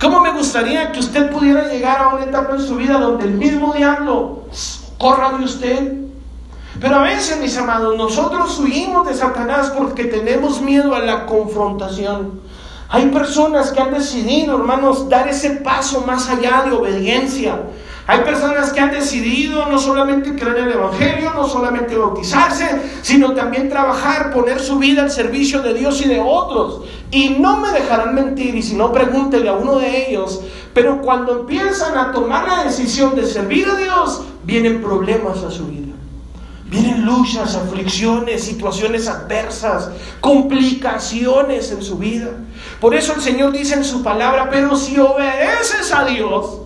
¿Cómo 0.00 0.20
me 0.20 0.32
gustaría 0.32 0.92
que 0.92 1.00
usted 1.00 1.30
pudiera 1.30 1.68
llegar 1.68 2.00
a 2.00 2.08
una 2.08 2.24
etapa 2.24 2.54
en 2.54 2.60
su 2.60 2.76
vida 2.76 2.98
donde 2.98 3.24
el 3.24 3.34
mismo 3.34 3.72
diablo 3.72 4.44
corra 4.98 5.36
de 5.38 5.44
usted? 5.44 5.92
Pero 6.80 6.96
a 6.96 7.02
veces, 7.02 7.40
mis 7.40 7.56
amados, 7.56 7.96
nosotros 7.96 8.58
huimos 8.58 9.06
de 9.06 9.14
Satanás 9.14 9.72
porque 9.76 10.04
tenemos 10.04 10.60
miedo 10.60 10.94
a 10.94 11.00
la 11.00 11.24
confrontación. 11.26 12.40
Hay 12.88 13.06
personas 13.06 13.70
que 13.70 13.80
han 13.80 13.92
decidido, 13.92 14.56
hermanos, 14.56 15.08
dar 15.08 15.26
ese 15.28 15.50
paso 15.50 16.04
más 16.06 16.28
allá 16.28 16.62
de 16.66 16.72
obediencia. 16.72 17.62
Hay 18.08 18.20
personas 18.20 18.72
que 18.72 18.78
han 18.78 18.92
decidido 18.92 19.66
no 19.66 19.80
solamente 19.80 20.36
creer 20.36 20.58
en 20.58 20.64
el 20.66 20.72
Evangelio, 20.74 21.32
no 21.34 21.48
solamente 21.48 21.96
bautizarse, 21.96 22.80
sino 23.02 23.32
también 23.32 23.68
trabajar, 23.68 24.32
poner 24.32 24.60
su 24.60 24.78
vida 24.78 25.02
al 25.02 25.10
servicio 25.10 25.60
de 25.60 25.74
Dios 25.74 26.00
y 26.02 26.08
de 26.08 26.20
otros. 26.20 26.82
Y 27.10 27.30
no 27.30 27.56
me 27.56 27.72
dejarán 27.72 28.14
mentir, 28.14 28.54
y 28.54 28.62
si 28.62 28.76
no, 28.76 28.92
pregúntele 28.92 29.48
a 29.48 29.54
uno 29.54 29.80
de 29.80 30.08
ellos. 30.08 30.40
Pero 30.72 31.00
cuando 31.00 31.40
empiezan 31.40 31.98
a 31.98 32.12
tomar 32.12 32.46
la 32.46 32.62
decisión 32.62 33.16
de 33.16 33.26
servir 33.26 33.66
a 33.68 33.74
Dios, 33.74 34.22
vienen 34.46 34.80
problemas 34.80 35.42
a 35.42 35.50
su 35.50 35.66
vida. 35.66 35.92
Vienen 36.68 37.04
luchas, 37.04 37.54
aflicciones, 37.54 38.42
situaciones 38.42 39.06
adversas, 39.06 39.90
complicaciones 40.20 41.70
en 41.70 41.82
su 41.82 41.98
vida. 41.98 42.30
Por 42.80 42.94
eso 42.94 43.12
el 43.14 43.20
Señor 43.20 43.52
dice 43.52 43.74
en 43.74 43.84
su 43.84 44.02
palabra, 44.02 44.48
pero 44.50 44.74
si 44.76 44.98
obedeces 44.98 45.92
a 45.92 46.04
Dios, 46.04 46.60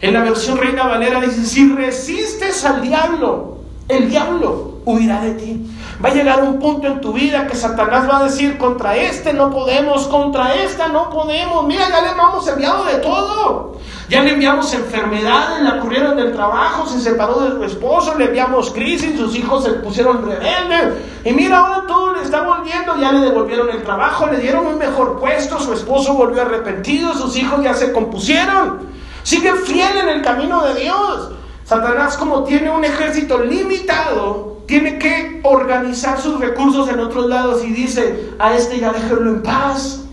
en 0.00 0.14
la 0.14 0.22
versión 0.22 0.58
Reina 0.58 0.86
Valera 0.86 1.20
dice, 1.20 1.44
si 1.44 1.72
resistes 1.72 2.64
al 2.64 2.82
diablo, 2.82 3.58
el 3.88 4.08
diablo 4.08 4.78
huirá 4.84 5.22
de 5.22 5.34
ti. 5.34 5.66
Va 6.04 6.08
a 6.08 6.14
llegar 6.14 6.42
un 6.42 6.58
punto 6.58 6.88
en 6.88 7.00
tu 7.00 7.12
vida 7.12 7.46
que 7.46 7.54
Satanás 7.54 8.08
va 8.10 8.18
a 8.18 8.24
decir, 8.24 8.58
contra 8.58 8.96
este 8.96 9.32
no 9.32 9.50
podemos, 9.50 10.08
contra 10.08 10.54
esta 10.54 10.88
no 10.88 11.10
podemos. 11.10 11.64
Mira, 11.66 11.88
ya 11.88 12.02
le 12.02 12.10
hemos 12.10 12.48
enviado 12.48 12.84
de 12.84 12.94
todo. 12.96 13.72
Ya 14.08 14.20
le 14.22 14.32
enviamos 14.32 14.74
enfermedades, 14.74 15.62
la 15.62 15.78
corrieron 15.78 16.16
del 16.16 16.32
trabajo, 16.32 16.86
se 16.86 17.00
separó 17.00 17.40
de 17.40 17.52
su 17.52 17.64
esposo, 17.64 18.18
le 18.18 18.26
enviamos 18.26 18.70
crisis, 18.70 19.16
sus 19.16 19.34
hijos 19.36 19.64
se 19.64 19.70
pusieron 19.74 20.26
rebeldes. 20.26 20.98
Y 21.24 21.32
mira, 21.32 21.58
ahora 21.58 21.84
todo 21.86 22.12
le 22.14 22.22
está 22.22 22.42
volviendo, 22.42 22.96
ya 22.98 23.12
le 23.12 23.20
devolvieron 23.20 23.70
el 23.70 23.82
trabajo, 23.82 24.26
le 24.26 24.38
dieron 24.38 24.66
un 24.66 24.78
mejor 24.78 25.20
puesto, 25.20 25.58
su 25.60 25.72
esposo 25.72 26.14
volvió 26.14 26.42
arrepentido, 26.42 27.14
sus 27.14 27.36
hijos 27.36 27.62
ya 27.62 27.74
se 27.74 27.92
compusieron. 27.92 28.80
Sigue 29.22 29.54
fiel 29.54 29.96
en 29.96 30.08
el 30.08 30.22
camino 30.22 30.62
de 30.62 30.74
Dios. 30.74 31.30
Satanás 31.64 32.16
como 32.16 32.42
tiene 32.42 32.70
un 32.70 32.84
ejército 32.84 33.38
limitado, 33.38 34.58
tiene 34.72 34.98
que 34.98 35.38
organizar 35.42 36.18
sus 36.18 36.40
recursos 36.40 36.88
en 36.88 36.98
otros 36.98 37.26
lados 37.26 37.62
y 37.62 37.74
dice, 37.74 38.30
a 38.38 38.54
este 38.54 38.80
ya 38.80 38.90
déjelo 38.90 39.28
en 39.28 39.42
paz. 39.42 40.04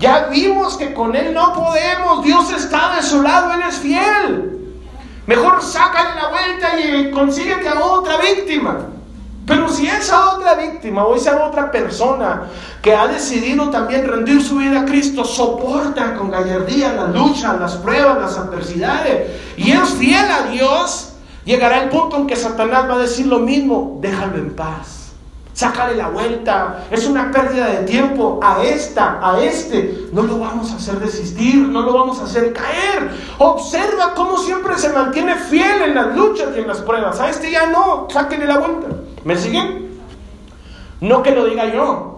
Ya 0.00 0.26
vimos 0.26 0.76
que 0.76 0.92
con 0.92 1.14
él 1.14 1.32
no 1.32 1.52
podemos, 1.52 2.24
Dios 2.24 2.50
está 2.50 2.96
de 2.96 3.02
su 3.04 3.22
lado, 3.22 3.52
él 3.52 3.60
es 3.68 3.76
fiel. 3.76 4.74
Mejor 5.28 5.62
sácale 5.62 6.20
la 6.20 6.30
vuelta 6.30 6.80
y 6.80 7.12
consíguete 7.12 7.68
a 7.68 7.78
otra 7.78 8.16
víctima. 8.16 8.88
Pero 9.46 9.68
si 9.68 9.86
esa 9.86 10.34
otra 10.34 10.54
víctima 10.54 11.04
o 11.04 11.14
esa 11.14 11.46
otra 11.46 11.70
persona 11.70 12.48
que 12.82 12.96
ha 12.96 13.06
decidido 13.06 13.70
también 13.70 14.08
rendir 14.08 14.42
su 14.42 14.56
vida 14.56 14.80
a 14.80 14.84
Cristo 14.84 15.24
soporta 15.24 16.16
con 16.16 16.28
gallardía 16.28 16.92
las 16.92 17.14
luchas, 17.14 17.60
las 17.60 17.76
pruebas, 17.76 18.18
las 18.18 18.36
adversidades 18.36 19.30
y 19.56 19.70
es 19.70 19.90
fiel 19.90 20.28
a 20.28 20.50
Dios, 20.50 21.11
llegará 21.44 21.84
el 21.84 21.90
punto 21.90 22.16
en 22.16 22.26
que 22.26 22.36
Satanás 22.36 22.88
va 22.88 22.94
a 22.94 22.98
decir 22.98 23.26
lo 23.26 23.38
mismo, 23.38 23.98
déjalo 24.00 24.36
en 24.36 24.54
paz. 24.54 25.02
Sácale 25.54 25.96
la 25.96 26.08
vuelta, 26.08 26.86
es 26.90 27.06
una 27.06 27.30
pérdida 27.30 27.66
de 27.66 27.84
tiempo 27.84 28.40
a 28.42 28.62
esta, 28.62 29.20
a 29.22 29.38
este. 29.42 30.08
No 30.10 30.22
lo 30.22 30.38
vamos 30.38 30.72
a 30.72 30.76
hacer 30.76 30.98
desistir, 30.98 31.56
no 31.56 31.82
lo 31.82 31.92
vamos 31.92 32.20
a 32.20 32.24
hacer 32.24 32.54
caer. 32.54 33.10
Observa 33.38 34.14
cómo 34.14 34.38
siempre 34.38 34.78
se 34.78 34.88
mantiene 34.88 35.34
fiel 35.34 35.82
en 35.82 35.94
las 35.94 36.16
luchas 36.16 36.48
y 36.56 36.60
en 36.60 36.68
las 36.68 36.80
pruebas. 36.80 37.20
A 37.20 37.28
este 37.28 37.50
ya 37.50 37.66
no, 37.66 38.08
sáquenle 38.10 38.46
la 38.46 38.58
vuelta. 38.58 38.88
¿Me 39.24 39.36
siguen? 39.36 40.00
No 41.02 41.22
que 41.22 41.32
lo 41.32 41.44
diga 41.44 41.66
yo, 41.66 42.11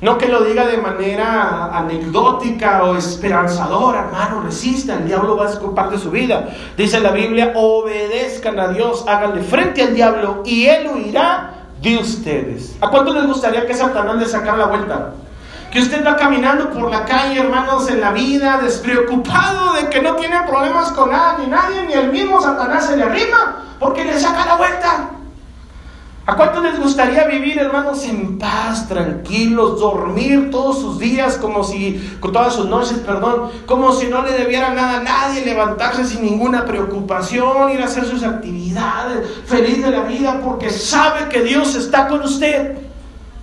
no 0.00 0.16
que 0.16 0.28
lo 0.28 0.44
diga 0.44 0.64
de 0.66 0.78
manera 0.78 1.76
anecdótica 1.76 2.84
o 2.84 2.96
esperanzadora, 2.96 4.04
hermano, 4.04 4.42
resista, 4.42 4.94
el 4.94 5.06
diablo 5.06 5.36
va 5.36 5.46
a 5.46 5.88
de 5.88 5.98
su 5.98 6.10
vida. 6.10 6.48
Dice 6.76 7.00
la 7.00 7.10
Biblia, 7.10 7.52
obedezcan 7.56 8.60
a 8.60 8.68
Dios, 8.68 9.04
háganle 9.08 9.42
frente 9.42 9.82
al 9.82 9.94
diablo 9.94 10.42
y 10.44 10.66
él 10.66 10.88
huirá 10.94 11.54
de 11.82 11.98
ustedes. 11.98 12.76
¿A 12.80 12.88
cuánto 12.90 13.12
les 13.12 13.26
gustaría 13.26 13.66
que 13.66 13.74
Satanás 13.74 14.16
le 14.16 14.26
sacara 14.26 14.56
la 14.56 14.66
vuelta? 14.66 15.14
Que 15.72 15.80
usted 15.80 16.06
va 16.06 16.16
caminando 16.16 16.70
por 16.70 16.90
la 16.90 17.04
calle, 17.04 17.40
hermanos, 17.40 17.90
en 17.90 18.00
la 18.00 18.12
vida, 18.12 18.58
despreocupado 18.62 19.74
de 19.74 19.88
que 19.88 20.00
no 20.00 20.14
tiene 20.14 20.40
problemas 20.48 20.92
con 20.92 21.10
nadie, 21.10 21.44
ni 21.44 21.50
nadie, 21.50 21.82
ni 21.86 21.92
el 21.94 22.12
mismo 22.12 22.40
Satanás 22.40 22.86
se 22.86 22.96
le 22.96 23.02
arrima, 23.02 23.64
porque 23.80 24.04
le 24.04 24.18
saca 24.18 24.46
la 24.46 24.54
vuelta. 24.54 25.10
¿A 26.28 26.36
cuántos 26.36 26.62
les 26.62 26.78
gustaría 26.78 27.24
vivir, 27.24 27.56
hermanos, 27.58 28.04
en 28.04 28.36
paz, 28.36 28.86
tranquilos, 28.86 29.80
dormir 29.80 30.50
todos 30.50 30.78
sus 30.78 30.98
días 30.98 31.38
como 31.38 31.64
si, 31.64 32.18
con 32.20 32.32
todas 32.32 32.52
sus 32.52 32.66
noches, 32.66 32.98
perdón, 32.98 33.50
como 33.64 33.92
si 33.92 34.08
no 34.08 34.20
le 34.22 34.32
debiera 34.32 34.74
nada 34.74 34.98
a 34.98 35.02
nadie, 35.02 35.42
levantarse 35.42 36.04
sin 36.04 36.20
ninguna 36.20 36.66
preocupación, 36.66 37.70
ir 37.70 37.80
a 37.80 37.86
hacer 37.86 38.04
sus 38.04 38.24
actividades, 38.24 39.26
feliz 39.46 39.82
de 39.82 39.90
la 39.90 40.02
vida, 40.02 40.42
porque 40.44 40.68
sabe 40.68 41.30
que 41.30 41.40
Dios 41.40 41.74
está 41.74 42.08
con 42.08 42.20
usted? 42.20 42.76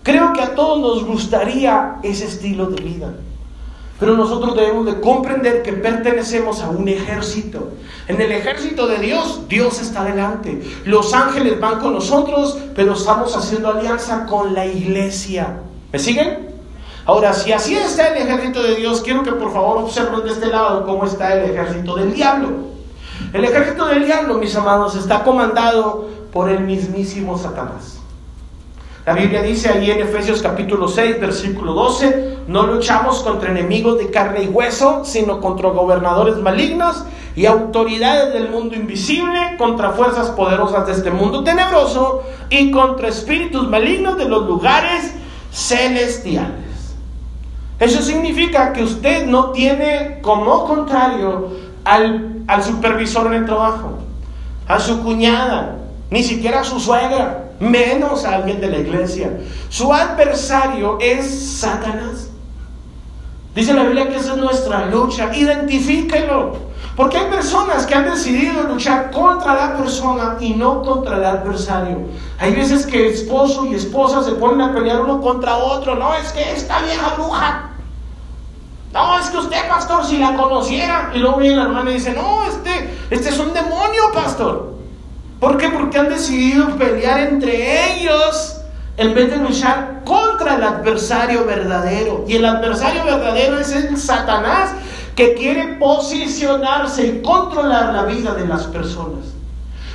Creo 0.03 0.31
que 0.33 0.43
a 0.43 0.53
todos 0.53 0.79
nos 0.79 1.05
gustaría 1.05 1.95
ese 2.03 2.25
estilo 2.25 2.67
de 2.67 2.83
vida. 2.83 3.15
Pero 3.99 4.17
nosotros 4.17 4.55
debemos 4.55 4.85
de 4.85 4.99
comprender 4.99 5.63
que 5.63 5.71
pertenecemos 5.73 6.61
a 6.61 6.69
un 6.69 6.87
ejército. 6.87 7.71
En 8.07 8.19
el 8.19 8.31
ejército 8.31 8.87
de 8.87 8.97
Dios, 8.97 9.47
Dios 9.47 9.79
está 9.79 10.03
delante. 10.03 10.61
Los 10.83 11.13
ángeles 11.13 11.59
van 11.59 11.79
con 11.79 11.93
nosotros, 11.93 12.57
pero 12.75 12.93
estamos 12.93 13.35
haciendo 13.37 13.69
alianza 13.69 14.25
con 14.25 14.53
la 14.53 14.65
iglesia. 14.65 15.59
¿Me 15.93 15.99
siguen? 15.99 16.49
Ahora, 17.05 17.33
si 17.33 17.53
así 17.53 17.75
está 17.75 18.09
el 18.09 18.27
ejército 18.27 18.61
de 18.63 18.75
Dios, 18.75 19.01
quiero 19.01 19.23
que 19.23 19.31
por 19.31 19.53
favor 19.53 19.77
observen 19.77 20.23
de 20.23 20.31
este 20.31 20.47
lado 20.47 20.85
cómo 20.85 21.05
está 21.05 21.33
el 21.35 21.51
ejército 21.51 21.95
del 21.95 22.13
diablo. 22.13 22.49
El 23.31 23.45
ejército 23.45 23.85
del 23.85 24.05
diablo, 24.05 24.35
mis 24.35 24.55
amados, 24.55 24.95
está 24.95 25.23
comandado 25.23 26.09
por 26.33 26.49
el 26.49 26.61
mismísimo 26.61 27.37
Satanás. 27.37 27.94
La 29.05 29.13
Biblia 29.13 29.43
dice 29.43 29.69
ahí 29.69 29.91
en 29.91 29.99
Efesios 29.99 30.41
capítulo 30.41 30.87
6, 30.87 31.19
versículo 31.21 31.73
12, 31.73 32.37
no 32.47 32.65
luchamos 32.65 33.19
contra 33.19 33.51
enemigos 33.51 33.99
de 33.99 34.09
carne 34.09 34.41
y 34.41 34.47
hueso, 34.47 35.05
sino 35.05 35.39
contra 35.41 35.69
gobernadores 35.69 36.37
malignos 36.37 37.03
y 37.35 37.45
autoridades 37.45 38.33
del 38.33 38.49
mundo 38.49 38.73
invisible, 38.75 39.57
contra 39.59 39.91
fuerzas 39.91 40.31
poderosas 40.31 40.87
de 40.87 40.93
este 40.93 41.11
mundo 41.11 41.43
tenebroso 41.43 42.23
y 42.49 42.71
contra 42.71 43.09
espíritus 43.09 43.69
malignos 43.69 44.17
de 44.17 44.25
los 44.25 44.47
lugares 44.47 45.13
celestiales. 45.51 46.95
Eso 47.79 48.01
significa 48.01 48.73
que 48.73 48.81
usted 48.81 49.27
no 49.27 49.51
tiene 49.51 50.17
como 50.23 50.65
contrario 50.65 51.51
al, 51.83 52.41
al 52.47 52.63
supervisor 52.63 53.27
en 53.27 53.33
el 53.33 53.45
trabajo, 53.45 53.99
a 54.67 54.79
su 54.79 55.03
cuñada, 55.03 55.75
ni 56.09 56.23
siquiera 56.23 56.61
a 56.61 56.63
su 56.63 56.79
suegra, 56.79 57.44
menos 57.59 58.25
a 58.25 58.35
alguien 58.35 58.59
de 58.59 58.67
la 58.67 58.77
iglesia. 58.77 59.37
Su 59.69 59.93
adversario 59.93 60.97
es 60.99 61.59
Satanás. 61.59 62.29
Dice 63.53 63.73
la 63.73 63.83
Biblia 63.83 64.09
que 64.09 64.17
esa 64.17 64.33
es 64.33 64.37
nuestra 64.37 64.85
lucha. 64.87 65.35
Identifíquelo. 65.35 66.65
Porque 66.95 67.17
hay 67.17 67.29
personas 67.29 67.85
que 67.85 67.93
han 67.93 68.05
decidido 68.05 68.63
luchar 68.63 69.11
contra 69.11 69.53
la 69.53 69.77
persona 69.77 70.37
y 70.39 70.53
no 70.53 70.81
contra 70.81 71.17
el 71.17 71.25
adversario. 71.25 71.99
Hay 72.39 72.55
veces 72.55 72.85
que 72.85 73.09
esposo 73.09 73.65
y 73.65 73.75
esposa 73.75 74.23
se 74.23 74.31
ponen 74.33 74.61
a 74.61 74.73
pelear 74.73 75.01
uno 75.01 75.21
contra 75.21 75.57
otro. 75.57 75.95
No, 75.95 76.13
es 76.13 76.31
que 76.31 76.53
esta 76.53 76.81
vieja 76.81 77.15
bruja. 77.15 77.69
No, 78.93 79.19
es 79.19 79.29
que 79.29 79.37
usted, 79.37 79.67
pastor, 79.67 80.05
si 80.05 80.17
la 80.17 80.35
conociera. 80.35 81.11
Y 81.13 81.19
luego 81.19 81.37
viene 81.37 81.57
la 81.57 81.63
hermana 81.63 81.91
y 81.91 81.95
dice, 81.95 82.13
no, 82.13 82.45
este, 82.45 82.97
este 83.09 83.29
es 83.29 83.39
un 83.39 83.53
demonio, 83.53 84.03
pastor. 84.13 84.75
¿Por 85.45 85.59
qué? 85.59 85.69
Porque 85.69 85.99
han 85.99 86.09
decidido 86.09 86.75
pelear 86.75 87.19
entre 87.19 87.93
ellos 87.93 88.61
en 88.97 89.13
vez 89.13 89.29
de 89.29 89.37
luchar 89.37 90.01
contra 90.03 90.55
el 90.55 90.63
adversario 90.63 91.45
verdadero. 91.45 92.25
Y 92.27 92.37
el 92.37 92.45
adversario 92.45 93.05
verdadero 93.05 93.59
es 93.59 93.71
el 93.71 93.95
Satanás 93.95 94.71
que 95.15 95.35
quiere 95.35 95.75
posicionarse 95.75 97.05
y 97.05 97.21
controlar 97.21 97.93
la 97.93 98.05
vida 98.05 98.33
de 98.33 98.47
las 98.47 98.63
personas. 98.63 99.35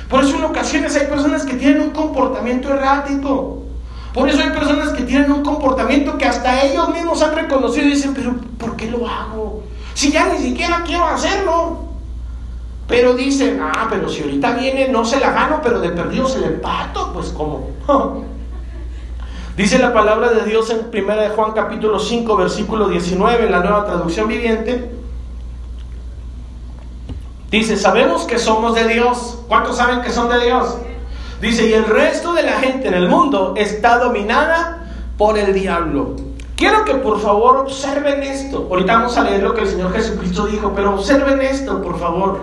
Por 0.09 0.23
eso 0.23 0.37
en 0.37 0.45
ocasiones 0.45 0.95
hay 0.95 1.07
personas 1.07 1.43
que 1.43 1.55
tienen 1.55 1.81
un 1.81 1.89
comportamiento 1.89 2.69
errático. 2.69 3.63
Por 4.13 4.29
eso 4.29 4.41
hay 4.41 4.51
personas 4.51 4.91
que 4.91 5.03
tienen 5.03 5.33
un 5.33 5.43
comportamiento 5.43 6.17
que 6.17 6.27
hasta 6.27 6.63
ellos 6.63 6.93
mismos 6.93 7.21
han 7.21 7.35
reconocido 7.35 7.87
y 7.87 7.89
dicen, 7.89 8.13
pero 8.13 8.37
¿por 8.57 8.77
qué 8.77 8.89
lo 8.89 9.05
hago? 9.05 9.63
Si 9.95 10.13
ya 10.13 10.27
ni 10.27 10.37
siquiera 10.37 10.81
quiero 10.85 11.03
hacerlo. 11.07 11.90
Pero 12.91 13.13
dicen, 13.13 13.57
ah, 13.61 13.87
pero 13.89 14.09
si 14.09 14.21
ahorita 14.21 14.51
viene 14.51 14.89
no 14.89 15.05
se 15.05 15.17
la 15.17 15.31
gano, 15.31 15.61
pero 15.63 15.79
de 15.79 15.91
perdido 15.91 16.27
se 16.27 16.39
le 16.39 16.47
empato, 16.47 17.13
pues 17.13 17.29
¿cómo? 17.29 17.69
Dice 19.55 19.79
la 19.79 19.93
palabra 19.93 20.29
de 20.31 20.43
Dios 20.43 20.69
en 20.71 20.87
1 20.93 21.15
de 21.15 21.29
Juan 21.29 21.53
capítulo 21.53 21.99
5, 21.99 22.35
versículo 22.35 22.89
19, 22.89 23.45
en 23.45 23.51
la 23.51 23.61
nueva 23.61 23.85
traducción 23.85 24.27
viviente. 24.27 24.91
Dice, 27.49 27.77
sabemos 27.77 28.23
que 28.23 28.37
somos 28.37 28.75
de 28.75 28.87
Dios. 28.87 29.39
¿Cuántos 29.47 29.77
saben 29.77 30.01
que 30.01 30.09
son 30.09 30.27
de 30.29 30.43
Dios? 30.43 30.77
Dice, 31.41 31.69
y 31.69 31.73
el 31.73 31.85
resto 31.85 32.33
de 32.33 32.43
la 32.43 32.59
gente 32.59 32.89
en 32.89 32.93
el 32.93 33.07
mundo 33.07 33.53
está 33.55 33.99
dominada 33.99 34.85
por 35.17 35.37
el 35.37 35.53
diablo. 35.53 36.15
Quiero 36.55 36.85
que 36.85 36.95
por 36.95 37.19
favor 37.19 37.57
observen 37.57 38.21
esto. 38.21 38.67
Ahorita 38.69 38.93
vamos 38.93 39.17
a 39.17 39.23
leer 39.23 39.41
lo 39.41 39.53
que 39.53 39.61
el 39.61 39.67
Señor 39.67 39.91
Jesucristo 39.93 40.45
dijo, 40.45 40.73
pero 40.75 40.93
observen 40.93 41.41
esto, 41.41 41.81
por 41.81 41.99
favor. 41.99 42.41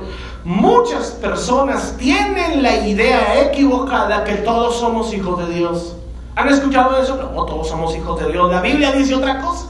Muchas 0.49 1.11
personas 1.11 1.95
tienen 1.99 2.63
la 2.63 2.87
idea 2.87 3.39
equivocada 3.43 4.25
que 4.25 4.37
todos 4.37 4.79
somos 4.79 5.13
hijos 5.13 5.47
de 5.47 5.55
Dios. 5.55 5.95
¿Han 6.37 6.49
escuchado 6.49 6.97
eso? 6.97 7.17
No, 7.17 7.45
todos 7.45 7.69
somos 7.69 7.95
hijos 7.95 8.19
de 8.19 8.33
Dios. 8.33 8.51
La 8.51 8.63
Biblia 8.63 8.93
dice 8.93 9.15
otra 9.15 9.43
cosa. 9.43 9.67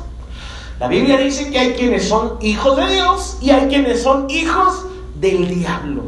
La 0.78 0.86
Biblia 0.86 1.16
dice 1.18 1.50
que 1.50 1.58
hay 1.58 1.72
quienes 1.72 2.08
son 2.08 2.36
hijos 2.42 2.76
de 2.76 2.94
Dios 2.94 3.38
y 3.40 3.50
hay 3.50 3.66
quienes 3.66 4.04
son 4.04 4.30
hijos 4.30 4.84
del 5.16 5.48
diablo. 5.48 6.02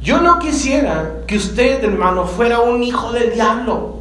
Yo 0.00 0.22
no 0.22 0.38
quisiera 0.38 1.20
que 1.26 1.36
usted, 1.36 1.84
hermano, 1.84 2.24
fuera 2.24 2.60
un 2.60 2.82
hijo 2.82 3.12
del 3.12 3.34
diablo, 3.34 3.96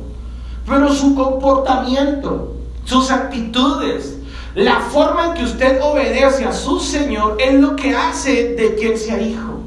pero 0.65 0.93
su 0.93 1.13
comportamiento, 1.13 2.53
sus 2.85 3.11
actitudes, 3.11 4.14
la 4.55 4.79
forma 4.79 5.25
en 5.25 5.33
que 5.33 5.43
usted 5.43 5.81
obedece 5.81 6.45
a 6.45 6.53
su 6.53 6.79
Señor 6.79 7.35
es 7.39 7.53
lo 7.55 7.75
que 7.75 7.93
hace 7.93 8.55
de 8.55 8.75
quien 8.75 8.97
sea 8.97 9.19
hijo. 9.19 9.59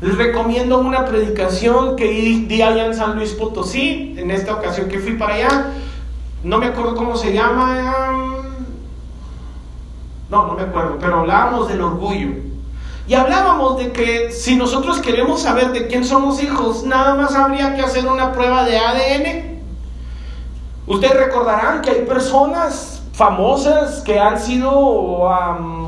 Les 0.00 0.16
recomiendo 0.16 0.78
una 0.78 1.04
predicación 1.04 1.96
que 1.96 2.06
di 2.06 2.62
allá 2.62 2.86
en 2.86 2.94
San 2.94 3.16
Luis 3.16 3.32
Potosí, 3.32 4.14
en 4.16 4.30
esta 4.30 4.54
ocasión 4.54 4.88
que 4.88 5.00
fui 5.00 5.14
para 5.14 5.34
allá. 5.34 5.66
No 6.44 6.58
me 6.58 6.66
acuerdo 6.66 6.94
cómo 6.94 7.16
se 7.16 7.32
llama. 7.32 7.92
No, 10.30 10.46
no 10.46 10.54
me 10.54 10.62
acuerdo, 10.62 10.96
pero 11.00 11.20
hablábamos 11.20 11.66
del 11.68 11.82
orgullo. 11.82 12.28
Y 13.08 13.14
hablábamos 13.14 13.78
de 13.78 13.90
que 13.90 14.30
si 14.30 14.54
nosotros 14.54 15.00
queremos 15.00 15.42
saber 15.42 15.72
de 15.72 15.88
quién 15.88 16.04
somos 16.04 16.40
hijos, 16.40 16.84
nada 16.84 17.16
más 17.16 17.34
habría 17.34 17.74
que 17.74 17.82
hacer 17.82 18.06
una 18.06 18.32
prueba 18.32 18.64
de 18.64 18.78
ADN. 18.78 19.60
Ustedes 20.86 21.16
recordarán 21.16 21.82
que 21.82 21.90
hay 21.90 22.02
personas 22.04 22.99
famosas 23.12 24.00
que 24.00 24.18
han 24.18 24.40
sido 24.40 25.28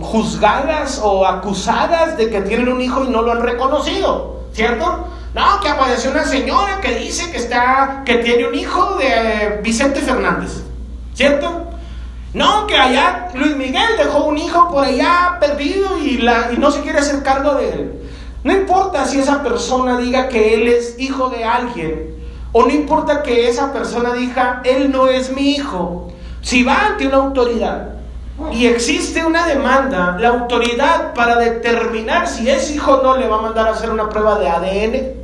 juzgadas 0.02 1.00
o 1.02 1.26
acusadas 1.26 2.16
de 2.16 2.30
que 2.30 2.42
tienen 2.42 2.68
un 2.68 2.80
hijo 2.80 3.04
y 3.04 3.08
no 3.08 3.22
lo 3.22 3.32
han 3.32 3.42
reconocido, 3.42 4.40
¿cierto? 4.52 5.06
No, 5.34 5.60
que 5.60 5.68
apareció 5.68 6.10
una 6.10 6.24
señora 6.24 6.80
que 6.80 6.96
dice 6.96 7.30
que 7.30 7.38
está 7.38 8.02
que 8.04 8.16
tiene 8.16 8.46
un 8.46 8.54
hijo 8.54 8.96
de 8.96 9.60
Vicente 9.62 10.00
Fernández, 10.00 10.62
¿cierto? 11.14 11.68
No, 12.34 12.66
que 12.66 12.76
allá 12.76 13.28
Luis 13.34 13.56
Miguel 13.56 13.96
dejó 13.98 14.24
un 14.24 14.38
hijo 14.38 14.70
por 14.70 14.84
allá 14.84 15.36
perdido 15.38 15.98
y, 15.98 16.18
la, 16.18 16.50
y 16.52 16.56
no 16.58 16.70
se 16.70 16.80
quiere 16.80 16.98
hacer 16.98 17.22
cargo 17.22 17.54
de 17.54 17.72
él. 17.72 18.02
No 18.44 18.52
importa 18.52 19.06
si 19.06 19.20
esa 19.20 19.42
persona 19.42 19.98
diga 19.98 20.28
que 20.28 20.54
él 20.54 20.66
es 20.66 20.98
hijo 20.98 21.28
de 21.28 21.44
alguien, 21.44 22.16
o 22.52 22.64
no 22.64 22.70
importa 22.70 23.22
que 23.22 23.48
esa 23.48 23.72
persona 23.72 24.12
diga, 24.12 24.60
él 24.64 24.90
no 24.90 25.08
es 25.08 25.34
mi 25.34 25.52
hijo. 25.52 26.11
Si 26.42 26.64
va 26.64 26.86
ante 26.86 27.06
una 27.06 27.16
autoridad 27.16 27.88
y 28.52 28.66
existe 28.66 29.24
una 29.24 29.46
demanda, 29.46 30.16
la 30.18 30.28
autoridad 30.28 31.14
para 31.14 31.36
determinar 31.36 32.26
si 32.26 32.50
es 32.50 32.70
hijo 32.70 32.94
o 32.94 33.02
no 33.02 33.16
le 33.16 33.28
va 33.28 33.38
a 33.38 33.42
mandar 33.42 33.68
a 33.68 33.70
hacer 33.70 33.90
una 33.90 34.08
prueba 34.08 34.38
de 34.38 34.48
ADN. 34.48 35.22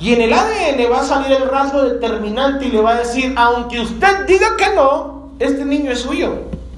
Y 0.00 0.12
en 0.12 0.20
el 0.20 0.32
ADN 0.32 0.92
va 0.92 1.00
a 1.00 1.04
salir 1.04 1.32
el 1.32 1.48
rasgo 1.48 1.82
determinante 1.82 2.66
y 2.66 2.70
le 2.70 2.80
va 2.80 2.90
a 2.90 2.98
decir, 2.98 3.34
aunque 3.36 3.80
usted 3.80 4.26
diga 4.26 4.56
que 4.56 4.74
no, 4.74 5.30
este 5.38 5.64
niño 5.64 5.90
es 5.90 6.00
suyo 6.00 6.34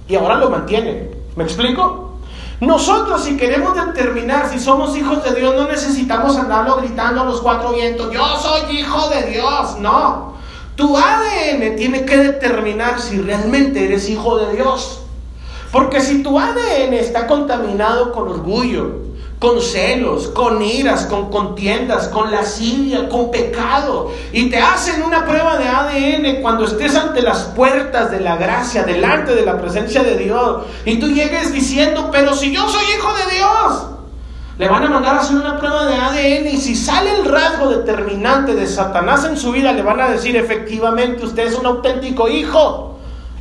y 0.06 0.14
ahora 0.14 0.36
lo 0.36 0.48
mantiene. 0.48 1.10
¿Me 1.34 1.44
explico? 1.44 2.18
Nosotros 2.60 3.24
si 3.24 3.36
queremos 3.36 3.74
determinar 3.74 4.48
si 4.48 4.58
somos 4.58 4.96
hijos 4.96 5.22
de 5.24 5.34
Dios 5.34 5.54
no 5.56 5.64
necesitamos 5.64 6.36
andarlo 6.36 6.76
gritando 6.76 7.22
a 7.22 7.24
los 7.24 7.40
cuatro 7.42 7.72
vientos, 7.72 8.10
yo 8.12 8.24
soy 8.38 8.78
hijo 8.78 9.08
de 9.10 9.30
Dios, 9.30 9.78
no. 9.80 10.35
Tu 10.76 10.96
ADN 10.96 11.74
tiene 11.76 12.04
que 12.04 12.18
determinar 12.18 13.00
si 13.00 13.18
realmente 13.18 13.84
eres 13.84 14.10
hijo 14.10 14.38
de 14.38 14.54
Dios. 14.54 15.00
Porque 15.72 16.00
si 16.00 16.22
tu 16.22 16.38
ADN 16.38 16.92
está 16.92 17.26
contaminado 17.26 18.12
con 18.12 18.28
orgullo, 18.28 19.06
con 19.38 19.60
celos, 19.60 20.28
con 20.28 20.62
iras, 20.62 21.06
con 21.06 21.30
contiendas, 21.30 22.08
con 22.08 22.30
lascivia, 22.30 23.08
con 23.08 23.30
pecado. 23.30 24.10
Y 24.32 24.50
te 24.50 24.58
hacen 24.58 25.02
una 25.02 25.24
prueba 25.24 25.56
de 25.56 25.66
ADN 25.66 26.42
cuando 26.42 26.66
estés 26.66 26.94
ante 26.94 27.22
las 27.22 27.44
puertas 27.44 28.10
de 28.10 28.20
la 28.20 28.36
gracia, 28.36 28.82
delante 28.82 29.34
de 29.34 29.44
la 29.44 29.58
presencia 29.58 30.02
de 30.02 30.16
Dios. 30.16 30.62
Y 30.84 30.98
tú 30.98 31.08
llegues 31.08 31.52
diciendo, 31.52 32.10
pero 32.12 32.34
si 32.34 32.52
yo 32.52 32.68
soy 32.68 32.84
hijo 32.96 33.12
de 33.14 33.34
Dios. 33.34 33.95
Le 34.58 34.68
van 34.68 34.84
a 34.84 34.88
mandar 34.88 35.16
a 35.16 35.20
hacer 35.20 35.36
una 35.36 35.58
prueba 35.58 35.84
de 35.84 35.94
ADN 35.96 36.46
y 36.46 36.56
si 36.56 36.74
sale 36.74 37.14
el 37.14 37.26
rasgo 37.26 37.68
determinante 37.68 38.54
de 38.54 38.66
Satanás 38.66 39.26
en 39.26 39.36
su 39.36 39.52
vida, 39.52 39.72
le 39.72 39.82
van 39.82 40.00
a 40.00 40.08
decir 40.08 40.34
efectivamente 40.34 41.26
usted 41.26 41.48
es 41.48 41.58
un 41.58 41.66
auténtico 41.66 42.26
hijo, 42.28 42.96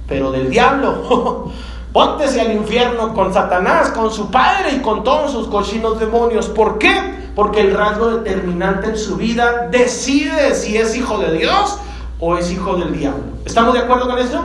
pero 0.07 0.31
del 0.31 0.49
diablo. 0.49 1.51
Póntese 1.93 2.41
al 2.41 2.51
infierno 2.51 3.13
con 3.13 3.33
Satanás, 3.33 3.91
con 3.91 4.11
su 4.11 4.29
padre 4.29 4.73
y 4.75 4.79
con 4.81 5.05
todos 5.05 5.31
sus 5.31 5.47
cochinos 5.47 5.97
demonios. 5.97 6.47
¿Por 6.47 6.77
qué? 6.77 6.93
Porque 7.33 7.61
el 7.61 7.73
rasgo 7.73 8.17
determinante 8.17 8.89
en 8.89 8.97
su 8.97 9.15
vida 9.15 9.69
decide 9.71 10.53
si 10.53 10.75
es 10.75 10.97
hijo 10.97 11.17
de 11.19 11.37
Dios 11.37 11.77
o 12.19 12.37
es 12.37 12.51
hijo 12.51 12.75
del 12.75 12.91
diablo. 12.91 13.23
¿Estamos 13.45 13.73
de 13.73 13.79
acuerdo 13.79 14.09
con 14.09 14.19
eso? 14.19 14.43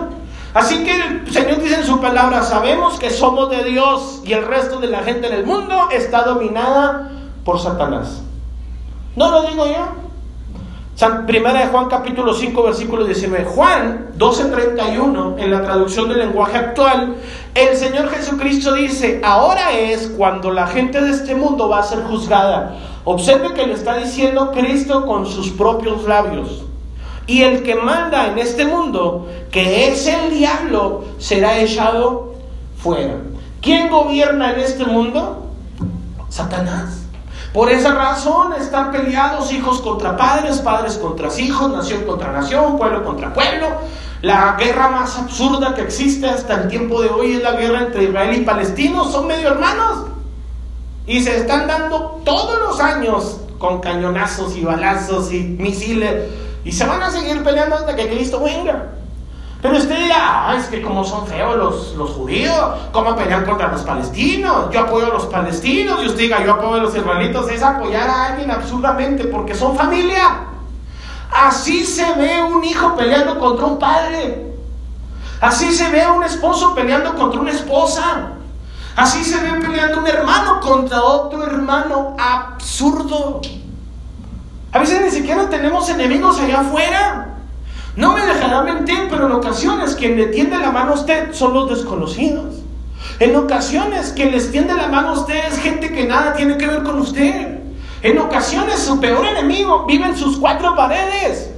Así 0.52 0.82
que 0.82 0.92
el 0.92 1.32
Señor 1.32 1.62
dice 1.62 1.76
en 1.76 1.84
su 1.84 2.00
palabra, 2.00 2.42
sabemos 2.42 2.98
que 2.98 3.10
somos 3.10 3.50
de 3.50 3.62
Dios 3.64 4.20
y 4.24 4.32
el 4.32 4.46
resto 4.46 4.80
de 4.80 4.88
la 4.88 5.02
gente 5.02 5.28
en 5.28 5.34
el 5.34 5.46
mundo 5.46 5.88
está 5.92 6.22
dominada 6.22 7.10
por 7.44 7.60
Satanás. 7.60 8.22
No 9.14 9.30
lo 9.30 9.42
digo 9.42 9.66
yo. 9.66 10.10
Primera 11.26 11.60
de 11.60 11.66
Juan 11.68 11.88
capítulo 11.88 12.34
5 12.34 12.62
versículo 12.62 13.04
19. 13.04 13.44
Juan 13.44 14.08
12:31 14.18 15.38
en 15.38 15.50
la 15.50 15.62
traducción 15.62 16.10
del 16.10 16.18
lenguaje 16.18 16.58
actual, 16.58 17.14
el 17.54 17.76
Señor 17.76 18.10
Jesucristo 18.10 18.74
dice, 18.74 19.20
ahora 19.24 19.72
es 19.72 20.08
cuando 20.08 20.50
la 20.50 20.66
gente 20.66 21.00
de 21.00 21.10
este 21.10 21.34
mundo 21.34 21.70
va 21.70 21.78
a 21.78 21.84
ser 21.84 22.02
juzgada. 22.02 22.76
Observe 23.04 23.54
que 23.54 23.66
le 23.66 23.72
está 23.72 23.96
diciendo 23.96 24.50
Cristo 24.52 25.06
con 25.06 25.24
sus 25.24 25.50
propios 25.50 26.04
labios. 26.04 26.64
Y 27.30 27.44
el 27.44 27.62
que 27.62 27.76
manda 27.76 28.26
en 28.26 28.38
este 28.38 28.64
mundo, 28.64 29.28
que 29.52 29.86
es 29.86 30.04
el 30.08 30.34
diablo, 30.34 31.04
será 31.18 31.60
echado 31.60 32.34
fuera. 32.76 33.18
¿Quién 33.62 33.88
gobierna 33.88 34.52
en 34.52 34.58
este 34.58 34.84
mundo? 34.84 35.46
Satanás. 36.28 37.04
Por 37.54 37.70
esa 37.70 37.94
razón 37.94 38.54
están 38.54 38.90
peleados 38.90 39.52
hijos 39.52 39.80
contra 39.80 40.16
padres, 40.16 40.58
padres 40.58 40.98
contra 40.98 41.28
hijos, 41.38 41.70
nación 41.70 42.02
contra 42.02 42.32
nación, 42.32 42.76
pueblo 42.76 43.04
contra 43.04 43.32
pueblo. 43.32 43.68
La 44.22 44.56
guerra 44.58 44.88
más 44.88 45.16
absurda 45.16 45.72
que 45.76 45.82
existe 45.82 46.28
hasta 46.28 46.62
el 46.62 46.68
tiempo 46.68 47.00
de 47.00 47.10
hoy 47.10 47.34
es 47.34 47.44
la 47.44 47.52
guerra 47.52 47.82
entre 47.82 48.02
Israel 48.06 48.36
y 48.38 48.44
Palestinos. 48.44 49.12
Son 49.12 49.28
medio 49.28 49.50
hermanos. 49.50 50.06
Y 51.06 51.22
se 51.22 51.36
están 51.36 51.68
dando 51.68 52.22
todos 52.24 52.60
los 52.60 52.80
años 52.80 53.40
con 53.60 53.80
cañonazos 53.80 54.56
y 54.56 54.64
balazos 54.64 55.32
y 55.32 55.44
misiles. 55.44 56.49
Y 56.64 56.72
se 56.72 56.86
van 56.86 57.02
a 57.02 57.10
seguir 57.10 57.42
peleando 57.42 57.76
hasta 57.76 57.96
que 57.96 58.08
Cristo 58.08 58.40
venga. 58.42 58.86
Pero 59.62 59.76
usted 59.76 59.96
dirá, 59.96 60.48
ah, 60.48 60.56
es 60.56 60.66
que 60.66 60.80
como 60.80 61.04
son 61.04 61.26
feos 61.26 61.56
los, 61.56 61.94
los 61.94 62.10
judíos, 62.10 62.56
¿cómo 62.92 63.14
pelean 63.14 63.44
contra 63.44 63.68
los 63.68 63.82
palestinos? 63.82 64.70
Yo 64.70 64.80
apoyo 64.80 65.06
a 65.06 65.10
los 65.10 65.26
palestinos 65.26 66.02
y 66.02 66.06
usted 66.06 66.20
diga, 66.20 66.44
yo 66.44 66.52
apoyo 66.52 66.76
a 66.76 66.84
los 66.84 66.96
israelitos, 66.96 67.50
es 67.50 67.62
apoyar 67.62 68.08
a 68.08 68.26
alguien 68.26 68.50
absurdamente 68.50 69.24
porque 69.24 69.54
son 69.54 69.76
familia. 69.76 70.46
Así 71.30 71.84
se 71.84 72.14
ve 72.14 72.42
un 72.42 72.64
hijo 72.64 72.96
peleando 72.96 73.38
contra 73.38 73.66
un 73.66 73.78
padre. 73.78 74.50
Así 75.42 75.72
se 75.72 75.90
ve 75.90 76.06
un 76.06 76.24
esposo 76.24 76.74
peleando 76.74 77.14
contra 77.14 77.40
una 77.40 77.50
esposa. 77.50 78.32
Así 78.96 79.24
se 79.24 79.40
ve 79.40 79.60
peleando 79.60 80.00
un 80.00 80.06
hermano 80.06 80.60
contra 80.60 81.02
otro 81.02 81.44
hermano 81.44 82.16
absurdo. 82.18 83.42
A 84.72 84.78
veces 84.78 85.02
ni 85.02 85.10
siquiera 85.10 85.50
tenemos 85.50 85.88
enemigos 85.88 86.38
allá 86.38 86.60
afuera. 86.60 87.34
No 87.96 88.14
me 88.14 88.24
dejará 88.24 88.62
mentir, 88.62 89.08
pero 89.10 89.26
en 89.26 89.32
ocasiones 89.32 89.96
quien 89.96 90.16
le 90.16 90.26
tiende 90.26 90.58
la 90.58 90.70
mano 90.70 90.92
a 90.92 90.94
usted 90.94 91.32
son 91.32 91.54
los 91.54 91.68
desconocidos. 91.68 92.56
En 93.18 93.34
ocasiones 93.34 94.12
quien 94.14 94.30
les 94.30 94.52
tiende 94.52 94.74
la 94.74 94.88
mano 94.88 95.08
a 95.08 95.12
usted 95.12 95.40
es 95.48 95.58
gente 95.58 95.92
que 95.92 96.06
nada 96.06 96.34
tiene 96.34 96.56
que 96.56 96.68
ver 96.68 96.84
con 96.84 97.00
usted. 97.00 97.58
En 98.02 98.18
ocasiones 98.18 98.78
su 98.78 99.00
peor 99.00 99.26
enemigo 99.26 99.86
vive 99.86 100.06
en 100.06 100.16
sus 100.16 100.38
cuatro 100.38 100.76
paredes. 100.76 101.50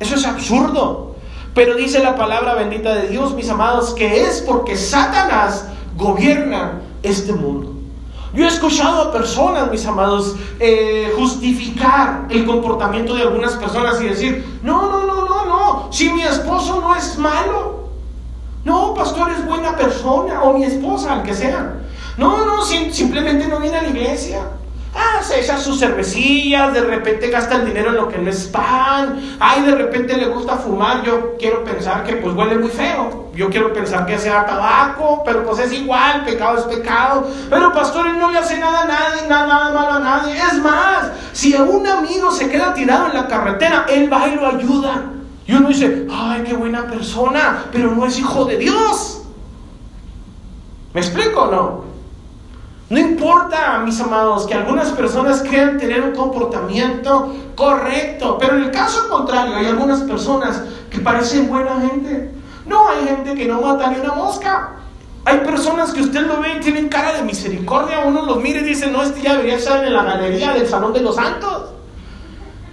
Eso 0.00 0.16
es 0.16 0.26
absurdo. 0.26 1.14
Pero 1.54 1.76
dice 1.76 2.00
la 2.00 2.16
palabra 2.16 2.54
bendita 2.54 2.94
de 2.94 3.08
Dios, 3.08 3.32
mis 3.34 3.48
amados, 3.48 3.94
que 3.94 4.24
es 4.24 4.42
porque 4.42 4.76
Satanás 4.76 5.66
gobierna 5.96 6.80
este 7.04 7.32
mundo. 7.32 7.73
Yo 8.34 8.44
he 8.44 8.48
escuchado 8.48 9.02
a 9.02 9.12
personas, 9.12 9.70
mis 9.70 9.86
amados, 9.86 10.34
eh, 10.58 11.12
justificar 11.16 12.26
el 12.28 12.44
comportamiento 12.44 13.14
de 13.14 13.22
algunas 13.22 13.52
personas 13.52 14.00
y 14.02 14.06
decir, 14.06 14.58
no, 14.62 14.90
no, 14.90 15.06
no, 15.06 15.24
no, 15.24 15.46
no, 15.46 15.92
si 15.92 16.12
mi 16.12 16.22
esposo 16.22 16.80
no 16.80 16.96
es 16.96 17.16
malo, 17.16 17.90
no, 18.64 18.92
pastor 18.94 19.30
es 19.30 19.46
buena 19.46 19.76
persona, 19.76 20.42
o 20.42 20.58
mi 20.58 20.64
esposa, 20.64 21.12
al 21.12 21.22
que 21.22 21.32
sea. 21.32 21.76
No, 22.16 22.44
no, 22.44 22.64
simplemente 22.64 23.46
no 23.46 23.60
viene 23.60 23.76
a 23.76 23.82
la 23.82 23.88
iglesia. 23.88 24.40
Ah, 24.94 25.20
se 25.22 25.40
echa 25.40 25.58
sus 25.58 25.80
cervecillas, 25.80 26.72
de 26.72 26.82
repente 26.82 27.28
gasta 27.28 27.56
el 27.56 27.66
dinero 27.66 27.90
en 27.90 27.96
lo 27.96 28.08
que 28.08 28.18
no 28.18 28.30
es 28.30 28.44
pan. 28.46 29.36
Ay, 29.40 29.62
de 29.62 29.74
repente 29.74 30.16
le 30.16 30.28
gusta 30.28 30.56
fumar. 30.56 31.02
Yo 31.02 31.36
quiero 31.36 31.64
pensar 31.64 32.04
que 32.04 32.16
pues 32.16 32.34
huele 32.34 32.56
muy 32.56 32.68
feo. 32.68 33.30
Yo 33.34 33.50
quiero 33.50 33.72
pensar 33.72 34.06
que 34.06 34.16
sea 34.16 34.46
tabaco, 34.46 35.22
pero 35.24 35.44
pues 35.44 35.58
es 35.58 35.72
igual, 35.72 36.24
pecado 36.24 36.58
es 36.58 36.64
pecado. 36.64 37.28
Pero 37.50 37.72
pastor, 37.72 38.06
él 38.06 38.18
no 38.18 38.30
le 38.30 38.38
hace 38.38 38.58
nada 38.58 38.82
a 38.82 38.86
nadie, 38.86 39.28
nada, 39.28 39.46
nada 39.48 39.72
malo 39.72 39.92
a 39.94 39.98
nadie. 39.98 40.36
Es 40.36 40.58
más, 40.58 41.10
si 41.32 41.54
un 41.54 41.84
amigo 41.86 42.30
se 42.30 42.48
queda 42.48 42.72
tirado 42.72 43.08
en 43.08 43.14
la 43.14 43.26
carretera, 43.26 43.86
él 43.88 44.12
va 44.12 44.28
y 44.28 44.36
lo 44.36 44.46
ayuda. 44.46 45.10
Y 45.46 45.54
uno 45.54 45.68
dice, 45.68 46.06
ay, 46.10 46.44
qué 46.46 46.54
buena 46.54 46.86
persona, 46.86 47.64
pero 47.72 47.90
no 47.90 48.06
es 48.06 48.18
hijo 48.18 48.44
de 48.44 48.58
Dios. 48.58 49.22
¿Me 50.92 51.00
explico 51.00 51.42
o 51.42 51.50
no? 51.50 51.93
No 52.90 52.98
importa, 52.98 53.78
mis 53.78 53.98
amados, 54.00 54.46
que 54.46 54.54
algunas 54.54 54.90
personas 54.90 55.42
crean 55.42 55.78
tener 55.78 56.02
un 56.02 56.12
comportamiento 56.14 57.34
correcto, 57.56 58.36
pero 58.38 58.56
en 58.56 58.64
el 58.64 58.70
caso 58.70 59.08
contrario 59.08 59.56
hay 59.56 59.66
algunas 59.66 60.02
personas 60.02 60.62
que 60.90 60.98
parecen 60.98 61.48
buena 61.48 61.80
gente. 61.80 62.30
No 62.66 62.88
hay 62.88 63.06
gente 63.06 63.34
que 63.34 63.46
no 63.46 63.62
mata 63.62 63.90
ni 63.90 63.98
una 64.00 64.14
mosca. 64.14 64.70
Hay 65.24 65.38
personas 65.38 65.92
que 65.92 66.02
usted 66.02 66.26
lo 66.26 66.40
ve 66.40 66.56
y 66.58 66.60
tienen 66.60 66.90
cara 66.90 67.14
de 67.14 67.22
misericordia. 67.22 68.00
Uno 68.04 68.26
los 68.26 68.38
mira 68.40 68.60
y 68.60 68.64
dice, 68.64 68.88
no, 68.88 69.02
este 69.02 69.22
ya 69.22 69.32
debería 69.32 69.56
estar 69.56 69.82
en 69.82 69.94
la 69.94 70.02
galería 70.04 70.52
del 70.52 70.66
Salón 70.66 70.92
de 70.92 71.00
los 71.00 71.16
Santos. 71.16 71.53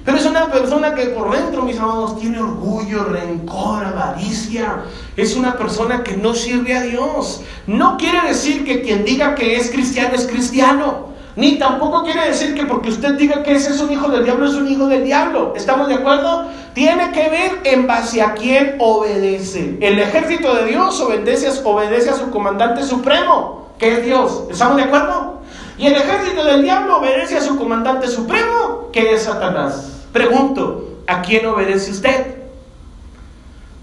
Pero 0.03 0.17
es 0.17 0.25
una 0.25 0.47
persona 0.51 0.95
que 0.95 1.07
por 1.07 1.31
dentro, 1.31 1.61
mis 1.63 1.77
amados, 1.77 2.19
tiene 2.19 2.39
orgullo, 2.39 3.03
rencor, 3.05 3.85
avaricia. 3.85 4.83
Es 5.15 5.35
una 5.35 5.55
persona 5.55 6.03
que 6.03 6.17
no 6.17 6.33
sirve 6.33 6.75
a 6.75 6.81
Dios. 6.81 7.41
No 7.67 7.97
quiere 7.97 8.27
decir 8.27 8.65
que 8.65 8.81
quien 8.81 9.05
diga 9.05 9.35
que 9.35 9.57
es 9.57 9.69
cristiano 9.69 10.15
es 10.15 10.25
cristiano. 10.25 11.11
Ni 11.35 11.57
tampoco 11.57 12.03
quiere 12.03 12.27
decir 12.27 12.55
que 12.55 12.65
porque 12.65 12.89
usted 12.89 13.13
diga 13.13 13.41
que 13.41 13.53
ese 13.53 13.71
es 13.71 13.79
un 13.79 13.91
hijo 13.91 14.09
del 14.09 14.25
diablo 14.25 14.47
es 14.47 14.55
un 14.55 14.67
hijo 14.67 14.87
del 14.87 15.05
diablo. 15.05 15.53
¿Estamos 15.55 15.87
de 15.87 15.95
acuerdo? 15.95 16.47
Tiene 16.73 17.11
que 17.11 17.29
ver 17.29 17.59
en 17.63 17.87
base 17.87 18.21
a 18.21 18.33
quién 18.33 18.75
obedece. 18.79 19.77
El 19.81 19.99
ejército 19.99 20.53
de 20.55 20.65
Dios 20.65 20.99
obedece, 20.99 21.49
obedece 21.63 22.09
a 22.09 22.15
su 22.15 22.31
comandante 22.31 22.83
supremo, 22.83 23.69
que 23.77 23.93
es 23.93 24.05
Dios. 24.05 24.43
¿Estamos 24.49 24.75
de 24.77 24.83
acuerdo? 24.83 25.40
Y 25.81 25.87
el 25.87 25.95
ejército 25.95 26.43
del 26.43 26.61
diablo 26.61 26.99
obedece 26.99 27.37
a 27.37 27.41
su 27.41 27.57
comandante 27.57 28.07
supremo, 28.07 28.89
que 28.93 29.13
es 29.13 29.23
Satanás. 29.23 30.05
Pregunto, 30.13 30.99
¿a 31.07 31.23
quién 31.23 31.43
obedece 31.47 31.89
usted? 31.89 32.35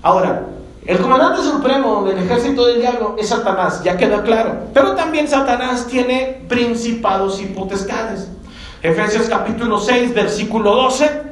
Ahora, 0.00 0.44
el 0.86 0.98
comandante 0.98 1.42
supremo 1.42 2.04
del 2.04 2.18
ejército 2.18 2.66
del 2.66 2.80
diablo 2.82 3.16
es 3.18 3.30
Satanás, 3.30 3.82
ya 3.82 3.96
queda 3.96 4.22
claro. 4.22 4.68
Pero 4.72 4.94
también 4.94 5.26
Satanás 5.26 5.88
tiene 5.88 6.44
principados 6.48 7.42
y 7.42 7.46
potestades. 7.46 8.28
Efesios 8.80 9.28
capítulo 9.28 9.80
6, 9.80 10.14
versículo 10.14 10.76
12 10.76 11.28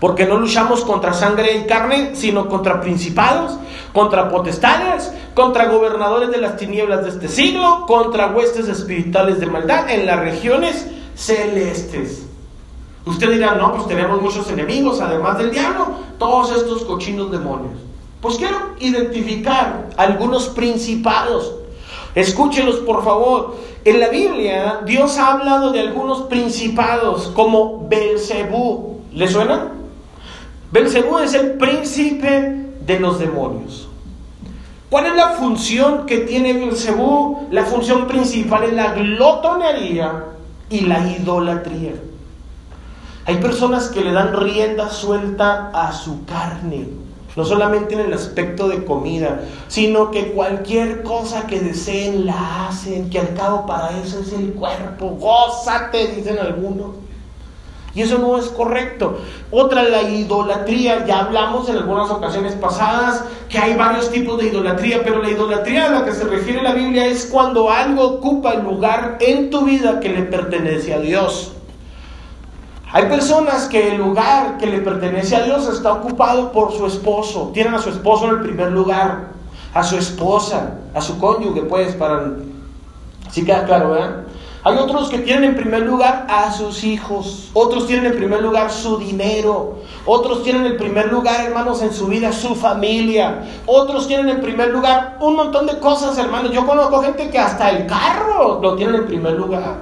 porque 0.00 0.26
no 0.26 0.38
luchamos 0.38 0.84
contra 0.84 1.12
sangre 1.12 1.56
y 1.56 1.66
carne, 1.66 2.12
sino 2.14 2.48
contra 2.48 2.80
principados, 2.80 3.58
contra 3.92 4.28
potestades, 4.28 5.12
contra 5.38 5.66
gobernadores 5.66 6.32
de 6.32 6.38
las 6.38 6.56
tinieblas 6.56 7.04
de 7.04 7.10
este 7.10 7.28
siglo, 7.28 7.84
contra 7.86 8.32
huestes 8.32 8.66
espirituales 8.66 9.38
de 9.38 9.46
maldad 9.46 9.88
en 9.88 10.04
las 10.04 10.18
regiones 10.18 10.84
celestes. 11.14 12.26
Usted 13.06 13.30
dirá, 13.30 13.54
no, 13.54 13.72
pues 13.72 13.86
tenemos 13.86 14.20
muchos 14.20 14.50
enemigos, 14.50 15.00
además 15.00 15.38
del 15.38 15.52
diablo, 15.52 15.90
todos 16.18 16.50
estos 16.56 16.82
cochinos 16.82 17.30
demonios. 17.30 17.74
Pues 18.20 18.34
quiero 18.34 18.56
identificar 18.80 19.90
algunos 19.96 20.48
principados. 20.48 21.54
Escúchelos, 22.16 22.78
por 22.78 23.04
favor. 23.04 23.58
En 23.84 24.00
la 24.00 24.08
Biblia, 24.08 24.80
Dios 24.86 25.18
ha 25.18 25.34
hablado 25.34 25.70
de 25.70 25.78
algunos 25.78 26.22
principados 26.22 27.28
como 27.28 27.86
Belcebú. 27.88 29.02
¿Le 29.12 29.28
suena? 29.28 29.68
Belcebú 30.72 31.18
es 31.20 31.32
el 31.34 31.52
príncipe 31.52 32.72
de 32.84 32.98
los 32.98 33.20
demonios. 33.20 33.87
¿Cuál 34.90 35.04
es 35.04 35.16
la 35.16 35.28
función 35.30 36.06
que 36.06 36.18
tiene 36.20 36.54
Belcebú? 36.54 37.46
La 37.50 37.64
función 37.64 38.06
principal 38.06 38.64
es 38.64 38.72
la 38.72 38.94
glotonería 38.94 40.24
y 40.70 40.80
la 40.80 41.06
idolatría. 41.06 41.92
Hay 43.26 43.36
personas 43.36 43.88
que 43.88 44.00
le 44.00 44.12
dan 44.12 44.32
rienda 44.32 44.88
suelta 44.88 45.70
a 45.74 45.92
su 45.92 46.24
carne, 46.24 46.88
no 47.36 47.44
solamente 47.44 47.92
en 47.94 48.00
el 48.00 48.14
aspecto 48.14 48.66
de 48.68 48.86
comida, 48.86 49.42
sino 49.68 50.10
que 50.10 50.32
cualquier 50.32 51.02
cosa 51.02 51.46
que 51.46 51.60
deseen 51.60 52.24
la 52.24 52.68
hacen, 52.68 53.10
que 53.10 53.18
al 53.18 53.34
cabo 53.34 53.66
para 53.66 53.90
eso 53.98 54.20
es 54.20 54.32
el 54.32 54.54
cuerpo. 54.54 55.18
Gózate, 55.20 56.14
dicen 56.14 56.38
algunos. 56.38 57.07
Y 57.94 58.02
eso 58.02 58.18
no 58.18 58.38
es 58.38 58.46
correcto. 58.46 59.18
Otra, 59.50 59.82
la 59.82 60.02
idolatría. 60.02 61.04
Ya 61.06 61.20
hablamos 61.20 61.68
en 61.68 61.76
algunas 61.76 62.10
ocasiones 62.10 62.54
pasadas 62.54 63.24
que 63.48 63.58
hay 63.58 63.74
varios 63.76 64.10
tipos 64.10 64.38
de 64.38 64.48
idolatría, 64.48 65.02
pero 65.02 65.22
la 65.22 65.30
idolatría 65.30 65.86
a 65.86 65.90
la 65.90 66.04
que 66.04 66.12
se 66.12 66.24
refiere 66.24 66.62
la 66.62 66.74
Biblia 66.74 67.06
es 67.06 67.26
cuando 67.26 67.70
algo 67.70 68.04
ocupa 68.04 68.52
el 68.52 68.62
lugar 68.62 69.16
en 69.20 69.50
tu 69.50 69.64
vida 69.64 70.00
que 70.00 70.10
le 70.10 70.22
pertenece 70.22 70.94
a 70.94 71.00
Dios. 71.00 71.52
Hay 72.90 73.04
personas 73.06 73.66
que 73.68 73.94
el 73.94 73.98
lugar 73.98 74.56
que 74.58 74.66
le 74.66 74.80
pertenece 74.80 75.36
a 75.36 75.42
Dios 75.42 75.68
está 75.68 75.92
ocupado 75.92 76.52
por 76.52 76.72
su 76.72 76.86
esposo. 76.86 77.50
Tienen 77.52 77.74
a 77.74 77.78
su 77.78 77.90
esposo 77.90 78.26
en 78.26 78.30
el 78.30 78.40
primer 78.40 78.72
lugar, 78.72 79.28
a 79.74 79.82
su 79.82 79.96
esposa, 79.96 80.74
a 80.94 81.00
su 81.00 81.18
cónyuge, 81.18 81.62
pues, 81.62 81.94
para... 81.94 82.32
Sí 83.30 83.44
queda 83.44 83.64
claro, 83.64 83.90
¿verdad? 83.90 84.27
Hay 84.68 84.76
otros 84.76 85.08
que 85.08 85.20
tienen 85.20 85.44
en 85.44 85.56
primer 85.56 85.80
lugar 85.80 86.26
a 86.28 86.52
sus 86.52 86.84
hijos, 86.84 87.48
otros 87.54 87.86
tienen 87.86 88.12
en 88.12 88.18
primer 88.18 88.42
lugar 88.42 88.70
su 88.70 88.98
dinero, 88.98 89.76
otros 90.04 90.42
tienen 90.42 90.66
en 90.66 90.76
primer 90.76 91.10
lugar, 91.10 91.40
hermanos, 91.46 91.80
en 91.80 91.90
su 91.90 92.06
vida 92.06 92.32
su 92.32 92.54
familia, 92.54 93.46
otros 93.64 94.06
tienen 94.06 94.28
en 94.28 94.42
primer 94.42 94.68
lugar 94.68 95.16
un 95.20 95.36
montón 95.36 95.64
de 95.64 95.78
cosas, 95.78 96.18
hermanos. 96.18 96.52
Yo 96.52 96.66
conozco 96.66 97.00
gente 97.00 97.30
que 97.30 97.38
hasta 97.38 97.70
el 97.70 97.86
carro 97.86 98.60
lo 98.60 98.74
tienen 98.74 98.96
en 98.96 99.06
primer 99.06 99.32
lugar. 99.32 99.76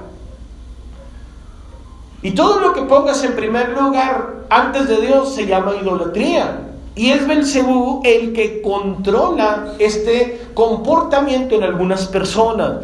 Y 2.21 2.31
todo 2.31 2.61
lo 2.61 2.71
que 2.71 2.83
pongas 2.83 3.21
en 3.25 3.35
primer 3.35 3.77
lugar 3.77 4.45
antes 4.49 4.87
de 4.87 5.01
Dios 5.01 5.35
se 5.35 5.45
llama 5.47 5.73
idolatría. 5.81 6.61
Y 6.95 7.11
es 7.11 7.27
Belcebú 7.27 8.01
el 8.05 8.31
que 8.31 8.61
controla 8.61 9.73
este 9.79 10.47
comportamiento 10.53 11.55
en 11.55 11.63
algunas 11.63 12.07
personas. 12.07 12.77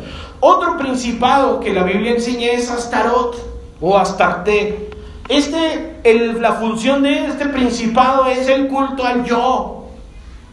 Otro 0.45 0.77
principado 0.77 1.61
que 1.61 1.71
la 1.71 1.83
Biblia 1.83 2.11
enseña 2.11 2.51
es 2.51 2.69
Astarot 2.69 3.77
o 3.79 3.97
Astarte. 3.97 4.89
Este, 5.29 6.01
la 6.37 6.51
función 6.55 7.01
de 7.01 7.27
este 7.27 7.45
principado 7.45 8.25
es 8.25 8.49
el 8.49 8.67
culto 8.67 9.05
al 9.05 9.23
yo, 9.23 9.85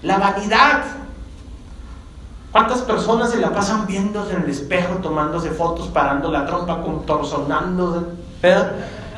la 0.02 0.18
vanidad. 0.18 0.84
¿Cuántas 2.52 2.82
personas 2.82 3.32
se 3.32 3.38
la 3.38 3.50
pasan 3.50 3.88
viéndose 3.88 4.36
en 4.36 4.42
el 4.42 4.50
espejo, 4.50 4.94
tomándose 5.02 5.50
fotos, 5.50 5.88
parando 5.88 6.30
la 6.30 6.46
trompa, 6.46 6.82
contorsionándose? 6.82 8.06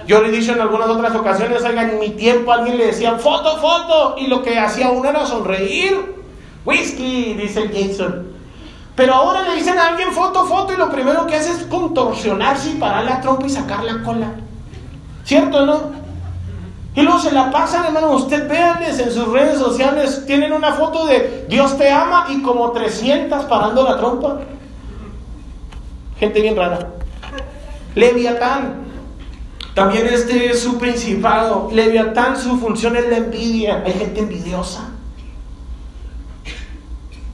Yo 0.07 0.23
le 0.23 0.29
he 0.29 0.33
dicho 0.33 0.53
en 0.53 0.63
algunas 0.63 0.89
otras 0.89 1.15
ocasiones, 1.15 1.63
oigan, 1.65 1.91
en 1.91 1.99
mi 1.99 2.09
tiempo 2.13 2.51
alguien 2.51 2.79
le 2.79 2.87
decía 2.87 3.19
foto, 3.19 3.59
foto, 3.59 4.15
y 4.17 4.27
lo 4.27 4.43
que 4.43 4.59
hacía 4.59 4.89
uno 4.89 5.11
era 5.11 5.27
sonreír. 5.27 6.17
Whisky, 6.65 7.35
dice 7.35 7.69
Jason. 7.69 8.32
Pero 8.95 9.15
ahora 9.15 9.43
le 9.43 9.57
dicen 9.57 9.79
a 9.79 9.89
alguien 9.89 10.13
foto, 10.13 10.45
foto 10.45 10.75
y 10.75 10.77
lo 10.77 10.91
primero 10.91 11.27
que 11.27 11.37
hace 11.37 11.53
es 11.53 11.65
contorsionarse 11.65 12.71
y 12.71 12.75
parar 12.75 13.05
la 13.05 13.21
trompa 13.21 13.47
y 13.47 13.51
sacar 13.51 13.85
la 13.85 14.03
cola. 14.03 14.33
¿Cierto 15.25 15.65
no? 15.65 16.03
Y 16.95 17.01
luego 17.01 17.19
se 17.19 17.33
la 17.33 17.51
pasan, 17.51 17.87
hermano, 17.87 18.11
usted 18.11 18.47
véanles 18.49 18.99
en 18.99 19.11
sus 19.11 19.29
redes 19.29 19.59
sociales, 19.59 20.25
tienen 20.27 20.53
una 20.53 20.75
foto 20.75 21.07
de 21.07 21.47
Dios 21.49 21.79
te 21.79 21.91
ama 21.91 22.27
y 22.29 22.43
como 22.43 22.71
300 22.71 23.47
parando 23.47 23.83
la 23.83 23.97
trompa. 23.97 24.41
Gente 26.19 26.41
bien 26.43 26.57
rara. 26.57 26.91
Leviatán. 27.95 28.83
También 29.75 30.07
este 30.07 30.51
es 30.51 30.61
su 30.61 30.77
principado. 30.79 31.71
Leviatán, 31.73 32.37
su 32.37 32.59
función 32.59 32.95
es 32.97 33.09
la 33.09 33.17
envidia. 33.17 33.83
Hay 33.87 33.95
gente 33.95 34.21
envidiosa. 34.21 34.91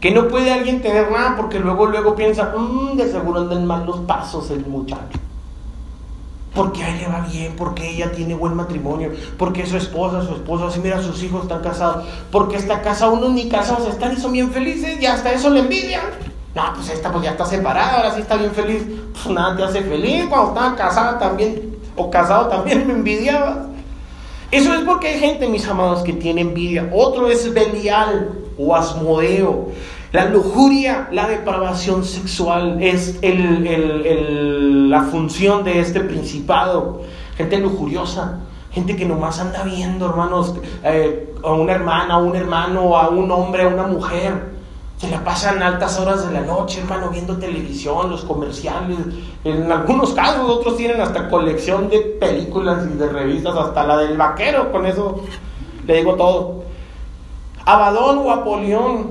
Que 0.00 0.12
no 0.12 0.28
puede 0.28 0.52
alguien 0.52 0.80
tener 0.80 1.10
nada 1.10 1.36
porque 1.36 1.58
luego, 1.58 1.86
luego 1.86 2.14
piensa, 2.14 2.54
mmm, 2.56 2.96
de 2.96 3.10
seguro 3.10 3.40
andan 3.40 3.66
mal 3.66 3.84
los 3.84 3.98
pasos 4.00 4.50
el 4.50 4.64
muchacho. 4.66 5.18
Porque 6.54 6.84
a 6.84 6.90
él 6.90 6.98
le 6.98 7.08
va 7.08 7.20
bien, 7.20 7.54
porque 7.56 7.90
ella 7.90 8.12
tiene 8.12 8.34
buen 8.34 8.54
matrimonio, 8.54 9.12
porque 9.36 9.66
su 9.66 9.76
esposa, 9.76 10.22
su 10.24 10.34
esposo, 10.34 10.68
así 10.68 10.80
mira, 10.80 11.02
sus 11.02 11.22
hijos 11.22 11.42
están 11.42 11.62
casados, 11.62 12.04
porque 12.30 12.56
esta 12.56 12.80
casa, 12.80 13.08
unos 13.08 13.30
ni 13.32 13.48
casados 13.48 13.88
están 13.88 14.14
y 14.14 14.16
son 14.16 14.32
bien 14.32 14.50
felices 14.50 15.00
y 15.00 15.06
hasta 15.06 15.32
eso 15.32 15.50
le 15.50 15.60
envidian. 15.60 16.02
No, 16.54 16.62
pues 16.74 16.88
esta 16.90 17.12
pues 17.12 17.24
ya 17.24 17.32
está 17.32 17.44
separada, 17.44 17.98
ahora 17.98 18.14
sí 18.14 18.20
está 18.20 18.36
bien 18.36 18.52
feliz. 18.52 18.84
Pues 19.12 19.34
nada 19.34 19.56
te 19.56 19.64
hace 19.64 19.82
feliz, 19.82 20.26
cuando 20.28 20.48
estaba 20.48 20.74
casada 20.74 21.18
también, 21.18 21.76
o 21.96 22.10
casado 22.10 22.46
también 22.46 22.86
me 22.86 22.94
envidiaba. 22.94 23.66
Eso 24.50 24.72
es 24.72 24.80
porque 24.80 25.08
hay 25.08 25.20
gente, 25.20 25.46
mis 25.46 25.68
amados, 25.68 26.02
que 26.02 26.14
tiene 26.14 26.40
envidia. 26.40 26.88
Otro 26.92 27.28
es 27.28 27.52
Belial 27.52 28.37
o 28.58 28.74
Asmodeo. 28.74 29.68
La 30.10 30.24
lujuria, 30.24 31.08
la 31.12 31.28
depravación 31.28 32.02
sexual 32.02 32.82
es 32.82 33.18
la 33.22 35.02
función 35.02 35.64
de 35.64 35.80
este 35.80 36.00
principado. 36.00 37.02
Gente 37.36 37.58
lujuriosa, 37.58 38.38
gente 38.72 38.96
que 38.96 39.04
nomás 39.04 39.38
anda 39.38 39.62
viendo, 39.64 40.06
hermanos, 40.06 40.54
eh, 40.82 41.34
a 41.44 41.52
una 41.52 41.72
hermana, 41.72 42.14
a 42.14 42.18
un 42.18 42.34
hermano, 42.34 42.96
a 42.96 43.10
un 43.10 43.30
hombre, 43.30 43.64
a 43.64 43.68
una 43.68 43.86
mujer. 43.86 44.56
Se 44.96 45.08
la 45.10 45.22
pasan 45.22 45.62
altas 45.62 46.00
horas 46.00 46.26
de 46.26 46.32
la 46.32 46.40
noche, 46.40 46.80
hermano, 46.80 47.10
viendo 47.10 47.36
televisión, 47.36 48.10
los 48.10 48.24
comerciales. 48.24 48.98
En 49.44 49.70
algunos 49.70 50.14
casos, 50.14 50.50
otros 50.50 50.76
tienen 50.78 51.02
hasta 51.02 51.28
colección 51.28 51.90
de 51.90 51.98
películas 52.18 52.84
y 52.90 52.96
de 52.96 53.08
revistas, 53.08 53.54
hasta 53.56 53.84
la 53.84 53.98
del 53.98 54.16
vaquero, 54.16 54.72
con 54.72 54.86
eso 54.86 55.20
le 55.86 55.96
digo 55.98 56.14
todo. 56.14 56.67
Abadón 57.68 58.20
o 58.24 58.30
Apolión, 58.30 59.10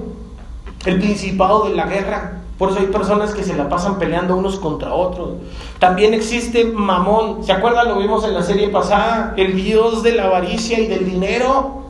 el 0.84 0.98
principado 0.98 1.70
de 1.70 1.76
la 1.76 1.86
guerra. 1.86 2.42
Por 2.58 2.72
eso 2.72 2.80
hay 2.80 2.88
personas 2.88 3.36
que 3.36 3.44
se 3.44 3.56
la 3.56 3.70
pasan 3.70 4.00
peleando 4.00 4.36
unos 4.36 4.58
contra 4.58 4.96
otros. 4.96 5.34
También 5.78 6.16
existe 6.16 6.66
Mamón. 6.66 7.44
¿Se 7.44 7.52
acuerdan? 7.52 7.88
Lo 7.88 8.00
vimos 8.00 8.24
en 8.24 8.34
la 8.34 8.42
serie 8.42 8.70
pasada. 8.70 9.36
El 9.38 9.56
dios 9.56 10.02
de 10.02 10.14
la 10.14 10.24
avaricia 10.24 10.80
y 10.80 10.88
del 10.88 11.06
dinero. 11.06 11.84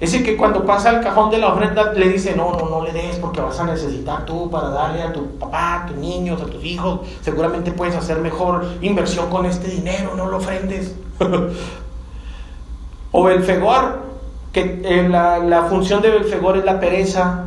Ese 0.00 0.22
que 0.22 0.36
cuando 0.36 0.66
pasa 0.66 0.90
al 0.90 1.00
cajón 1.00 1.30
de 1.30 1.38
la 1.38 1.48
ofrenda 1.48 1.94
le 1.94 2.10
dice, 2.10 2.36
no, 2.36 2.52
no, 2.52 2.68
no 2.68 2.84
le 2.84 2.92
des 2.92 3.16
porque 3.16 3.40
vas 3.40 3.58
a 3.58 3.64
necesitar 3.64 4.26
tú 4.26 4.50
para 4.50 4.68
darle 4.68 5.02
a 5.02 5.14
tu 5.14 5.38
papá, 5.38 5.76
a 5.76 5.86
tus 5.86 5.96
niños, 5.96 6.42
a 6.42 6.44
tus 6.44 6.62
hijos. 6.62 7.00
Seguramente 7.22 7.72
puedes 7.72 7.96
hacer 7.96 8.18
mejor 8.18 8.66
inversión 8.82 9.30
con 9.30 9.46
este 9.46 9.68
dinero, 9.68 10.12
no 10.14 10.26
lo 10.26 10.36
ofrendes. 10.36 10.94
o 13.12 13.22
Belfegor, 13.22 14.09
que 14.52 14.80
eh, 14.84 15.08
la, 15.08 15.38
la 15.38 15.64
función 15.64 16.02
de 16.02 16.10
Belfegor 16.10 16.56
es 16.56 16.64
la 16.64 16.80
pereza. 16.80 17.46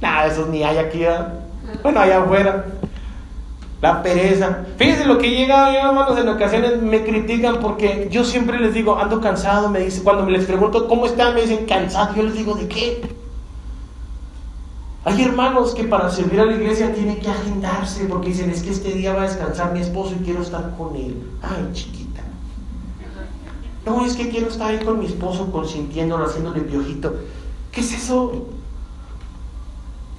Nada, 0.00 0.26
eso 0.26 0.46
ni 0.46 0.62
hay 0.62 0.78
aquí. 0.78 1.02
Bueno, 1.82 2.00
allá 2.00 2.22
afuera. 2.22 2.66
La 3.80 4.02
pereza. 4.02 4.64
Fíjense 4.76 5.06
lo 5.06 5.16
que 5.16 5.28
he 5.28 5.30
llegado 5.38 5.72
yo, 5.72 5.78
hermanos, 5.78 6.18
en 6.18 6.28
ocasiones 6.28 6.82
me 6.82 7.02
critican 7.02 7.60
porque 7.60 8.08
yo 8.10 8.24
siempre 8.24 8.58
les 8.60 8.74
digo, 8.74 8.98
ando 8.98 9.22
cansado, 9.22 9.70
me 9.70 9.80
dice, 9.80 10.02
cuando 10.02 10.26
me 10.26 10.32
les 10.32 10.44
pregunto 10.44 10.86
cómo 10.86 11.06
están, 11.06 11.34
me 11.34 11.40
dicen 11.40 11.64
cansado, 11.64 12.14
yo 12.14 12.24
les 12.24 12.34
digo, 12.34 12.54
¿de 12.54 12.68
qué? 12.68 13.00
Hay 15.02 15.22
hermanos 15.22 15.74
que 15.74 15.84
para 15.84 16.10
servir 16.10 16.40
a 16.40 16.44
la 16.44 16.52
iglesia 16.52 16.92
tienen 16.92 17.20
que 17.20 17.30
agendarse 17.30 18.04
porque 18.04 18.28
dicen, 18.28 18.50
es 18.50 18.62
que 18.62 18.70
este 18.70 18.92
día 18.92 19.14
va 19.14 19.22
a 19.22 19.28
descansar 19.28 19.72
mi 19.72 19.80
esposo 19.80 20.14
y 20.20 20.24
quiero 20.24 20.42
estar 20.42 20.76
con 20.76 20.94
él. 20.94 21.16
Ay, 21.40 21.70
chiquita. 21.72 21.99
No, 23.86 24.04
es 24.04 24.14
que 24.14 24.28
quiero 24.28 24.48
estar 24.48 24.70
ahí 24.70 24.78
con 24.84 24.98
mi 24.98 25.06
esposo 25.06 25.50
consintiéndolo, 25.50 26.26
haciéndole 26.26 26.60
piojito. 26.60 27.14
¿Qué 27.72 27.80
es 27.80 27.92
eso? 27.92 28.46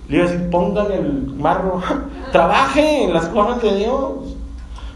Le 0.07 0.17
iba 0.17 0.25
a 0.25 0.29
decir, 0.29 0.49
póngale 0.49 0.95
el 0.95 1.27
marro, 1.35 1.81
trabaje 2.31 3.03
en 3.03 3.13
las 3.13 3.27
cosas 3.27 3.61
de 3.61 3.75
Dios. 3.75 4.35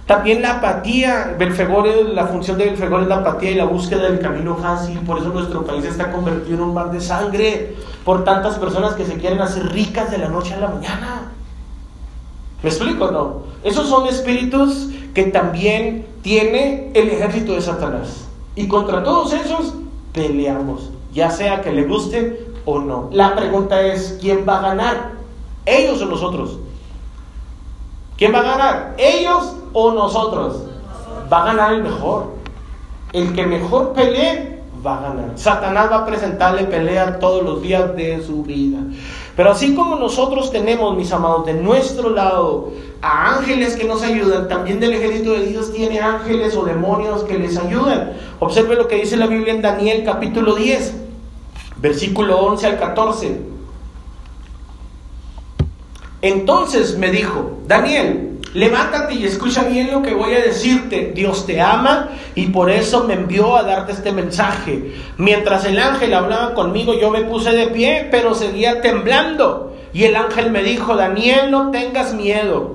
También 0.07 0.41
la 0.41 0.57
apatía, 0.57 1.35
Belfegor, 1.37 1.87
la 1.87 2.27
función 2.27 2.57
de 2.57 2.65
Belfegor 2.65 3.03
es 3.03 3.07
la 3.07 3.17
apatía 3.17 3.51
y 3.51 3.55
la 3.55 3.65
búsqueda 3.65 4.03
del 4.03 4.19
camino 4.19 4.55
fácil. 4.55 4.99
Por 4.99 5.17
eso 5.17 5.29
nuestro 5.29 5.65
país 5.65 5.83
está 5.83 6.11
convertido 6.11 6.57
en 6.57 6.63
un 6.63 6.73
mar 6.73 6.91
de 6.91 7.01
sangre 7.01 7.75
por 8.03 8.23
tantas 8.23 8.59
personas 8.59 8.93
que 8.93 9.05
se 9.05 9.15
quieren 9.15 9.41
hacer 9.41 9.67
ricas 9.71 10.11
de 10.11 10.19
la 10.19 10.29
noche 10.29 10.53
a 10.53 10.59
la 10.59 10.67
mañana. 10.67 11.31
¿Me 12.61 12.69
explico 12.69 13.05
o 13.05 13.11
no? 13.11 13.43
Esos 13.63 13.87
son 13.89 14.07
espíritus 14.07 14.89
que 15.15 15.23
también 15.23 16.05
tiene 16.21 16.91
el 16.93 17.09
ejército 17.09 17.53
de 17.53 17.61
Satanás. 17.61 18.24
Y 18.55 18.67
contra 18.67 19.03
todos 19.03 19.33
esos 19.33 19.73
peleamos, 20.13 20.89
ya 21.13 21.29
sea 21.29 21.61
que 21.61 21.71
le 21.71 21.83
guste 21.83 22.47
o 22.65 22.79
no. 22.79 23.09
La 23.11 23.35
pregunta 23.35 23.81
es, 23.81 24.17
¿quién 24.21 24.45
va 24.47 24.59
a 24.59 24.61
ganar? 24.61 25.11
¿Ellos 25.65 26.01
o 26.01 26.05
nosotros? 26.05 26.59
¿Quién 28.17 28.33
va 28.33 28.39
a 28.39 28.43
ganar? 28.43 28.95
¿Ellos 28.97 29.55
o 29.73 29.91
nosotros? 29.91 30.63
Va 31.31 31.43
a 31.43 31.45
ganar 31.47 31.73
el 31.73 31.83
mejor. 31.83 32.33
El 33.11 33.33
que 33.33 33.45
mejor 33.45 33.93
pelee 33.93 34.61
va 34.85 34.99
a 34.99 35.01
ganar. 35.01 35.31
Satanás 35.35 35.91
va 35.91 35.97
a 35.97 36.05
presentarle 36.05 36.65
pelea 36.65 37.19
todos 37.19 37.43
los 37.43 37.61
días 37.61 37.95
de 37.95 38.23
su 38.23 38.43
vida. 38.43 38.79
Pero 39.35 39.51
así 39.51 39.75
como 39.75 39.95
nosotros 39.97 40.51
tenemos, 40.51 40.95
mis 40.95 41.11
amados, 41.11 41.45
de 41.45 41.55
nuestro 41.55 42.09
lado 42.09 42.71
a 43.01 43.35
ángeles 43.35 43.75
que 43.75 43.85
nos 43.85 44.01
ayudan, 44.01 44.47
también 44.47 44.79
del 44.79 44.93
ejército 44.93 45.33
de 45.33 45.47
Dios 45.47 45.71
tiene 45.73 45.99
ángeles 45.99 46.55
o 46.55 46.65
demonios 46.65 47.23
que 47.23 47.37
les 47.37 47.57
ayudan. 47.57 48.13
Observe 48.39 48.75
lo 48.75 48.87
que 48.87 48.95
dice 48.95 49.17
la 49.17 49.27
Biblia 49.27 49.53
en 49.53 49.61
Daniel 49.61 50.03
capítulo 50.05 50.55
10 50.55 51.05
versículo 51.77 52.39
11 52.39 52.67
al 52.67 52.79
14. 52.79 53.37
Entonces 56.21 56.97
me 56.97 57.11
dijo, 57.11 57.59
Daniel, 57.67 58.39
levántate 58.53 59.13
y 59.13 59.25
escucha 59.25 59.63
bien 59.65 59.91
lo 59.91 60.01
que 60.01 60.15
voy 60.15 60.33
a 60.33 60.41
decirte. 60.41 61.11
Dios 61.13 61.45
te 61.45 61.61
ama 61.61 62.09
y 62.33 62.47
por 62.47 62.71
eso 62.71 63.03
me 63.03 63.13
envió 63.13 63.55
a 63.55 63.63
darte 63.63 63.91
este 63.91 64.11
mensaje. 64.11 64.95
Mientras 65.17 65.65
el 65.65 65.77
ángel 65.77 66.13
hablaba 66.13 66.55
conmigo, 66.55 66.99
yo 66.99 67.11
me 67.11 67.21
puse 67.21 67.51
de 67.51 67.67
pie, 67.67 68.07
pero 68.09 68.33
seguía 68.33 68.81
temblando. 68.81 69.75
Y 69.93 70.05
el 70.05 70.15
ángel 70.15 70.49
me 70.51 70.63
dijo, 70.63 70.95
Daniel, 70.95 71.51
no 71.51 71.69
tengas 71.69 72.13
miedo. 72.13 72.74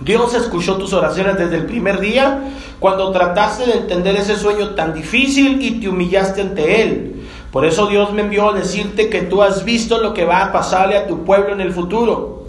Dios 0.00 0.34
escuchó 0.34 0.76
tus 0.76 0.92
oraciones 0.92 1.38
desde 1.38 1.56
el 1.56 1.66
primer 1.66 2.00
día, 2.00 2.52
cuando 2.78 3.10
trataste 3.10 3.66
de 3.66 3.78
entender 3.78 4.16
ese 4.16 4.36
sueño 4.36 4.70
tan 4.70 4.94
difícil 4.94 5.60
y 5.60 5.80
te 5.80 5.88
humillaste 5.88 6.40
ante 6.40 6.82
él. 6.82 7.22
Por 7.50 7.64
eso 7.64 7.86
Dios 7.86 8.12
me 8.12 8.22
envió 8.22 8.50
a 8.50 8.54
decirte 8.54 9.08
que 9.08 9.22
tú 9.22 9.42
has 9.42 9.64
visto 9.64 9.98
lo 9.98 10.14
que 10.14 10.24
va 10.24 10.44
a 10.44 10.52
pasarle 10.52 10.96
a 10.96 11.06
tu 11.06 11.24
pueblo 11.24 11.52
en 11.52 11.60
el 11.60 11.72
futuro. 11.72 12.46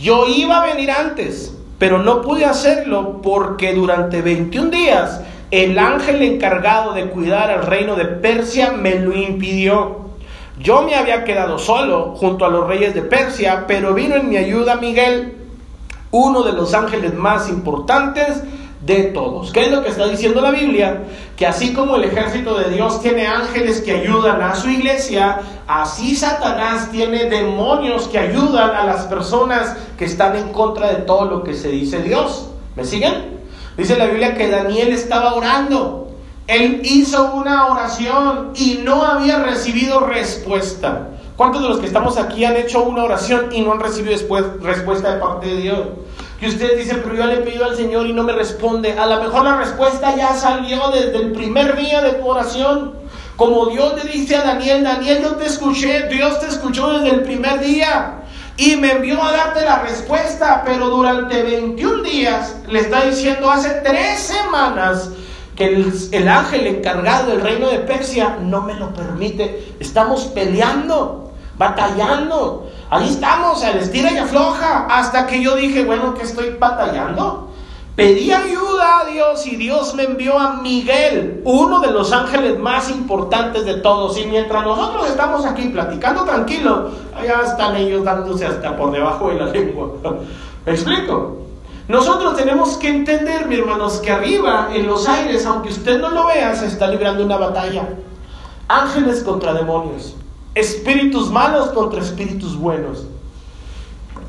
Yo 0.00 0.26
iba 0.26 0.60
a 0.60 0.66
venir 0.66 0.90
antes, 0.90 1.56
pero 1.78 2.02
no 2.02 2.22
pude 2.22 2.44
hacerlo 2.44 3.20
porque 3.22 3.72
durante 3.72 4.20
21 4.20 4.70
días 4.70 5.20
el 5.50 5.78
ángel 5.78 6.22
encargado 6.22 6.92
de 6.92 7.06
cuidar 7.06 7.50
al 7.50 7.66
reino 7.66 7.94
de 7.94 8.06
Persia 8.06 8.72
me 8.72 8.96
lo 8.96 9.16
impidió. 9.16 10.00
Yo 10.58 10.82
me 10.82 10.94
había 10.94 11.24
quedado 11.24 11.58
solo 11.58 12.14
junto 12.16 12.44
a 12.44 12.48
los 12.48 12.66
reyes 12.66 12.94
de 12.94 13.02
Persia, 13.02 13.64
pero 13.66 13.94
vino 13.94 14.16
en 14.16 14.28
mi 14.28 14.36
ayuda 14.36 14.76
Miguel, 14.76 15.41
uno 16.12 16.42
de 16.42 16.52
los 16.52 16.72
ángeles 16.74 17.14
más 17.14 17.48
importantes 17.48 18.42
de 18.84 19.04
todos. 19.04 19.52
¿Qué 19.52 19.64
es 19.64 19.70
lo 19.72 19.82
que 19.82 19.90
está 19.90 20.06
diciendo 20.08 20.40
la 20.40 20.50
Biblia? 20.50 21.04
Que 21.36 21.46
así 21.46 21.72
como 21.72 21.96
el 21.96 22.04
ejército 22.04 22.58
de 22.58 22.70
Dios 22.70 23.00
tiene 23.00 23.26
ángeles 23.26 23.80
que 23.80 23.92
ayudan 23.92 24.42
a 24.42 24.54
su 24.54 24.68
iglesia, 24.68 25.40
así 25.66 26.14
Satanás 26.14 26.90
tiene 26.90 27.26
demonios 27.26 28.08
que 28.08 28.18
ayudan 28.18 28.70
a 28.70 28.84
las 28.84 29.04
personas 29.06 29.76
que 29.96 30.04
están 30.04 30.36
en 30.36 30.52
contra 30.52 30.88
de 30.88 30.96
todo 31.02 31.26
lo 31.26 31.44
que 31.44 31.54
se 31.54 31.68
dice 31.68 32.02
Dios. 32.02 32.48
¿Me 32.76 32.84
siguen? 32.84 33.40
Dice 33.76 33.96
la 33.96 34.06
Biblia 34.06 34.34
que 34.34 34.48
Daniel 34.48 34.88
estaba 34.92 35.34
orando. 35.34 36.10
Él 36.48 36.82
hizo 36.84 37.32
una 37.34 37.68
oración 37.68 38.50
y 38.56 38.80
no 38.84 39.04
había 39.04 39.38
recibido 39.38 40.00
respuesta. 40.00 41.11
¿Cuántos 41.36 41.62
de 41.62 41.68
los 41.68 41.78
que 41.78 41.86
estamos 41.86 42.18
aquí 42.18 42.44
han 42.44 42.56
hecho 42.56 42.82
una 42.82 43.04
oración 43.04 43.48
y 43.52 43.62
no 43.62 43.72
han 43.72 43.80
recibido 43.80 44.12
después 44.12 44.44
respuesta 44.60 45.14
de 45.14 45.20
parte 45.20 45.46
de 45.46 45.56
Dios? 45.56 45.78
Y 46.40 46.48
ustedes 46.48 46.76
dicen, 46.76 47.00
pero 47.02 47.14
yo 47.16 47.26
le 47.26 47.34
he 47.34 47.38
pedido 47.38 47.64
al 47.64 47.76
Señor 47.76 48.06
y 48.06 48.12
no 48.12 48.24
me 48.24 48.32
responde. 48.32 48.98
A 48.98 49.06
lo 49.06 49.22
mejor 49.22 49.44
la 49.44 49.56
respuesta 49.56 50.14
ya 50.16 50.34
salió 50.34 50.90
desde 50.90 51.16
el 51.16 51.32
primer 51.32 51.76
día 51.76 52.02
de 52.02 52.14
tu 52.14 52.26
oración. 52.26 52.94
Como 53.36 53.66
Dios 53.66 53.94
le 54.04 54.10
dice 54.10 54.36
a 54.36 54.42
Daniel, 54.42 54.84
Daniel, 54.84 55.22
yo 55.22 55.36
te 55.36 55.46
escuché, 55.46 56.08
Dios 56.08 56.38
te 56.40 56.46
escuchó 56.46 56.98
desde 56.98 57.16
el 57.16 57.22
primer 57.22 57.60
día 57.60 58.22
y 58.56 58.76
me 58.76 58.92
envió 58.92 59.22
a 59.22 59.32
darte 59.32 59.64
la 59.64 59.80
respuesta, 59.82 60.62
pero 60.64 60.90
durante 60.90 61.42
21 61.42 62.02
días 62.02 62.56
le 62.68 62.80
está 62.80 63.04
diciendo 63.04 63.50
hace 63.50 63.70
tres 63.82 64.20
semanas 64.20 65.10
que 65.56 65.66
el, 65.66 65.92
el, 66.12 66.28
ángel 66.28 66.66
encargado 66.66 67.30
del 67.30 67.40
reino 67.40 67.68
de 67.68 67.78
Persia 67.80 68.38
no 68.40 68.62
me 68.62 68.74
lo 68.74 68.94
permite. 68.94 69.74
Estamos 69.80 70.24
peleando, 70.26 71.32
batallando. 71.58 72.70
Ahí 72.90 73.08
estamos, 73.08 73.62
al 73.62 73.78
estira 73.78 74.12
y 74.12 74.18
afloja, 74.18 74.86
hasta 74.86 75.26
que 75.26 75.42
yo 75.42 75.56
dije, 75.56 75.84
bueno, 75.84 76.14
que 76.14 76.22
estoy 76.22 76.56
batallando. 76.58 77.50
Pedí 77.94 78.32
ayuda 78.32 79.00
a 79.00 79.04
Dios 79.04 79.46
y 79.46 79.56
Dios 79.56 79.94
me 79.94 80.04
envió 80.04 80.38
a 80.38 80.54
Miguel, 80.62 81.42
uno 81.44 81.80
de 81.80 81.90
los 81.90 82.10
ángeles 82.10 82.58
más 82.58 82.90
importantes 82.90 83.66
de 83.66 83.74
todos. 83.74 84.16
Y 84.16 84.24
mientras 84.24 84.64
nosotros 84.64 85.10
estamos 85.10 85.44
aquí 85.44 85.68
platicando 85.68 86.24
tranquilo, 86.24 86.90
allá 87.14 87.42
están 87.44 87.76
ellos 87.76 88.02
dándose 88.02 88.46
hasta 88.46 88.74
por 88.76 88.92
debajo 88.92 89.28
de 89.28 89.34
la 89.34 89.46
lengua. 89.46 89.90
¿Me 90.66 90.72
explico? 90.72 91.36
Nosotros 91.88 92.36
tenemos 92.36 92.76
que 92.76 92.88
entender, 92.88 93.46
mi 93.46 93.56
hermanos, 93.56 93.98
que 93.98 94.10
arriba, 94.10 94.70
en 94.72 94.86
los 94.86 95.08
aires, 95.08 95.44
aunque 95.46 95.70
usted 95.70 96.00
no 96.00 96.10
lo 96.10 96.26
vea, 96.26 96.54
se 96.54 96.66
está 96.66 96.86
librando 96.86 97.24
una 97.24 97.36
batalla. 97.36 97.88
Ángeles 98.68 99.22
contra 99.22 99.52
demonios 99.52 100.14
espíritus 100.54 101.30
malos 101.30 101.70
contra 101.70 102.00
espíritus 102.00 102.56
buenos. 102.56 103.06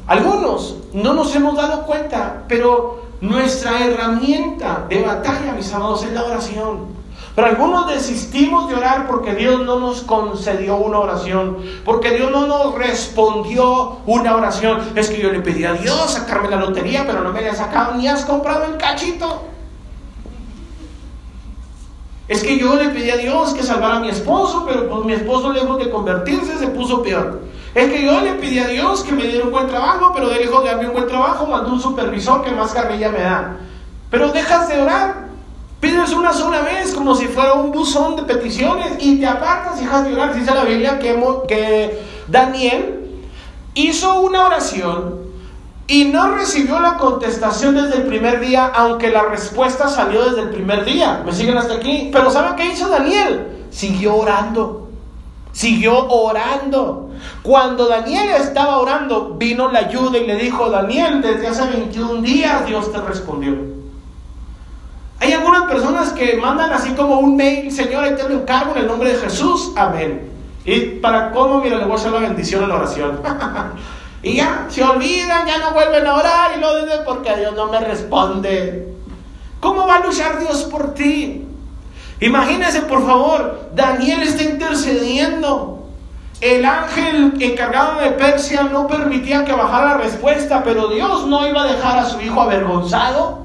Algunos 0.07 0.77
no 0.93 1.13
nos 1.13 1.35
hemos 1.35 1.55
dado 1.55 1.85
cuenta, 1.85 2.43
pero 2.47 3.03
nuestra 3.21 3.85
herramienta 3.85 4.85
de 4.89 5.01
batalla, 5.01 5.53
mis 5.53 5.71
amados, 5.73 6.03
es 6.03 6.13
la 6.13 6.25
oración. 6.25 7.02
Pero 7.35 7.47
algunos 7.47 7.87
desistimos 7.87 8.69
de 8.69 8.75
orar 8.75 9.07
porque 9.07 9.33
Dios 9.33 9.65
no 9.65 9.79
nos 9.79 10.01
concedió 10.01 10.75
una 10.77 10.99
oración, 10.99 11.57
porque 11.83 12.11
Dios 12.11 12.29
no 12.29 12.45
nos 12.45 12.75
respondió 12.75 13.97
una 14.05 14.35
oración. 14.35 14.81
Es 14.95 15.09
que 15.09 15.19
yo 15.19 15.31
le 15.31 15.39
pedí 15.39 15.65
a 15.65 15.73
Dios 15.73 16.11
sacarme 16.11 16.49
la 16.49 16.57
lotería, 16.57 17.05
pero 17.07 17.21
no 17.21 17.31
me 17.31 17.41
la 17.41 17.55
sacado 17.55 17.95
ni 17.95 18.07
has 18.07 18.23
comprado 18.25 18.65
el 18.65 18.77
cachito. 18.77 19.45
Es 22.27 22.43
que 22.43 22.57
yo 22.57 22.75
le 22.75 22.89
pedí 22.89 23.09
a 23.09 23.17
Dios 23.17 23.53
que 23.53 23.63
salvara 23.63 23.97
a 23.97 23.99
mi 23.99 24.09
esposo, 24.09 24.63
pero 24.67 24.87
pues 24.87 25.03
mi 25.03 25.13
esposo 25.13 25.51
lejos 25.51 25.79
de 25.79 25.89
convertirse 25.89 26.57
se 26.57 26.67
puso 26.67 27.01
peor. 27.01 27.41
Es 27.73 27.91
que 27.91 28.05
yo 28.05 28.21
le 28.21 28.33
pedí 28.33 28.59
a 28.59 28.67
Dios 28.67 29.03
que 29.03 29.11
me 29.11 29.23
diera 29.23 29.43
un 29.43 29.51
buen 29.51 29.67
trabajo, 29.67 30.11
pero 30.13 30.27
lejos 30.27 30.63
de 30.63 30.69
darme 30.69 30.87
un 30.87 30.93
buen 30.93 31.07
trabajo 31.07 31.47
mandó 31.47 31.73
un 31.73 31.81
supervisor 31.81 32.43
que 32.43 32.51
más 32.51 32.71
carrilla 32.73 33.09
me 33.09 33.21
da. 33.21 33.57
Pero 34.11 34.31
dejas 34.31 34.69
de 34.69 34.79
orar. 34.79 35.22
Pides 35.83 36.13
una 36.13 36.31
sola 36.31 36.61
vez 36.61 36.93
como 36.93 37.13
si 37.13 37.25
fuera 37.27 37.55
un 37.55 37.73
buzón 37.73 38.15
de 38.15 38.23
peticiones 38.23 38.93
y 38.99 39.19
te 39.19 39.27
apartas 39.27 39.81
y 39.81 39.83
dejas 39.83 40.05
de 40.05 40.13
orar. 40.13 40.33
Dice 40.33 40.55
la 40.55 40.63
Biblia 40.63 40.97
que, 40.97 41.21
que 41.45 42.01
Daniel 42.29 43.19
hizo 43.73 44.21
una 44.21 44.45
oración 44.45 45.19
y 45.85 46.05
no 46.05 46.35
recibió 46.35 46.79
la 46.79 46.95
contestación 46.95 47.75
desde 47.75 47.97
el 47.97 48.03
primer 48.03 48.39
día, 48.39 48.71
aunque 48.73 49.09
la 49.09 49.23
respuesta 49.23 49.89
salió 49.89 50.23
desde 50.23 50.43
el 50.43 50.51
primer 50.51 50.85
día. 50.85 51.21
¿Me 51.25 51.33
siguen 51.33 51.57
hasta 51.57 51.73
aquí? 51.73 52.09
Pero 52.13 52.31
¿saben 52.31 52.55
qué 52.55 52.67
hizo 52.67 52.87
Daniel? 52.87 53.65
Siguió 53.69 54.15
orando. 54.15 54.87
Siguió 55.51 56.07
orando. 56.07 57.09
Cuando 57.41 57.89
Daniel 57.89 58.29
estaba 58.29 58.77
orando, 58.77 59.35
vino 59.37 59.69
la 59.69 59.79
ayuda 59.79 60.17
y 60.17 60.27
le 60.27 60.37
dijo, 60.37 60.69
Daniel, 60.69 61.21
desde 61.21 61.45
hace 61.45 61.65
21 61.65 62.21
días 62.21 62.65
Dios 62.65 62.89
te 62.89 63.01
respondió. 63.01 63.82
Hay 65.23 65.31
algunas 65.31 65.63
personas 65.71 66.11
que 66.11 66.35
mandan 66.35 66.73
así 66.73 66.89
como 66.95 67.19
un 67.19 67.37
mail, 67.37 67.71
Señor, 67.71 68.03
ahí 68.03 68.13
te 68.13 68.27
lo 68.27 68.41
encargo 68.41 68.73
en 68.75 68.81
el 68.81 68.87
nombre 68.87 69.13
de 69.13 69.19
Jesús, 69.19 69.71
amén. 69.77 70.29
Y 70.65 70.81
para 70.99 71.31
cómo, 71.31 71.61
mira, 71.61 71.77
le 71.77 71.85
voy 71.85 71.93
a 71.93 71.95
hacer 71.95 72.11
la 72.11 72.19
bendición 72.19 72.63
en 72.63 72.69
la 72.69 72.75
oración. 72.75 73.21
Y 74.21 74.37
ya, 74.37 74.67
se 74.69 74.81
olvidan, 74.81 75.45
ya 75.45 75.57
no 75.57 75.71
vuelven 75.71 76.07
a 76.07 76.15
orar 76.15 76.51
y 76.57 76.61
lo 76.61 76.77
dicen 76.77 77.01
porque 77.05 77.35
Dios 77.35 77.53
no 77.55 77.67
me 77.67 77.79
responde. 77.81 78.87
¿Cómo 79.59 79.85
va 79.85 79.95
a 79.95 79.99
luchar 79.99 80.39
Dios 80.39 80.63
por 80.63 80.93
ti? 80.93 81.45
Imagínense, 82.21 82.83
por 82.83 83.05
favor, 83.05 83.69
Daniel 83.75 84.23
está 84.23 84.43
intercediendo. 84.43 85.89
El 86.39 86.63
ángel 86.63 87.33
encargado 87.37 87.99
de 87.99 88.11
Persia 88.11 88.63
no 88.63 88.87
permitía 88.87 89.43
que 89.43 89.51
bajara 89.51 89.97
la 89.97 89.97
respuesta, 89.97 90.63
pero 90.63 90.87
Dios 90.87 91.27
no 91.27 91.45
iba 91.45 91.63
a 91.63 91.67
dejar 91.67 91.99
a 91.99 92.05
su 92.05 92.21
hijo 92.21 92.39
avergonzado. 92.39 93.43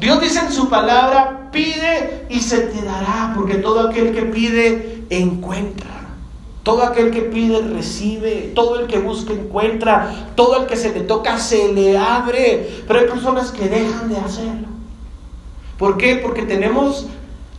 Dios 0.00 0.18
dice 0.20 0.40
en 0.40 0.50
su 0.50 0.70
palabra, 0.70 1.50
pide 1.52 2.26
y 2.30 2.40
se 2.40 2.58
te 2.60 2.82
dará, 2.82 3.34
porque 3.36 3.56
todo 3.56 3.88
aquel 3.88 4.14
que 4.14 4.22
pide 4.22 5.04
encuentra. 5.10 5.90
Todo 6.62 6.82
aquel 6.82 7.10
que 7.10 7.22
pide 7.22 7.60
recibe, 7.60 8.52
todo 8.54 8.80
el 8.80 8.86
que 8.86 8.98
busca 8.98 9.32
encuentra, 9.32 10.30
todo 10.34 10.62
el 10.62 10.66
que 10.66 10.76
se 10.76 10.92
le 10.92 11.00
toca 11.00 11.38
se 11.38 11.72
le 11.72 11.98
abre. 11.98 12.82
Pero 12.86 13.00
hay 13.00 13.06
personas 13.06 13.50
que 13.50 13.68
dejan 13.68 14.08
de 14.08 14.16
hacerlo. 14.16 14.68
¿Por 15.78 15.96
qué? 15.98 16.16
Porque 16.16 16.42
tenemos 16.42 17.06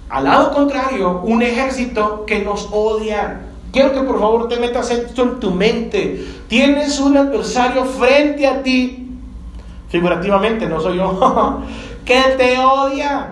al 0.10 0.24
lado 0.26 0.52
contrario 0.52 1.22
un 1.24 1.42
ejército 1.42 2.26
que 2.26 2.40
nos 2.40 2.70
odia. 2.72 3.42
Quiero 3.72 3.94
que 3.94 4.02
por 4.02 4.20
favor 4.20 4.48
te 4.48 4.58
metas 4.60 4.92
esto 4.92 5.24
en 5.24 5.40
tu 5.40 5.52
mente. 5.52 6.26
Tienes 6.48 7.00
un 7.00 7.18
adversario 7.18 7.86
frente 7.86 8.46
a 8.46 8.62
ti, 8.62 9.10
figurativamente, 9.90 10.68
no 10.68 10.80
soy 10.80 10.98
yo, 10.98 11.62
que 12.06 12.22
te 12.38 12.58
odia. 12.60 13.30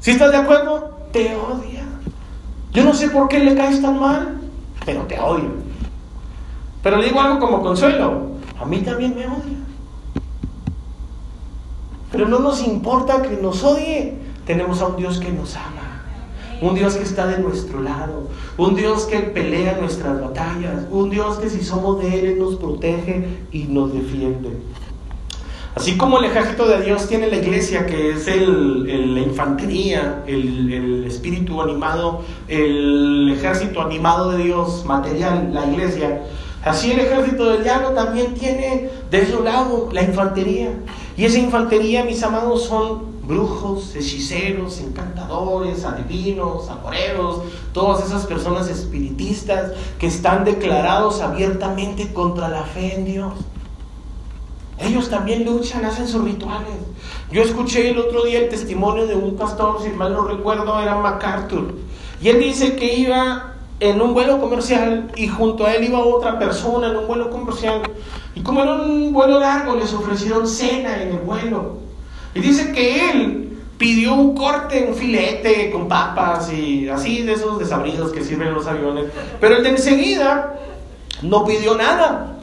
¿Si 0.00 0.12
estás 0.12 0.32
de 0.32 0.38
acuerdo? 0.38 0.98
Te 1.12 1.34
odia. 1.36 1.84
Yo 2.72 2.84
no 2.84 2.94
sé 2.94 3.08
por 3.08 3.28
qué 3.28 3.38
le 3.38 3.54
caes 3.54 3.80
tan 3.82 4.00
mal 4.00 4.42
pero 4.84 5.02
te 5.02 5.18
odio. 5.18 5.50
Pero 6.82 6.96
le 6.96 7.06
digo 7.06 7.20
algo 7.20 7.38
como 7.38 7.62
consuelo, 7.62 8.32
a 8.60 8.64
mí 8.64 8.78
también 8.78 9.14
me 9.14 9.26
odia. 9.26 9.58
Pero 12.10 12.28
no 12.28 12.40
nos 12.40 12.66
importa 12.66 13.22
que 13.22 13.36
nos 13.36 13.62
odie, 13.62 14.14
tenemos 14.44 14.82
a 14.82 14.88
un 14.88 14.96
Dios 14.96 15.18
que 15.18 15.30
nos 15.30 15.56
ama, 15.56 16.02
un 16.60 16.74
Dios 16.74 16.96
que 16.96 17.04
está 17.04 17.26
de 17.26 17.38
nuestro 17.38 17.80
lado, 17.80 18.28
un 18.58 18.74
Dios 18.74 19.04
que 19.04 19.20
pelea 19.20 19.78
nuestras 19.80 20.20
batallas, 20.20 20.86
un 20.90 21.08
Dios 21.08 21.38
que 21.38 21.48
si 21.48 21.62
somos 21.62 22.00
de 22.00 22.32
Él 22.32 22.38
nos 22.38 22.56
protege 22.56 23.46
y 23.50 23.64
nos 23.64 23.92
defiende. 23.92 24.50
Así 25.74 25.96
como 25.96 26.18
el 26.18 26.26
ejército 26.26 26.68
de 26.68 26.82
Dios 26.82 27.08
tiene 27.08 27.28
la 27.28 27.36
iglesia, 27.36 27.86
que 27.86 28.10
es 28.10 28.28
el, 28.28 29.14
la 29.14 29.20
infantería, 29.20 30.22
el, 30.26 31.04
espíritu 31.06 31.62
animado, 31.62 32.22
el 32.48 33.32
ejército 33.34 33.80
animado 33.80 34.32
de 34.32 34.44
Dios, 34.44 34.84
material, 34.84 35.50
la 35.52 35.64
iglesia, 35.66 36.22
así 36.62 36.92
el 36.92 37.00
ejército 37.00 37.46
del 37.46 37.62
diablo 37.62 37.90
también 37.90 38.34
tiene 38.34 38.90
de 39.10 39.26
su 39.26 39.42
lado 39.42 39.88
la 39.92 40.02
infantería. 40.02 40.72
Y 41.16 41.24
esa 41.24 41.38
infantería, 41.38 42.04
mis 42.04 42.22
amados, 42.22 42.64
son 42.64 43.12
brujos, 43.26 43.96
hechiceros, 43.96 44.78
encantadores, 44.80 45.84
adivinos, 45.84 46.68
amoreros, 46.68 47.42
todas 47.72 48.04
esas 48.04 48.26
personas 48.26 48.68
espiritistas 48.68 49.72
que 49.98 50.06
están 50.06 50.44
declarados 50.44 51.22
abiertamente 51.22 52.12
contra 52.12 52.50
la 52.50 52.64
fe 52.64 52.94
en 52.94 53.04
Dios. 53.06 53.32
Ellos 54.78 55.08
también 55.10 55.44
luchan, 55.44 55.84
hacen 55.84 56.08
sus 56.08 56.24
rituales. 56.24 56.72
Yo 57.30 57.42
escuché 57.42 57.90
el 57.90 57.98
otro 57.98 58.24
día 58.24 58.40
el 58.40 58.48
testimonio 58.48 59.06
de 59.06 59.14
un 59.14 59.36
pastor, 59.36 59.82
si 59.82 59.90
mal 59.90 60.12
no 60.12 60.24
recuerdo, 60.24 60.80
era 60.80 60.96
MacArthur. 60.96 61.74
Y 62.20 62.28
él 62.28 62.40
dice 62.40 62.76
que 62.76 62.94
iba 62.94 63.54
en 63.80 64.00
un 64.00 64.14
vuelo 64.14 64.40
comercial 64.40 65.10
y 65.16 65.28
junto 65.28 65.66
a 65.66 65.74
él 65.74 65.84
iba 65.84 65.98
otra 65.98 66.38
persona 66.38 66.88
en 66.88 66.96
un 66.96 67.06
vuelo 67.06 67.30
comercial. 67.30 67.82
Y 68.34 68.42
como 68.42 68.62
era 68.62 68.74
un 68.74 69.12
vuelo 69.12 69.40
largo, 69.40 69.76
les 69.76 69.92
ofrecieron 69.92 70.46
cena 70.46 71.02
en 71.02 71.08
el 71.12 71.18
vuelo. 71.18 71.78
Y 72.34 72.40
dice 72.40 72.72
que 72.72 73.10
él 73.10 73.58
pidió 73.76 74.14
un 74.14 74.36
corte, 74.36 74.86
un 74.88 74.94
filete 74.94 75.70
con 75.70 75.88
papas 75.88 76.52
y 76.52 76.88
así 76.88 77.22
de 77.22 77.32
esos 77.32 77.58
desabridos 77.58 78.12
que 78.12 78.22
sirven 78.22 78.48
en 78.48 78.54
los 78.54 78.66
aviones. 78.66 79.06
Pero 79.40 79.56
el 79.56 79.64
de 79.64 79.70
enseguida 79.70 80.54
no 81.22 81.44
pidió 81.44 81.74
nada. 81.74 82.36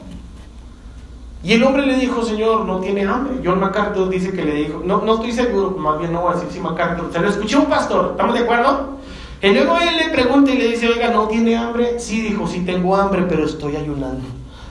Y 1.42 1.54
el 1.54 1.62
hombre 1.64 1.86
le 1.86 1.96
dijo, 1.96 2.22
Señor, 2.22 2.66
no 2.66 2.80
tiene 2.80 3.06
hambre. 3.06 3.40
John 3.42 3.60
MacArthur 3.60 4.10
dice 4.10 4.30
que 4.30 4.44
le 4.44 4.54
dijo, 4.54 4.82
no, 4.84 5.00
no 5.02 5.14
estoy 5.14 5.32
seguro, 5.32 5.70
más 5.70 5.98
bien 5.98 6.12
no 6.12 6.20
voy 6.20 6.32
a 6.32 6.34
decir 6.34 6.50
si 6.52 6.60
MacArthur, 6.60 7.10
se 7.12 7.18
lo 7.18 7.28
escuchó 7.28 7.60
un 7.60 7.66
pastor, 7.66 8.10
¿estamos 8.10 8.34
de 8.34 8.40
acuerdo? 8.40 8.98
Y 9.42 9.48
luego 9.48 9.78
él 9.78 9.96
le 9.96 10.10
pregunta 10.10 10.52
y 10.52 10.58
le 10.58 10.68
dice, 10.68 10.88
oiga, 10.88 11.08
¿no 11.08 11.26
tiene 11.28 11.56
hambre? 11.56 11.98
Sí, 11.98 12.20
dijo, 12.20 12.46
sí 12.46 12.60
tengo 12.60 12.94
hambre, 12.94 13.24
pero 13.26 13.46
estoy 13.46 13.74
ayunando. 13.74 14.20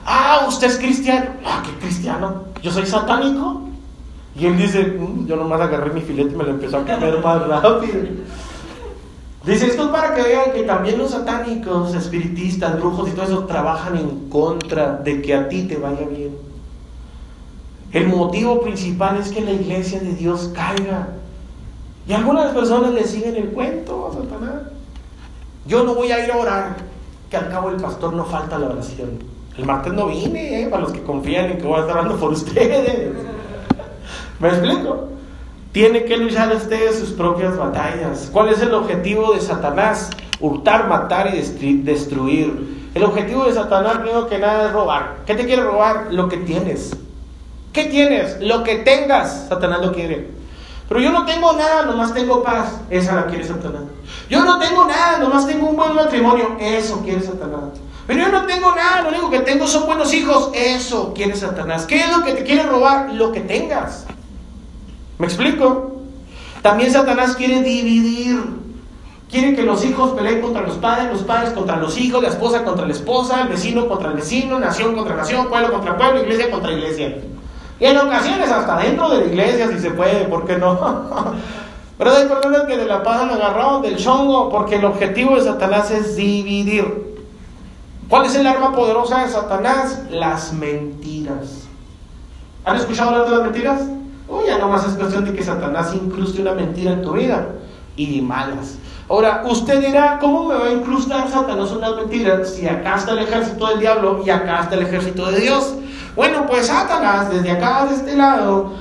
Ah, 0.06 0.44
¿usted 0.46 0.68
es 0.68 0.78
cristiano? 0.78 1.30
Ah, 1.44 1.60
¿qué 1.64 1.72
cristiano? 1.84 2.44
¿Yo 2.62 2.70
soy 2.70 2.86
satánico? 2.86 3.62
Y 4.36 4.46
él 4.46 4.56
dice, 4.56 4.84
mm, 4.84 5.26
yo 5.26 5.34
nomás 5.34 5.60
agarré 5.60 5.92
mi 5.92 6.02
filete 6.02 6.34
y 6.34 6.36
me 6.36 6.44
lo 6.44 6.50
empezó 6.50 6.78
a 6.78 6.84
comer 6.84 7.18
más 7.24 7.48
rápido. 7.48 7.98
Dice, 9.44 9.66
esto 9.66 9.84
es 9.84 9.88
para 9.88 10.14
que 10.14 10.22
vean 10.22 10.52
que 10.54 10.62
también 10.62 10.98
los 10.98 11.10
satánicos, 11.10 11.94
espiritistas, 11.94 12.78
brujos 12.78 13.08
y 13.08 13.12
todo 13.12 13.24
eso 13.24 13.44
trabajan 13.46 13.96
en 13.96 14.28
contra 14.28 14.92
de 14.92 15.20
que 15.20 15.34
a 15.34 15.48
ti 15.48 15.62
te 15.62 15.76
vaya 15.76 16.06
bien. 16.06 16.49
El 17.92 18.06
motivo 18.06 18.60
principal 18.60 19.16
es 19.16 19.30
que 19.30 19.40
la 19.40 19.50
iglesia 19.50 19.98
de 20.00 20.14
Dios 20.14 20.52
caiga. 20.54 21.08
Y 22.06 22.12
algunas 22.12 22.52
personas 22.52 22.92
le 22.92 23.04
siguen 23.04 23.36
el 23.36 23.48
cuento 23.48 24.08
a 24.08 24.14
Satanás. 24.14 24.62
Yo 25.66 25.82
no 25.82 25.94
voy 25.94 26.12
a 26.12 26.24
ir 26.24 26.30
a 26.30 26.36
orar, 26.36 26.76
que 27.28 27.36
al 27.36 27.48
cabo 27.50 27.70
el 27.70 27.76
pastor 27.76 28.14
no 28.14 28.24
falta 28.24 28.58
la 28.58 28.68
oración. 28.68 29.18
El 29.56 29.66
martes 29.66 29.92
no 29.92 30.06
vine, 30.06 30.62
¿eh? 30.62 30.68
para 30.68 30.82
los 30.82 30.92
que 30.92 31.02
confían 31.02 31.50
en 31.50 31.58
que 31.58 31.66
voy 31.66 31.78
a 31.78 31.80
estar 31.80 31.96
orando 31.96 32.16
por 32.16 32.32
ustedes. 32.32 33.12
¿Me 34.38 34.48
explico? 34.48 35.08
Tiene 35.72 36.04
que 36.04 36.16
luchar 36.16 36.54
ustedes 36.54 36.98
sus 36.98 37.10
propias 37.10 37.56
batallas. 37.56 38.30
¿Cuál 38.32 38.50
es 38.50 38.62
el 38.62 38.72
objetivo 38.72 39.32
de 39.32 39.40
Satanás? 39.40 40.10
Hurtar, 40.40 40.88
matar 40.88 41.32
y 41.34 41.76
destruir. 41.82 42.88
El 42.94 43.04
objetivo 43.04 43.44
de 43.44 43.52
Satanás, 43.52 43.98
primero 43.98 44.28
que 44.28 44.38
nada, 44.38 44.68
es 44.68 44.72
robar. 44.72 45.18
¿Qué 45.26 45.34
te 45.34 45.44
quiere 45.44 45.62
robar? 45.62 46.08
Lo 46.12 46.28
que 46.28 46.38
tienes. 46.38 46.96
¿Qué 47.72 47.84
tienes? 47.84 48.40
Lo 48.40 48.64
que 48.64 48.76
tengas, 48.76 49.46
Satanás 49.48 49.80
lo 49.80 49.92
quiere. 49.92 50.28
Pero 50.88 51.00
yo 51.00 51.12
no 51.12 51.24
tengo 51.24 51.52
nada, 51.52 51.86
nomás 51.86 52.12
tengo 52.12 52.42
paz. 52.42 52.80
Esa 52.90 53.14
la 53.14 53.26
quiere 53.26 53.44
Satanás. 53.44 53.82
Yo 54.28 54.44
no 54.44 54.58
tengo 54.58 54.86
nada, 54.86 55.18
nomás 55.18 55.46
tengo 55.46 55.68
un 55.68 55.76
buen 55.76 55.94
matrimonio. 55.94 56.56
Eso 56.58 57.00
quiere 57.02 57.22
Satanás. 57.22 57.78
Pero 58.08 58.24
yo 58.24 58.28
no 58.28 58.44
tengo 58.44 58.74
nada, 58.74 59.02
lo 59.02 59.10
único 59.10 59.30
que 59.30 59.38
tengo 59.40 59.68
son 59.68 59.86
buenos 59.86 60.12
hijos. 60.12 60.50
Eso 60.52 61.14
quiere 61.14 61.36
Satanás. 61.36 61.86
¿Qué 61.86 62.00
es 62.00 62.10
lo 62.10 62.24
que 62.24 62.32
te 62.32 62.42
quiere 62.42 62.64
robar? 62.64 63.12
Lo 63.12 63.30
que 63.30 63.40
tengas. 63.40 64.04
¿Me 65.18 65.26
explico? 65.26 66.00
También 66.60 66.90
Satanás 66.90 67.36
quiere 67.36 67.62
dividir. 67.62 68.42
Quiere 69.30 69.54
que 69.54 69.62
los 69.62 69.84
hijos 69.84 70.10
peleen 70.10 70.40
contra 70.40 70.62
los 70.62 70.76
padres, 70.78 71.12
los 71.12 71.22
padres 71.22 71.50
contra 71.50 71.76
los 71.76 71.96
hijos, 71.98 72.20
la 72.20 72.30
esposa 72.30 72.64
contra 72.64 72.84
la 72.84 72.92
esposa, 72.92 73.42
el 73.42 73.48
vecino 73.48 73.86
contra 73.86 74.08
el 74.08 74.16
vecino, 74.16 74.58
nación 74.58 74.96
contra 74.96 75.14
nación, 75.14 75.48
pueblo 75.48 75.72
contra 75.72 75.96
pueblo, 75.96 76.20
iglesia 76.20 76.50
contra 76.50 76.72
iglesia. 76.72 77.16
Y 77.80 77.86
en 77.86 77.96
ocasiones 77.96 78.50
hasta 78.50 78.76
dentro 78.76 79.08
de 79.08 79.20
la 79.20 79.24
iglesia 79.24 79.68
si 79.68 79.78
se 79.78 79.90
puede, 79.90 80.26
¿por 80.26 80.46
qué 80.46 80.56
no? 80.58 80.78
Pero 81.98 82.10
hay 82.12 82.26
personas 82.26 82.62
que 82.62 82.76
de 82.76 82.86
la 82.86 83.02
pasan 83.02 83.30
agarrados 83.30 83.82
del 83.82 83.96
chongo 83.96 84.50
porque 84.50 84.76
el 84.76 84.84
objetivo 84.84 85.34
de 85.34 85.42
Satanás 85.42 85.90
es 85.90 86.14
dividir. 86.14 87.10
¿Cuál 88.08 88.26
es 88.26 88.34
el 88.34 88.46
arma 88.46 88.72
poderosa 88.72 89.22
de 89.22 89.28
Satanás? 89.28 90.02
Las 90.10 90.52
mentiras. 90.52 91.68
¿Han 92.64 92.76
escuchado 92.76 93.10
hablar 93.10 93.28
de 93.28 93.36
las 93.36 93.42
mentiras? 93.44 93.82
Uy, 94.28 94.44
ya 94.46 94.58
nomás 94.58 94.86
es 94.86 94.94
cuestión 94.94 95.24
de 95.24 95.32
que 95.32 95.42
Satanás 95.42 95.94
incruste 95.94 96.42
una 96.42 96.52
mentira 96.52 96.92
en 96.92 97.02
tu 97.02 97.12
vida 97.12 97.48
y 97.96 98.20
malas. 98.20 98.76
Ahora, 99.08 99.42
usted 99.46 99.84
dirá, 99.84 100.18
¿cómo 100.20 100.44
me 100.44 100.54
va 100.54 100.66
a 100.66 100.72
incrustar 100.72 101.28
Satanás 101.28 101.72
unas 101.72 101.96
mentiras 101.96 102.50
si 102.54 102.68
acá 102.68 102.96
está 102.96 103.12
el 103.12 103.20
ejército 103.20 103.66
del 103.66 103.80
diablo 103.80 104.22
y 104.24 104.30
acá 104.30 104.60
está 104.62 104.76
el 104.76 104.82
ejército 104.82 105.30
de 105.30 105.40
Dios? 105.40 105.74
Bueno, 106.16 106.46
pues 106.46 106.66
Satanás, 106.66 107.30
desde 107.30 107.50
acá, 107.50 107.86
de 107.86 107.94
este 107.94 108.16
lado, 108.16 108.72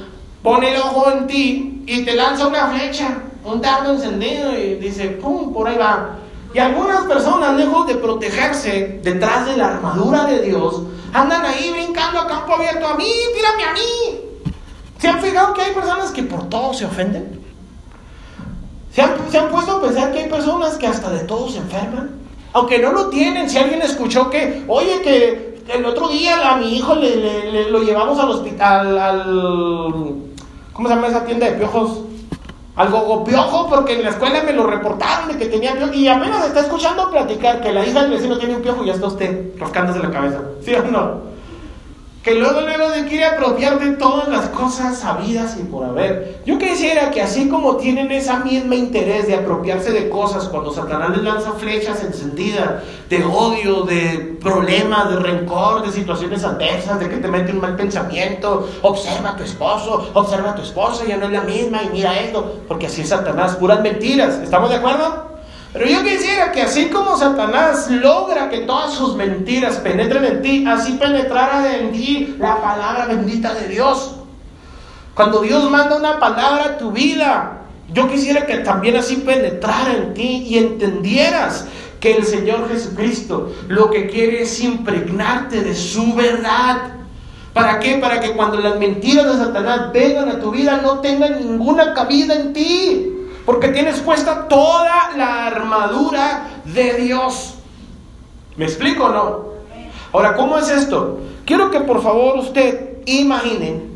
pone 0.41 0.73
el 0.73 0.81
ojo 0.81 1.11
en 1.11 1.27
ti 1.27 1.83
y 1.85 2.03
te 2.03 2.15
lanza 2.15 2.47
una 2.47 2.67
flecha, 2.67 3.19
un 3.43 3.61
dardo 3.61 3.93
encendido 3.93 4.57
y 4.57 4.75
dice, 4.75 5.09
¡pum! 5.09 5.53
Por 5.53 5.67
ahí 5.67 5.77
va. 5.77 6.17
Y 6.53 6.59
algunas 6.59 7.05
personas, 7.05 7.55
lejos 7.55 7.85
de 7.87 7.95
protegerse 7.95 8.99
detrás 9.03 9.45
de 9.45 9.57
la 9.57 9.67
armadura 9.67 10.25
de 10.25 10.41
Dios, 10.41 10.81
andan 11.13 11.45
ahí 11.45 11.71
brincando 11.71 12.19
a 12.19 12.27
campo 12.27 12.55
abierto. 12.55 12.87
A 12.87 12.95
mí, 12.95 13.11
tírame 13.35 13.63
a 13.63 13.73
mí. 13.73 14.51
¿Se 14.97 15.07
han 15.07 15.21
fijado 15.21 15.53
que 15.53 15.61
hay 15.61 15.73
personas 15.73 16.11
que 16.11 16.23
por 16.23 16.49
todo 16.49 16.73
se 16.73 16.85
ofenden? 16.85 17.39
¿Se 18.91 19.01
han, 19.03 19.11
¿Se 19.29 19.37
han 19.37 19.49
puesto 19.49 19.77
a 19.77 19.81
pensar 19.81 20.11
que 20.11 20.19
hay 20.19 20.29
personas 20.29 20.75
que 20.77 20.87
hasta 20.87 21.11
de 21.11 21.19
todo 21.19 21.47
se 21.47 21.59
enferman? 21.59 22.09
Aunque 22.53 22.79
no 22.79 22.91
lo 22.91 23.09
tienen, 23.09 23.47
si 23.47 23.59
alguien 23.59 23.81
escuchó 23.83 24.29
que, 24.29 24.65
oye, 24.67 25.01
que 25.01 25.48
el 25.69 25.85
otro 25.85 26.07
día 26.09 26.51
a 26.51 26.57
mi 26.57 26.75
hijo 26.75 26.95
le, 26.95 27.69
lo 27.69 27.81
llevamos 27.83 28.19
al 28.19 28.29
hospital, 28.29 28.97
al, 28.97 30.15
¿cómo 30.73 30.87
se 30.87 30.95
llama 30.95 31.07
esa 31.07 31.25
tienda 31.25 31.47
de 31.47 31.53
piojos? 31.53 32.01
Al 32.75 32.89
gogopiojo, 32.89 33.67
porque 33.69 33.93
en 33.93 34.03
la 34.03 34.09
escuela 34.11 34.41
me 34.43 34.53
lo 34.53 34.65
reportaron 34.65 35.27
de 35.27 35.37
que 35.37 35.47
tenía 35.47 35.73
piojo. 35.73 35.93
Y 35.93 36.07
apenas 36.07 36.45
está 36.45 36.61
escuchando 36.61 37.11
platicar 37.11 37.61
que 37.61 37.73
la 37.73 37.85
hija 37.85 38.03
del 38.03 38.11
vecino 38.11 38.37
tiene 38.37 38.55
un 38.55 38.61
piojo 38.61 38.83
y 38.83 38.87
ya 38.87 38.93
está 38.93 39.07
usted 39.07 39.59
rascándose 39.59 39.99
la 39.99 40.11
cabeza. 40.11 40.39
¿Sí 40.61 40.73
o 40.73 40.83
no? 40.83 41.29
Que 42.29 42.35
luego 42.35 42.61
luego 42.61 42.89
de 42.91 43.05
quiere 43.05 43.25
apropiar 43.25 43.79
de 43.79 43.93
todas 43.93 44.27
las 44.27 44.49
cosas 44.49 44.99
sabidas 44.99 45.57
y 45.59 45.63
por 45.63 45.83
haber. 45.83 46.37
Yo 46.45 46.59
quisiera 46.59 47.09
que 47.09 47.23
así 47.23 47.49
como 47.49 47.77
tienen 47.77 48.11
esa 48.11 48.37
misma 48.41 48.75
interés 48.75 49.25
de 49.25 49.33
apropiarse 49.33 49.91
de 49.91 50.09
cosas 50.09 50.47
cuando 50.47 50.71
Satanás 50.71 51.09
les 51.09 51.23
lanza 51.23 51.53
flechas 51.53 52.03
encendidas 52.03 52.83
de 53.09 53.23
odio, 53.25 53.81
de 53.81 54.37
problemas, 54.39 55.09
de 55.09 55.15
rencor, 55.15 55.83
de 55.83 55.91
situaciones 55.91 56.43
adversas, 56.43 56.99
de 56.99 57.09
que 57.09 57.17
te 57.17 57.27
mete 57.27 57.51
un 57.51 57.61
mal 57.61 57.75
pensamiento, 57.75 58.69
observa 58.83 59.31
a 59.31 59.35
tu 59.35 59.41
esposo, 59.41 60.11
observa 60.13 60.51
a 60.51 60.55
tu 60.55 60.61
esposa, 60.61 61.05
ya 61.07 61.17
no 61.17 61.25
es 61.25 61.31
la 61.31 61.41
misma 61.41 61.81
y 61.81 61.89
mira 61.89 62.19
esto, 62.19 62.59
porque 62.67 62.85
así 62.85 63.01
es 63.01 63.09
Satanás, 63.09 63.55
puras 63.55 63.81
mentiras. 63.81 64.35
¿Estamos 64.43 64.69
de 64.69 64.75
acuerdo? 64.75 65.28
Pero 65.71 65.85
yo 65.85 66.03
quisiera 66.03 66.51
que 66.51 66.63
así 66.63 66.87
como 66.87 67.15
Satanás 67.15 67.89
logra 67.91 68.49
que 68.49 68.59
todas 68.61 68.93
sus 68.93 69.15
mentiras 69.15 69.77
penetren 69.77 70.25
en 70.25 70.41
ti, 70.41 70.65
así 70.67 70.93
penetrara 70.93 71.77
en 71.77 71.91
ti 71.91 72.35
la 72.39 72.59
palabra 72.59 73.05
bendita 73.05 73.53
de 73.53 73.67
Dios. 73.67 74.15
Cuando 75.13 75.41
Dios 75.41 75.69
manda 75.69 75.95
una 75.95 76.19
palabra 76.19 76.65
a 76.65 76.77
tu 76.77 76.91
vida, 76.91 77.61
yo 77.93 78.09
quisiera 78.09 78.47
que 78.47 78.59
también 78.59 78.95
así 78.95 79.17
penetrara 79.17 79.93
en 79.93 80.13
ti 80.15 80.43
y 80.47 80.57
entendieras 80.57 81.67
que 81.99 82.15
el 82.15 82.25
Señor 82.25 82.67
Jesucristo 82.69 83.53
lo 83.67 83.91
que 83.91 84.07
quiere 84.07 84.43
es 84.43 84.59
impregnarte 84.61 85.61
de 85.61 85.75
su 85.75 86.15
verdad. 86.15 86.93
¿Para 87.53 87.79
qué? 87.79 87.97
Para 87.97 88.19
que 88.21 88.31
cuando 88.31 88.59
las 88.59 88.79
mentiras 88.79 89.25
de 89.25 89.45
Satanás 89.45 89.91
vengan 89.93 90.29
a 90.29 90.39
tu 90.39 90.49
vida 90.49 90.79
no 90.81 90.99
tengan 90.99 91.39
ninguna 91.39 91.93
cabida 91.93 92.33
en 92.35 92.53
ti. 92.53 93.18
Porque 93.49 93.69
tienes 93.69 93.99
puesta 94.01 94.47
toda 94.47 95.09
la 95.17 95.47
armadura 95.47 96.61
de 96.65 96.93
Dios. 97.01 97.55
¿Me 98.55 98.65
explico 98.65 99.05
o 99.05 99.09
no? 99.09 99.45
Ahora, 100.13 100.35
¿cómo 100.35 100.59
es 100.59 100.69
esto? 100.69 101.21
Quiero 101.45 101.71
que 101.71 101.79
por 101.79 102.03
favor 102.03 102.37
usted 102.37 102.99
imagine 103.07 103.87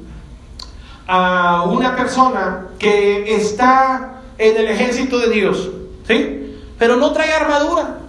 a 1.05 1.65
una 1.65 1.95
persona 1.95 2.69
que 2.79 3.35
está 3.35 4.21
en 4.39 4.57
el 4.57 4.69
ejército 4.69 5.19
de 5.19 5.29
Dios, 5.29 5.69
¿sí? 6.07 6.57
Pero 6.79 6.95
no 6.95 7.11
trae 7.11 7.31
armadura. 7.31 7.99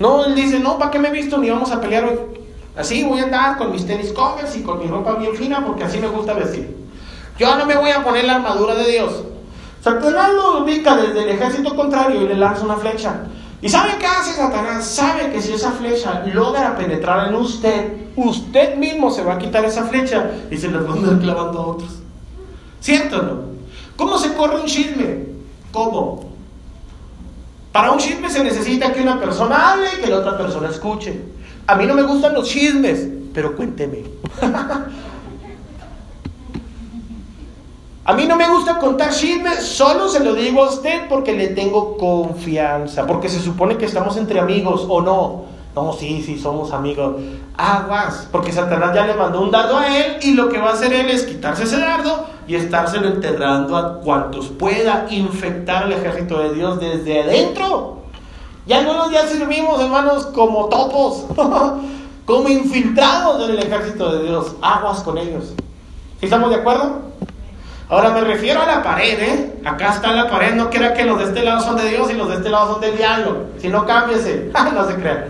No, 0.00 0.24
él 0.24 0.34
dice, 0.34 0.58
no, 0.58 0.80
¿para 0.80 0.90
qué 0.90 0.98
me 0.98 1.10
he 1.10 1.12
visto? 1.12 1.38
Ni 1.38 1.48
vamos 1.48 1.70
a 1.70 1.80
pelear 1.80 2.06
hoy. 2.06 2.18
Así 2.76 3.04
voy 3.04 3.20
a 3.20 3.22
andar 3.22 3.56
con 3.56 3.70
mis 3.70 3.86
tenis 3.86 4.12
covers 4.12 4.56
y 4.56 4.64
con 4.64 4.80
mi 4.80 4.88
ropa 4.88 5.12
bien 5.14 5.36
fina 5.36 5.64
porque 5.64 5.84
así 5.84 5.98
me 5.98 6.08
gusta 6.08 6.32
vestir. 6.32 6.76
Yo 7.38 7.54
no 7.54 7.66
me 7.66 7.76
voy 7.76 7.92
a 7.92 8.02
poner 8.02 8.24
la 8.24 8.34
armadura 8.34 8.74
de 8.74 8.90
Dios. 8.90 9.26
Satanás 9.84 10.30
lo 10.32 10.64
ubica 10.64 10.96
desde 10.96 11.24
el 11.24 11.28
ejército 11.28 11.76
contrario 11.76 12.22
y 12.22 12.26
le 12.26 12.36
lanza 12.36 12.64
una 12.64 12.76
flecha. 12.76 13.24
¿Y 13.60 13.68
sabe 13.68 13.98
qué 13.98 14.06
hace 14.06 14.32
Satanás? 14.32 14.86
Sabe 14.86 15.30
que 15.30 15.42
si 15.42 15.52
esa 15.52 15.72
flecha 15.72 16.24
logra 16.32 16.74
penetrar 16.74 17.28
en 17.28 17.34
usted, 17.34 17.92
usted 18.16 18.78
mismo 18.78 19.10
se 19.10 19.22
va 19.22 19.34
a 19.34 19.38
quitar 19.38 19.62
esa 19.66 19.84
flecha 19.84 20.30
y 20.50 20.56
se 20.56 20.70
la 20.70 20.80
va 20.80 20.88
a 20.88 20.92
andar 20.94 21.18
clavando 21.18 21.60
a 21.60 21.66
otros. 21.66 21.98
¿Cierto? 22.80 23.44
¿Cómo 23.94 24.16
se 24.16 24.32
corre 24.32 24.58
un 24.60 24.64
chisme? 24.64 25.26
¿Cómo? 25.70 26.30
Para 27.70 27.90
un 27.90 27.98
chisme 27.98 28.30
se 28.30 28.42
necesita 28.42 28.90
que 28.90 29.02
una 29.02 29.20
persona 29.20 29.72
hable 29.72 29.88
y 29.98 30.00
que 30.02 30.08
la 30.08 30.20
otra 30.20 30.38
persona 30.38 30.70
escuche. 30.70 31.20
A 31.66 31.74
mí 31.74 31.84
no 31.84 31.92
me 31.92 32.04
gustan 32.04 32.32
los 32.32 32.48
chismes, 32.48 33.06
pero 33.34 33.54
cuénteme. 33.54 33.98
A 38.06 38.12
mí 38.12 38.26
no 38.26 38.36
me 38.36 38.46
gusta 38.46 38.78
contar 38.78 39.10
chismes, 39.10 39.64
solo 39.64 40.10
se 40.10 40.22
lo 40.22 40.34
digo 40.34 40.62
a 40.62 40.68
usted 40.68 41.08
porque 41.08 41.32
le 41.32 41.48
tengo 41.48 41.96
confianza, 41.96 43.06
porque 43.06 43.30
se 43.30 43.40
supone 43.40 43.78
que 43.78 43.86
estamos 43.86 44.18
entre 44.18 44.40
amigos 44.40 44.84
o 44.88 45.00
no. 45.00 45.44
No, 45.74 45.92
sí, 45.94 46.22
sí, 46.22 46.38
somos 46.38 46.72
amigos. 46.72 47.16
Aguas, 47.56 48.28
porque 48.30 48.52
Satanás 48.52 48.94
ya 48.94 49.06
le 49.06 49.14
mandó 49.14 49.40
un 49.40 49.50
dardo 49.50 49.78
a 49.78 49.96
él 49.96 50.18
y 50.20 50.34
lo 50.34 50.50
que 50.50 50.58
va 50.58 50.70
a 50.70 50.72
hacer 50.74 50.92
él 50.92 51.08
es 51.08 51.22
quitarse 51.22 51.64
ese 51.64 51.78
dardo 51.78 52.26
y 52.46 52.56
estárselo 52.56 53.08
enterrando 53.08 53.74
a 53.74 54.00
cuantos 54.00 54.48
pueda, 54.48 55.06
infectar 55.08 55.84
el 55.84 55.92
ejército 55.92 56.38
de 56.40 56.52
Dios 56.52 56.78
desde 56.78 57.22
adentro. 57.22 58.00
Y 58.66 58.74
algunos 58.74 59.10
ya 59.12 59.26
servimos, 59.26 59.80
hermanos, 59.80 60.26
como 60.26 60.66
topos, 60.66 61.24
como 62.26 62.48
infiltrados 62.50 63.42
en 63.48 63.50
el 63.50 63.58
ejército 63.60 64.12
de 64.12 64.28
Dios. 64.28 64.52
Aguas 64.60 65.00
con 65.00 65.16
ellos. 65.16 65.54
¿Sí 66.20 66.26
estamos 66.26 66.50
de 66.50 66.56
acuerdo? 66.56 67.14
Ahora 67.88 68.10
me 68.10 68.22
refiero 68.22 68.62
a 68.62 68.66
la 68.66 68.82
pared, 68.82 69.18
¿eh? 69.20 69.60
Acá 69.64 69.92
está 69.92 70.12
la 70.12 70.28
pared, 70.28 70.54
no 70.54 70.70
quiera 70.70 70.94
que 70.94 71.04
los 71.04 71.18
de 71.18 71.24
este 71.24 71.42
lado 71.42 71.60
son 71.60 71.76
de 71.76 71.88
Dios 71.88 72.10
y 72.10 72.14
los 72.14 72.28
de 72.28 72.36
este 72.36 72.48
lado 72.48 72.72
son 72.72 72.80
del 72.80 72.96
diablo. 72.96 73.44
Si 73.58 73.68
no, 73.68 73.84
cámbiese. 73.84 74.50
no 74.74 74.86
se 74.86 74.94
crean. 74.94 75.24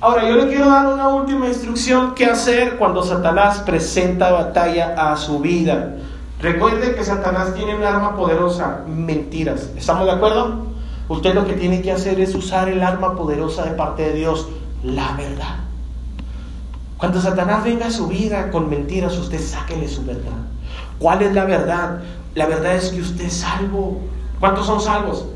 Ahora, 0.00 0.28
yo 0.28 0.36
le 0.36 0.48
quiero 0.48 0.70
dar 0.70 0.86
una 0.86 1.08
última 1.08 1.48
instrucción 1.48 2.14
qué 2.14 2.26
hacer 2.26 2.76
cuando 2.76 3.02
Satanás 3.02 3.60
presenta 3.60 4.30
batalla 4.30 4.94
a 4.96 5.16
su 5.16 5.40
vida. 5.40 5.96
Recuerde 6.40 6.94
que 6.94 7.04
Satanás 7.04 7.54
tiene 7.54 7.74
un 7.74 7.82
arma 7.82 8.14
poderosa, 8.14 8.82
mentiras. 8.86 9.70
¿Estamos 9.76 10.06
de 10.06 10.12
acuerdo? 10.12 10.66
Usted 11.08 11.34
lo 11.34 11.46
que 11.46 11.54
tiene 11.54 11.82
que 11.82 11.92
hacer 11.92 12.20
es 12.20 12.34
usar 12.34 12.68
el 12.68 12.82
arma 12.82 13.14
poderosa 13.14 13.64
de 13.64 13.70
parte 13.70 14.02
de 14.02 14.12
Dios, 14.14 14.48
la 14.82 15.12
verdad. 15.12 15.56
Cuando 16.98 17.20
Satanás 17.20 17.64
venga 17.64 17.86
a 17.86 17.90
su 17.90 18.06
vida 18.08 18.50
con 18.50 18.68
mentiras, 18.68 19.16
usted 19.16 19.40
sáquele 19.40 19.88
su 19.88 20.04
verdad. 20.04 20.32
¿Cuál 20.98 21.22
es 21.22 21.34
la 21.34 21.44
verdad? 21.44 22.00
La 22.34 22.46
verdad 22.46 22.76
es 22.76 22.90
que 22.90 23.00
usted 23.00 23.24
es 23.24 23.34
salvo. 23.34 24.00
¿Cuántos 24.40 24.66
son 24.66 24.80
salvos? 24.80 25.26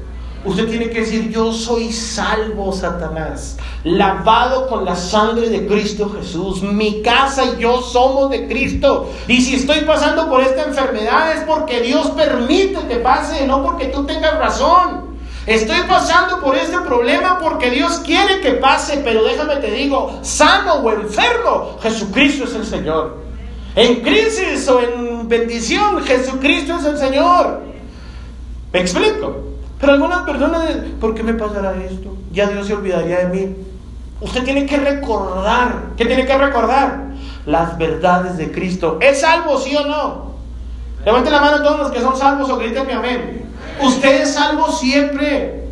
Usted 0.43 0.71
tiene 0.71 0.89
que 0.89 1.01
decir, 1.01 1.31
yo 1.31 1.53
soy 1.53 1.93
salvo, 1.93 2.73
Satanás, 2.73 3.59
lavado 3.85 4.69
con 4.69 4.87
la 4.87 4.97
sangre 4.97 5.51
de 5.51 5.67
Cristo 5.67 6.11
Jesús. 6.19 6.63
Mi 6.63 7.03
casa 7.03 7.45
y 7.45 7.61
yo 7.61 7.83
somos 7.83 8.31
de 8.31 8.49
Cristo. 8.49 9.11
Y 9.29 9.43
si 9.43 9.57
estoy 9.57 9.81
pasando 9.83 10.31
por 10.31 10.41
esta 10.41 10.65
enfermedad 10.65 11.35
es 11.35 11.45
porque 11.45 11.83
Dios 11.83 12.11
permite 12.13 12.79
que 12.89 12.97
pase, 12.97 13.47
no 13.47 13.63
porque 13.63 13.87
tú 13.87 14.07
tengas 14.07 14.39
razón. 14.39 15.11
Estoy 15.47 15.81
pasando 15.87 16.41
por 16.41 16.57
este 16.57 16.79
problema 16.79 17.39
porque 17.43 17.71
Dios 17.71 17.99
quiere 17.99 18.41
que 18.41 18.53
pase, 18.53 19.03
pero 19.05 19.25
déjame 19.25 19.57
te 19.57 19.71
digo, 19.71 20.21
sano 20.23 20.77
o 20.77 20.91
enfermo, 20.93 21.77
Jesucristo 21.83 22.45
es 22.45 22.55
el 22.55 22.65
Señor. 22.65 23.19
En 23.77 24.01
crisis 24.01 24.67
o 24.69 24.81
en 24.81 25.20
bendición, 25.31 26.03
Jesucristo 26.03 26.77
es 26.79 26.85
el 26.85 26.99
Señor. 26.99 27.63
¿Me 28.73 28.81
explico? 28.81 29.45
Pero 29.81 29.95
algunas 29.95 30.23
personas 30.23 30.69
dicen, 30.69 30.97
¿por 31.01 31.15
qué 31.15 31.23
me 31.23 31.33
pasará 31.33 31.75
esto? 31.83 32.15
Ya 32.33 32.49
Dios 32.49 32.67
se 32.67 32.75
olvidaría 32.75 33.27
de 33.27 33.27
mí. 33.29 33.57
Usted 34.21 34.45
tiene 34.45 34.67
que 34.67 34.77
recordar. 34.77 35.93
¿Qué 35.97 36.05
tiene 36.05 36.27
que 36.27 36.37
recordar? 36.37 37.13
Las 37.47 37.79
verdades 37.79 38.37
de 38.37 38.53
Cristo. 38.53 38.99
¿Es 39.01 39.23
salvo, 39.23 39.59
sí 39.59 39.75
o 39.75 39.87
no? 39.87 40.31
Levanten 41.07 41.33
la 41.33 41.41
mano 41.41 41.63
todos 41.63 41.79
los 41.79 41.91
que 41.91 42.01
son 42.01 42.15
salvos 42.17 42.51
o 42.51 42.59
griten 42.59 42.91
amén. 42.91 43.51
Usted 43.83 44.23
es 44.23 44.35
salvo 44.35 44.71
siempre. 44.71 45.65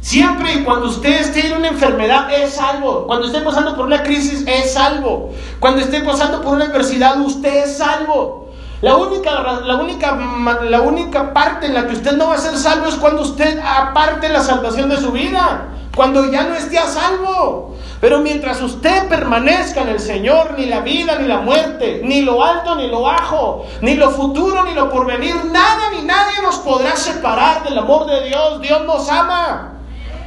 Siempre 0.00 0.54
y 0.54 0.64
cuando 0.64 0.86
usted 0.86 1.20
esté 1.20 1.52
una 1.56 1.68
enfermedad, 1.68 2.32
es 2.32 2.54
salvo. 2.54 3.06
Cuando 3.06 3.26
esté 3.26 3.40
pasando 3.40 3.76
por 3.76 3.86
una 3.86 4.02
crisis, 4.02 4.44
es 4.46 4.72
salvo. 4.72 5.32
Cuando 5.60 5.80
esté 5.80 6.00
pasando 6.00 6.40
por 6.42 6.54
una 6.54 6.64
adversidad, 6.64 7.20
usted 7.20 7.64
es 7.64 7.78
salvo. 7.78 8.47
La 8.80 8.94
única, 8.96 9.42
la, 9.64 9.74
única, 9.76 10.16
la 10.62 10.80
única 10.82 11.34
parte 11.34 11.66
en 11.66 11.74
la 11.74 11.88
que 11.88 11.94
usted 11.94 12.12
no 12.12 12.28
va 12.28 12.34
a 12.34 12.38
ser 12.38 12.56
salvo 12.56 12.86
es 12.86 12.94
cuando 12.94 13.22
usted 13.22 13.58
aparte 13.58 14.28
la 14.28 14.40
salvación 14.40 14.88
de 14.88 14.98
su 14.98 15.10
vida, 15.10 15.66
cuando 15.96 16.30
ya 16.30 16.44
no 16.44 16.54
esté 16.54 16.78
a 16.78 16.86
salvo. 16.86 17.74
Pero 18.00 18.20
mientras 18.20 18.62
usted 18.62 19.08
permanezca 19.08 19.82
en 19.82 19.88
el 19.88 19.98
Señor, 19.98 20.54
ni 20.56 20.66
la 20.66 20.80
vida 20.80 21.18
ni 21.18 21.26
la 21.26 21.38
muerte, 21.38 22.02
ni 22.04 22.22
lo 22.22 22.44
alto 22.44 22.76
ni 22.76 22.86
lo 22.86 23.02
bajo, 23.02 23.66
ni 23.80 23.94
lo 23.94 24.10
futuro 24.10 24.62
ni 24.62 24.74
lo 24.74 24.88
porvenir, 24.90 25.34
nada 25.46 25.90
ni 25.90 26.02
nadie 26.02 26.40
nos 26.40 26.58
podrá 26.58 26.94
separar 26.94 27.64
del 27.64 27.76
amor 27.78 28.06
de 28.06 28.28
Dios. 28.28 28.60
Dios 28.60 28.84
nos 28.84 29.08
ama. 29.08 29.72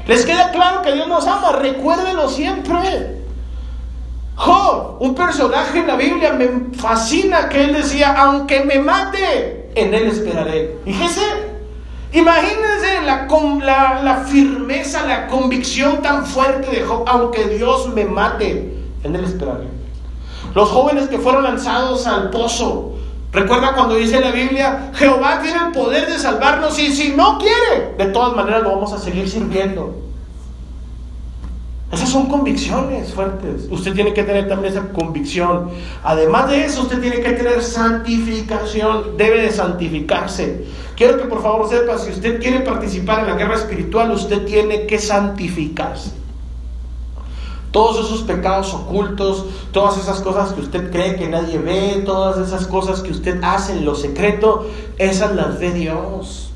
¿Les 0.07 0.25
queda 0.25 0.51
claro 0.51 0.81
que 0.81 0.91
Dios 0.91 1.07
nos 1.07 1.25
ama? 1.25 1.53
Recuérdelo 1.53 2.27
siempre. 2.27 3.20
Job, 4.43 4.97
un 4.99 5.13
personaje 5.13 5.77
en 5.77 5.85
la 5.85 5.95
Biblia, 5.95 6.33
me 6.33 6.73
fascina 6.75 7.47
que 7.47 7.63
él 7.63 7.73
decía, 7.73 8.15
aunque 8.17 8.65
me 8.65 8.79
mate, 8.79 9.69
en 9.75 9.93
él 9.93 10.07
esperaré. 10.07 10.79
Fíjese, 10.83 11.21
imagínense 12.11 13.01
la, 13.05 14.01
la, 14.01 14.15
firmeza, 14.25 15.05
la 15.05 15.27
convicción 15.27 16.01
tan 16.01 16.25
fuerte 16.25 16.75
de 16.75 16.81
Job, 16.81 17.03
aunque 17.05 17.49
Dios 17.49 17.89
me 17.93 18.05
mate, 18.05 18.73
en 19.03 19.15
él 19.15 19.25
esperaré. 19.25 19.67
Los 20.55 20.69
jóvenes 20.69 21.07
que 21.07 21.19
fueron 21.19 21.43
lanzados 21.43 22.07
al 22.07 22.31
pozo, 22.31 22.95
recuerda 23.31 23.75
cuando 23.75 23.93
dice 23.93 24.19
la 24.19 24.31
Biblia, 24.31 24.89
Jehová 24.95 25.39
tiene 25.43 25.67
el 25.67 25.71
poder 25.71 26.07
de 26.07 26.17
salvarnos 26.17 26.79
y 26.79 26.91
si 26.91 27.09
no 27.09 27.37
quiere, 27.37 27.93
de 27.95 28.05
todas 28.05 28.35
maneras 28.35 28.63
lo 28.63 28.71
vamos 28.71 28.91
a 28.91 28.97
seguir 28.97 29.29
sirviendo. 29.29 30.11
Esas 31.91 32.07
son 32.07 32.27
convicciones 32.27 33.13
fuertes. 33.13 33.67
Usted 33.69 33.93
tiene 33.93 34.13
que 34.13 34.23
tener 34.23 34.47
también 34.47 34.73
esa 34.73 34.87
convicción. 34.93 35.69
Además 36.03 36.49
de 36.49 36.65
eso, 36.65 36.83
usted 36.83 37.01
tiene 37.01 37.19
que 37.19 37.31
tener 37.31 37.61
santificación. 37.61 39.17
Debe 39.17 39.41
de 39.41 39.51
santificarse. 39.51 40.65
Quiero 40.95 41.17
que 41.17 41.25
por 41.25 41.41
favor 41.41 41.67
sepa, 41.67 41.97
si 41.97 42.11
usted 42.11 42.39
quiere 42.39 42.61
participar 42.61 43.19
en 43.19 43.27
la 43.27 43.35
guerra 43.35 43.55
espiritual, 43.55 44.11
usted 44.11 44.45
tiene 44.45 44.85
que 44.85 44.99
santificarse. 44.99 46.11
Todos 47.71 48.05
esos 48.05 48.21
pecados 48.21 48.73
ocultos, 48.73 49.45
todas 49.71 49.97
esas 49.97 50.21
cosas 50.21 50.53
que 50.53 50.61
usted 50.61 50.91
cree 50.91 51.15
que 51.15 51.27
nadie 51.27 51.57
ve, 51.57 52.03
todas 52.05 52.37
esas 52.45 52.67
cosas 52.67 53.01
que 53.01 53.11
usted 53.11 53.41
hace 53.43 53.73
en 53.73 53.85
lo 53.85 53.95
secreto, 53.95 54.67
esas 54.97 55.35
las 55.35 55.59
ve 55.59 55.71
Dios. 55.71 56.51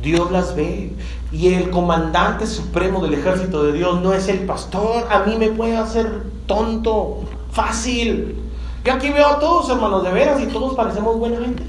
Dios 0.00 0.30
las 0.30 0.54
ve. 0.54 0.92
Y 1.34 1.52
el 1.52 1.70
comandante 1.70 2.46
supremo 2.46 3.02
del 3.02 3.14
ejército 3.14 3.64
de 3.64 3.72
Dios 3.72 4.00
no 4.00 4.14
es 4.14 4.28
el 4.28 4.46
pastor. 4.46 5.08
A 5.10 5.24
mí 5.24 5.34
me 5.36 5.50
puede 5.50 5.76
hacer 5.76 6.22
tonto, 6.46 7.22
fácil. 7.50 8.36
Yo 8.84 8.92
aquí 8.92 9.10
veo 9.10 9.26
a 9.26 9.40
todos, 9.40 9.68
hermanos, 9.68 10.04
de 10.04 10.12
veras, 10.12 10.40
y 10.40 10.46
todos 10.46 10.76
parecemos 10.76 11.18
buena 11.18 11.40
gente. 11.40 11.64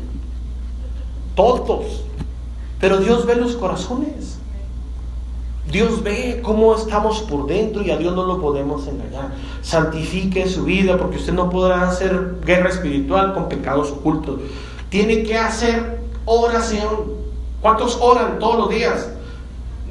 Todos. 1.34 2.04
Pero 2.80 2.98
Dios 2.98 3.26
ve 3.26 3.38
los 3.38 3.56
corazones. 3.56 4.38
Dios 5.72 6.04
ve 6.04 6.42
cómo 6.44 6.76
estamos 6.76 7.22
por 7.24 7.48
dentro 7.48 7.82
y 7.82 7.90
a 7.90 7.98
Dios 7.98 8.16
no 8.16 8.24
lo 8.24 8.40
podemos 8.40 8.88
engañar. 8.88 9.34
Santifique 9.64 10.48
su 10.48 10.66
vida 10.66 10.96
porque 10.96 11.18
usted 11.18 11.34
no 11.34 11.50
podrá 11.50 11.90
hacer 11.90 12.36
guerra 12.46 12.70
espiritual 12.70 13.34
con 13.34 13.50
pecados 13.50 13.90
ocultos. 13.90 14.42
Tiene 14.90 15.24
que 15.24 15.36
hacer 15.36 16.02
oración. 16.26 17.16
¿Cuántos 17.62 17.98
oran 18.00 18.38
todos 18.38 18.60
los 18.60 18.70
días? 18.70 19.10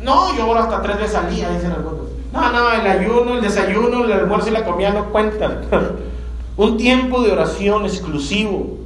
No, 0.04 0.36
yo 0.36 0.48
oro 0.48 0.60
hasta 0.60 0.82
tres 0.82 0.98
veces 0.98 1.16
al 1.16 1.34
día, 1.34 1.50
dicen 1.50 1.72
algunos. 1.72 2.04
No, 2.32 2.52
no, 2.52 2.70
el 2.72 2.86
ayuno, 2.86 3.34
el 3.34 3.40
desayuno, 3.40 4.04
el 4.04 4.12
almuerzo 4.12 4.48
y 4.48 4.52
la 4.52 4.64
comida 4.64 4.90
no 4.90 5.06
cuentan. 5.10 5.62
Un 6.56 6.76
tiempo 6.76 7.22
de 7.22 7.32
oración 7.32 7.84
exclusivo, 7.86 8.76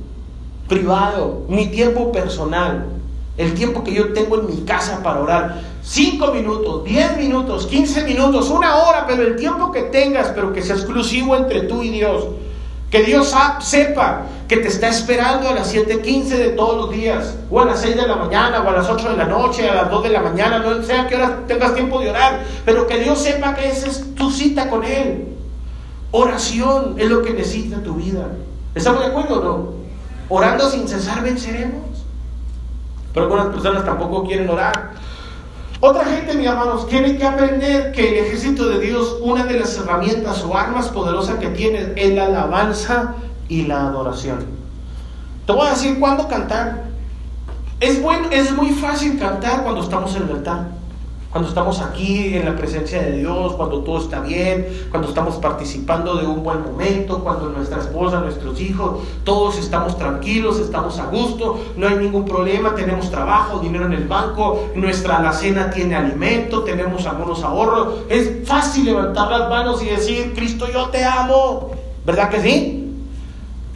privado, 0.68 1.44
mi 1.48 1.66
tiempo 1.66 2.12
personal, 2.12 2.86
el 3.36 3.54
tiempo 3.54 3.82
que 3.84 3.92
yo 3.92 4.12
tengo 4.12 4.40
en 4.40 4.46
mi 4.46 4.64
casa 4.64 5.02
para 5.02 5.20
orar. 5.20 5.60
Cinco 5.82 6.32
minutos, 6.32 6.84
diez 6.84 7.16
minutos, 7.16 7.66
quince 7.66 8.04
minutos, 8.04 8.48
una 8.50 8.76
hora, 8.76 9.04
pero 9.06 9.22
el 9.22 9.36
tiempo 9.36 9.72
que 9.72 9.82
tengas, 9.82 10.28
pero 10.28 10.52
que 10.52 10.62
sea 10.62 10.76
exclusivo 10.76 11.36
entre 11.36 11.62
tú 11.62 11.82
y 11.82 11.90
Dios. 11.90 12.26
Que 12.90 13.02
Dios 13.02 13.34
sepa 13.60 14.26
que 14.48 14.56
te 14.56 14.68
está 14.68 14.88
esperando 14.88 15.50
a 15.50 15.54
las 15.54 15.74
7.15 15.74 16.28
de 16.28 16.48
todos 16.50 16.76
los 16.78 16.90
días, 16.90 17.36
o 17.50 17.60
a 17.60 17.66
las 17.66 17.82
6 17.82 17.96
de 17.96 18.06
la 18.08 18.16
mañana, 18.16 18.62
o 18.62 18.68
a 18.68 18.72
las 18.72 18.88
8 18.88 19.10
de 19.10 19.16
la 19.16 19.26
noche, 19.26 19.68
a 19.68 19.74
las 19.74 19.90
2 19.90 20.02
de 20.02 20.08
la 20.08 20.22
mañana, 20.22 20.58
no 20.58 20.82
sea 20.82 21.06
que 21.06 21.16
hora 21.16 21.40
tengas 21.46 21.74
tiempo 21.74 22.00
de 22.00 22.08
orar, 22.08 22.40
pero 22.64 22.86
que 22.86 22.98
Dios 22.98 23.18
sepa 23.18 23.54
que 23.54 23.68
esa 23.68 23.88
es 23.88 24.14
tu 24.14 24.30
cita 24.30 24.70
con 24.70 24.84
Él. 24.84 25.28
Oración 26.10 26.94
es 26.96 27.10
lo 27.10 27.22
que 27.22 27.34
necesita 27.34 27.82
tu 27.82 27.94
vida. 27.94 28.26
¿Estamos 28.74 29.00
de 29.00 29.08
acuerdo 29.08 29.40
o 29.40 29.44
no? 29.44 29.68
Orando 30.30 30.70
sin 30.70 30.88
cesar 30.88 31.22
venceremos. 31.22 31.82
Pero 33.12 33.26
algunas 33.26 33.48
personas 33.48 33.84
tampoco 33.84 34.24
quieren 34.24 34.48
orar. 34.48 34.92
Otra 35.80 36.06
gente, 36.06 36.34
mis 36.34 36.46
hermanos, 36.46 36.88
tiene 36.88 37.16
que 37.18 37.24
aprender 37.24 37.92
que 37.92 38.08
el 38.08 38.26
ejército 38.26 38.68
de 38.68 38.80
Dios, 38.80 39.18
una 39.20 39.44
de 39.44 39.60
las 39.60 39.76
herramientas 39.76 40.42
o 40.42 40.56
armas 40.56 40.88
poderosas 40.88 41.38
que 41.38 41.48
tiene 41.48 41.92
es 41.94 42.14
la 42.14 42.26
alabanza 42.26 43.14
y 43.48 43.62
la 43.62 43.86
adoración. 43.88 44.44
Te 45.46 45.52
voy 45.52 45.66
a 45.66 45.70
decir 45.70 45.98
cuándo 45.98 46.28
cantar. 46.28 46.84
Es, 47.80 48.02
bueno, 48.02 48.28
es 48.30 48.52
muy 48.52 48.70
fácil 48.70 49.18
cantar 49.18 49.62
cuando 49.62 49.82
estamos 49.82 50.14
en 50.16 50.24
el 50.24 50.30
altar. 50.32 50.66
cuando 51.30 51.50
estamos 51.50 51.80
aquí 51.82 52.34
en 52.34 52.46
la 52.46 52.56
presencia 52.56 53.02
de 53.02 53.18
Dios, 53.18 53.52
cuando 53.52 53.80
todo 53.82 53.98
está 53.98 54.20
bien, 54.20 54.66
cuando 54.90 55.08
estamos 55.08 55.36
participando 55.36 56.16
de 56.16 56.26
un 56.26 56.42
buen 56.42 56.62
momento, 56.62 57.22
cuando 57.22 57.50
nuestra 57.50 57.80
esposa, 57.80 58.20
nuestros 58.20 58.58
hijos, 58.60 59.00
todos 59.24 59.58
estamos 59.58 59.98
tranquilos, 59.98 60.58
estamos 60.58 60.98
a 60.98 61.06
gusto, 61.06 61.60
no 61.76 61.86
hay 61.86 61.96
ningún 61.96 62.24
problema, 62.24 62.74
tenemos 62.74 63.10
trabajo, 63.10 63.58
dinero 63.58 63.84
en 63.84 63.92
el 63.92 64.08
banco, 64.08 64.70
nuestra 64.74 65.18
alacena 65.18 65.70
tiene 65.70 65.96
alimento, 65.96 66.64
tenemos 66.64 67.06
algunos 67.06 67.44
ahorros. 67.44 68.04
Es 68.08 68.48
fácil 68.48 68.86
levantar 68.86 69.30
las 69.30 69.50
manos 69.50 69.82
y 69.82 69.86
decir, 69.86 70.32
Cristo, 70.34 70.66
yo 70.72 70.88
te 70.88 71.04
amo. 71.04 71.70
¿Verdad 72.06 72.30
que 72.30 72.40
sí? 72.40 72.77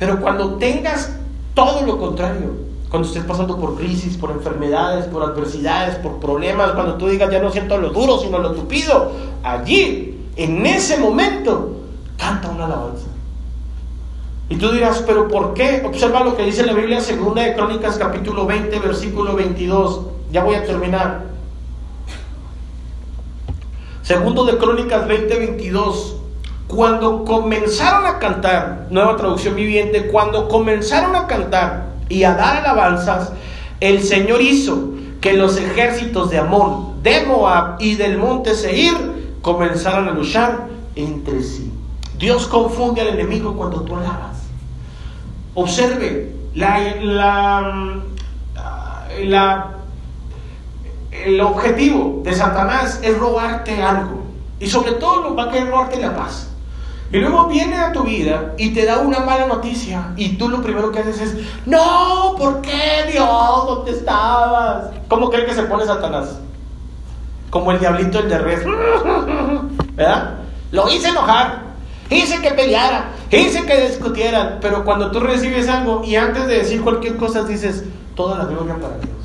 Pero 0.03 0.21
cuando 0.21 0.55
tengas 0.55 1.13
todo 1.55 1.87
lo 1.87 1.97
contrario, 1.97 2.51
cuando 2.91 3.07
estés 3.07 3.23
pasando 3.23 3.57
por 3.57 3.77
crisis, 3.77 4.17
por 4.17 4.33
enfermedades, 4.33 5.07
por 5.07 5.23
adversidades, 5.23 5.95
por 5.95 6.19
problemas, 6.19 6.73
cuando 6.73 6.95
tú 6.95 7.07
digas 7.07 7.31
ya 7.31 7.41
no 7.41 7.53
siento 7.53 7.79
lo 7.79 7.91
duro, 7.91 8.19
sino 8.19 8.39
lo 8.39 8.51
tupido, 8.51 9.13
allí, 9.45 10.27
en 10.35 10.67
ese 10.67 10.99
momento, 10.99 11.77
canta 12.19 12.49
una 12.49 12.65
alabanza. 12.65 13.07
Y 14.49 14.57
tú 14.57 14.73
dirás, 14.73 15.05
pero 15.07 15.29
¿por 15.29 15.55
qué? 15.55 15.85
Observa 15.87 16.25
lo 16.25 16.37
que 16.37 16.47
dice 16.47 16.67
la 16.67 16.73
Biblia, 16.73 17.01
segunda 17.01 17.43
de 17.43 17.55
Crónicas, 17.55 17.97
capítulo 17.97 18.45
20, 18.45 18.77
versículo 18.81 19.37
22. 19.37 20.01
Ya 20.33 20.43
voy 20.43 20.57
a 20.57 20.65
terminar. 20.65 21.27
Segundo 24.03 24.45
de 24.47 24.59
Crónicas 24.59 25.07
20, 25.07 25.39
22. 25.39 26.17
Cuando 26.75 27.25
comenzaron 27.27 28.07
a 28.07 28.19
cantar, 28.19 28.87
nueva 28.89 29.17
traducción 29.17 29.55
viviente, 29.55 30.07
cuando 30.07 30.49
comenzaron 30.49 31.15
a 31.15 31.27
cantar, 31.27 31.93
y 32.09 32.25
a 32.25 32.35
dar 32.35 32.59
alabanzas, 32.59 33.33
el 33.81 34.03
Señor 34.03 34.41
hizo 34.41 34.91
que 35.21 35.35
los 35.35 35.59
ejércitos 35.59 36.31
de 36.31 36.39
Amón, 36.39 37.03
de 37.03 37.27
Moab 37.27 37.77
y 37.79 37.97
del 37.97 38.17
monte 38.17 38.55
Seir 38.55 38.95
comenzaran 39.43 40.09
a 40.09 40.13
luchar 40.13 40.69
entre 40.95 41.43
sí. 41.43 41.71
Dios 42.19 42.47
confunde 42.47 43.03
al 43.03 43.09
enemigo 43.09 43.55
cuando 43.55 43.83
tú 43.83 43.97
alabas. 43.97 44.39
Observe, 45.55 46.35
la, 46.55 48.03
el 51.25 51.41
objetivo 51.41 52.23
de 52.25 52.33
Satanás 52.33 52.99
es 53.03 53.19
robarte 53.19 53.83
algo. 53.83 54.23
Y 54.59 54.69
sobre 54.69 54.93
todo 54.93 55.35
va 55.35 55.45
a 55.45 55.51
querer 55.51 55.69
robarte 55.69 56.01
la 56.01 56.17
paz. 56.17 56.52
Y 57.13 57.19
luego 57.19 57.47
viene 57.47 57.77
a 57.77 57.93
tu 57.93 58.05
vida 58.05 58.55
y 58.57 58.73
te 58.73 58.87
da 58.87 59.01
una 59.01 59.21
mala 59.21 59.47
noticia 59.47 60.13
y 60.17 60.31
tú 60.37 60.49
lo 60.49 60.63
primero 60.63 60.91
que 60.91 61.01
haces 61.01 61.21
es, 61.21 61.37
no, 61.67 62.35
¿por 62.39 62.63
qué 62.63 63.05
Dios? 63.13 63.67
¿Dónde 63.67 63.91
estabas? 63.91 64.87
¿Cómo 65.09 65.29
cree 65.29 65.45
que 65.45 65.53
se 65.53 65.65
pone 65.65 65.85
Satanás? 65.85 66.39
Como 67.51 67.71
el 67.71 67.81
diablito, 67.81 68.19
el 68.19 68.31
de 68.31 68.39
res. 68.39 68.65
¿Verdad? 69.95 70.37
Lo 70.71 70.89
hice 70.89 71.09
enojar, 71.09 71.65
hice 72.09 72.41
que 72.41 72.53
peleara, 72.53 73.11
hice 73.31 73.67
que 73.67 73.89
discutieran, 73.89 74.57
pero 74.63 74.83
cuando 74.83 75.11
tú 75.11 75.21
recibes 75.21 75.69
algo 75.69 76.03
y 76.03 76.17
antes 76.17 76.47
de 76.47 76.59
decir 76.61 76.81
cualquier 76.81 77.19
cosa 77.19 77.43
dices, 77.43 77.85
toda 78.17 78.39
la 78.39 78.45
gloria 78.47 78.77
para 78.77 78.97
Dios. 78.97 79.22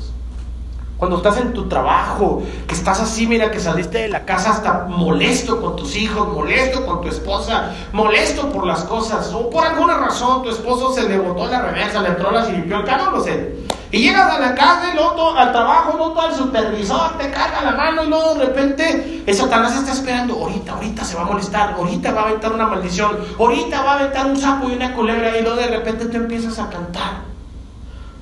Cuando 0.98 1.18
estás 1.18 1.36
en 1.36 1.52
tu 1.52 1.68
trabajo, 1.68 2.42
que 2.66 2.74
estás 2.74 2.98
así, 3.00 3.28
mira, 3.28 3.52
que 3.52 3.60
saliste 3.60 3.98
de 3.98 4.08
la 4.08 4.24
casa 4.24 4.50
hasta 4.50 4.86
molesto 4.88 5.60
con 5.60 5.76
tus 5.76 5.94
hijos, 5.94 6.26
molesto 6.26 6.84
con 6.84 7.00
tu 7.00 7.08
esposa, 7.08 7.72
molesto 7.92 8.50
por 8.50 8.66
las 8.66 8.82
cosas, 8.82 9.32
o 9.32 9.48
por 9.48 9.64
alguna 9.64 9.96
razón 9.96 10.42
tu 10.42 10.50
esposo 10.50 10.92
se 10.92 11.08
le 11.08 11.16
botó 11.18 11.46
la 11.46 11.62
reversa, 11.62 12.02
le 12.02 12.08
entró 12.08 12.32
la 12.32 12.44
el 12.48 12.84
carro, 12.84 13.12
no 13.12 13.20
sé. 13.22 13.54
Y 13.92 14.00
llegas 14.00 14.28
a 14.28 14.40
la 14.40 14.56
casa 14.56 14.90
y 14.92 14.96
luego 14.96 15.36
al 15.36 15.52
trabajo, 15.52 15.96
luego 15.96 16.20
al 16.20 16.34
supervisor, 16.34 17.16
te 17.16 17.30
carga 17.30 17.62
la 17.62 17.72
mano 17.72 18.02
y 18.02 18.08
luego 18.08 18.34
de 18.34 18.46
repente 18.46 19.22
el 19.24 19.34
Satanás 19.34 19.76
está 19.76 19.92
esperando, 19.92 20.34
ahorita, 20.34 20.72
ahorita 20.72 21.04
se 21.04 21.14
va 21.14 21.22
a 21.22 21.26
molestar, 21.26 21.74
ahorita 21.74 22.10
va 22.10 22.22
a 22.22 22.24
aventar 22.24 22.52
una 22.52 22.66
maldición, 22.66 23.16
ahorita 23.38 23.82
va 23.82 23.92
a 23.92 23.98
aventar 24.00 24.26
un 24.26 24.36
sapo 24.36 24.68
y 24.68 24.72
una 24.74 24.92
culebra 24.94 25.38
y 25.38 25.42
luego 25.42 25.58
de 25.58 25.68
repente 25.68 26.06
tú 26.06 26.16
empiezas 26.16 26.58
a 26.58 26.68
cantar. 26.68 27.27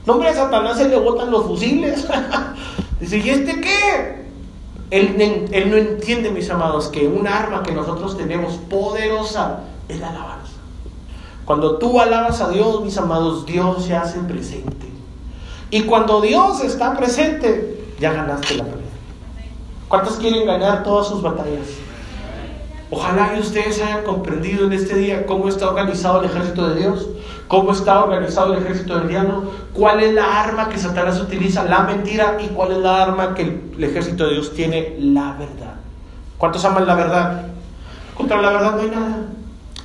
No, 0.07 0.15
hombre, 0.15 0.29
a 0.29 0.35
Satanás 0.35 0.79
se 0.79 0.89
le 0.89 0.97
botan 0.97 1.31
los 1.31 1.47
fusiles. 1.47 2.07
Dice, 3.01 3.19
¿y 3.19 3.31
este 3.31 3.61
qué? 3.61 4.27
Él, 4.91 5.49
él, 5.51 5.71
no 5.71 5.77
entiende, 5.77 6.31
mis 6.31 6.49
amados, 6.49 6.89
que 6.89 7.09
un 7.09 7.27
arma 7.27 7.65
que 7.65 7.73
nosotros 7.73 8.17
tenemos 8.17 8.55
poderosa 8.55 9.61
es 9.89 9.99
la 9.99 10.11
alabanza. 10.11 10.53
Cuando 11.45 11.79
tú 11.79 12.01
alabas 12.01 12.41
a 12.41 12.49
Dios, 12.51 12.83
mis 12.83 12.97
amados, 12.97 13.47
Dios 13.47 13.85
se 13.85 13.97
hace 13.97 14.21
presente. 14.21 14.87
Y 15.71 15.83
cuando 15.83 16.21
Dios 16.21 16.63
está 16.63 16.97
presente, 16.97 17.85
ya 17.99 18.13
ganaste 18.13 18.55
la 18.55 18.65
pelea. 18.65 18.87
¿Cuántos 19.89 20.17
quieren 20.17 20.47
ganar 20.47 20.85
todas 20.85 21.09
sus 21.09 21.21
batallas? 21.21 21.67
Ojalá 22.91 23.33
que 23.33 23.41
ustedes 23.41 23.83
hayan 23.83 24.05
comprendido 24.05 24.67
en 24.67 24.73
este 24.73 24.95
día 24.95 25.27
cómo 25.27 25.49
está 25.49 25.69
organizado 25.69 26.21
el 26.21 26.31
ejército 26.31 26.69
de 26.69 26.81
Dios 26.81 27.09
cómo 27.49 27.73
está 27.73 28.03
organizado 28.03 28.55
el 28.55 28.63
ejército 28.63 28.99
del 28.99 29.09
diablo, 29.09 29.45
cuál 29.73 30.03
es 30.03 30.13
la 30.15 30.43
arma 30.43 30.69
que 30.69 30.79
Satanás 30.79 31.21
utiliza, 31.21 31.65
la 31.65 31.81
mentira, 31.81 32.39
y 32.43 32.49
cuál 32.49 32.73
es 32.73 32.79
la 32.79 33.03
arma 33.03 33.35
que 33.35 33.43
el, 33.43 33.85
ejército 33.85 34.27
de 34.27 34.35
Dios 34.35 34.55
tiene, 34.55 34.97
la 34.99 35.33
verdad. 35.33 35.75
¿Cuántos 36.39 36.65
aman 36.65 36.87
la 36.87 36.95
verdad? 36.95 37.47
Contra 38.15 38.41
la 38.41 38.51
verdad 38.51 38.77
no 38.77 38.83
hay 38.83 38.91
nada. 38.91 39.17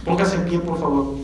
Póngase 0.04 0.36
en 0.36 0.46
pie, 0.46 0.60
por 0.60 0.80
favor. 0.80 1.16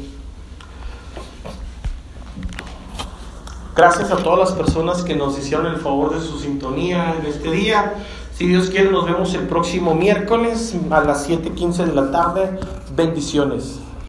Gracias 3.76 4.12
a 4.12 4.18
todas 4.18 4.40
las 4.40 4.52
personas 4.58 5.04
que 5.04 5.16
nos 5.16 5.38
hicieron 5.38 5.68
el 5.68 5.78
favor 5.78 6.14
de 6.14 6.22
su 6.26 6.40
sintonía 6.40 7.16
en 7.20 7.26
este 7.26 7.52
día. 7.52 7.94
Si 8.38 8.46
Dios 8.46 8.70
quiere, 8.70 8.92
nos 8.92 9.04
vemos 9.04 9.34
el 9.34 9.48
próximo 9.48 9.96
miércoles 9.96 10.76
a 10.92 11.02
las 11.02 11.28
7:15 11.28 11.88
de 11.88 11.96
la 11.96 12.12
tarde. 12.12 12.60
Bendiciones. 12.96 13.80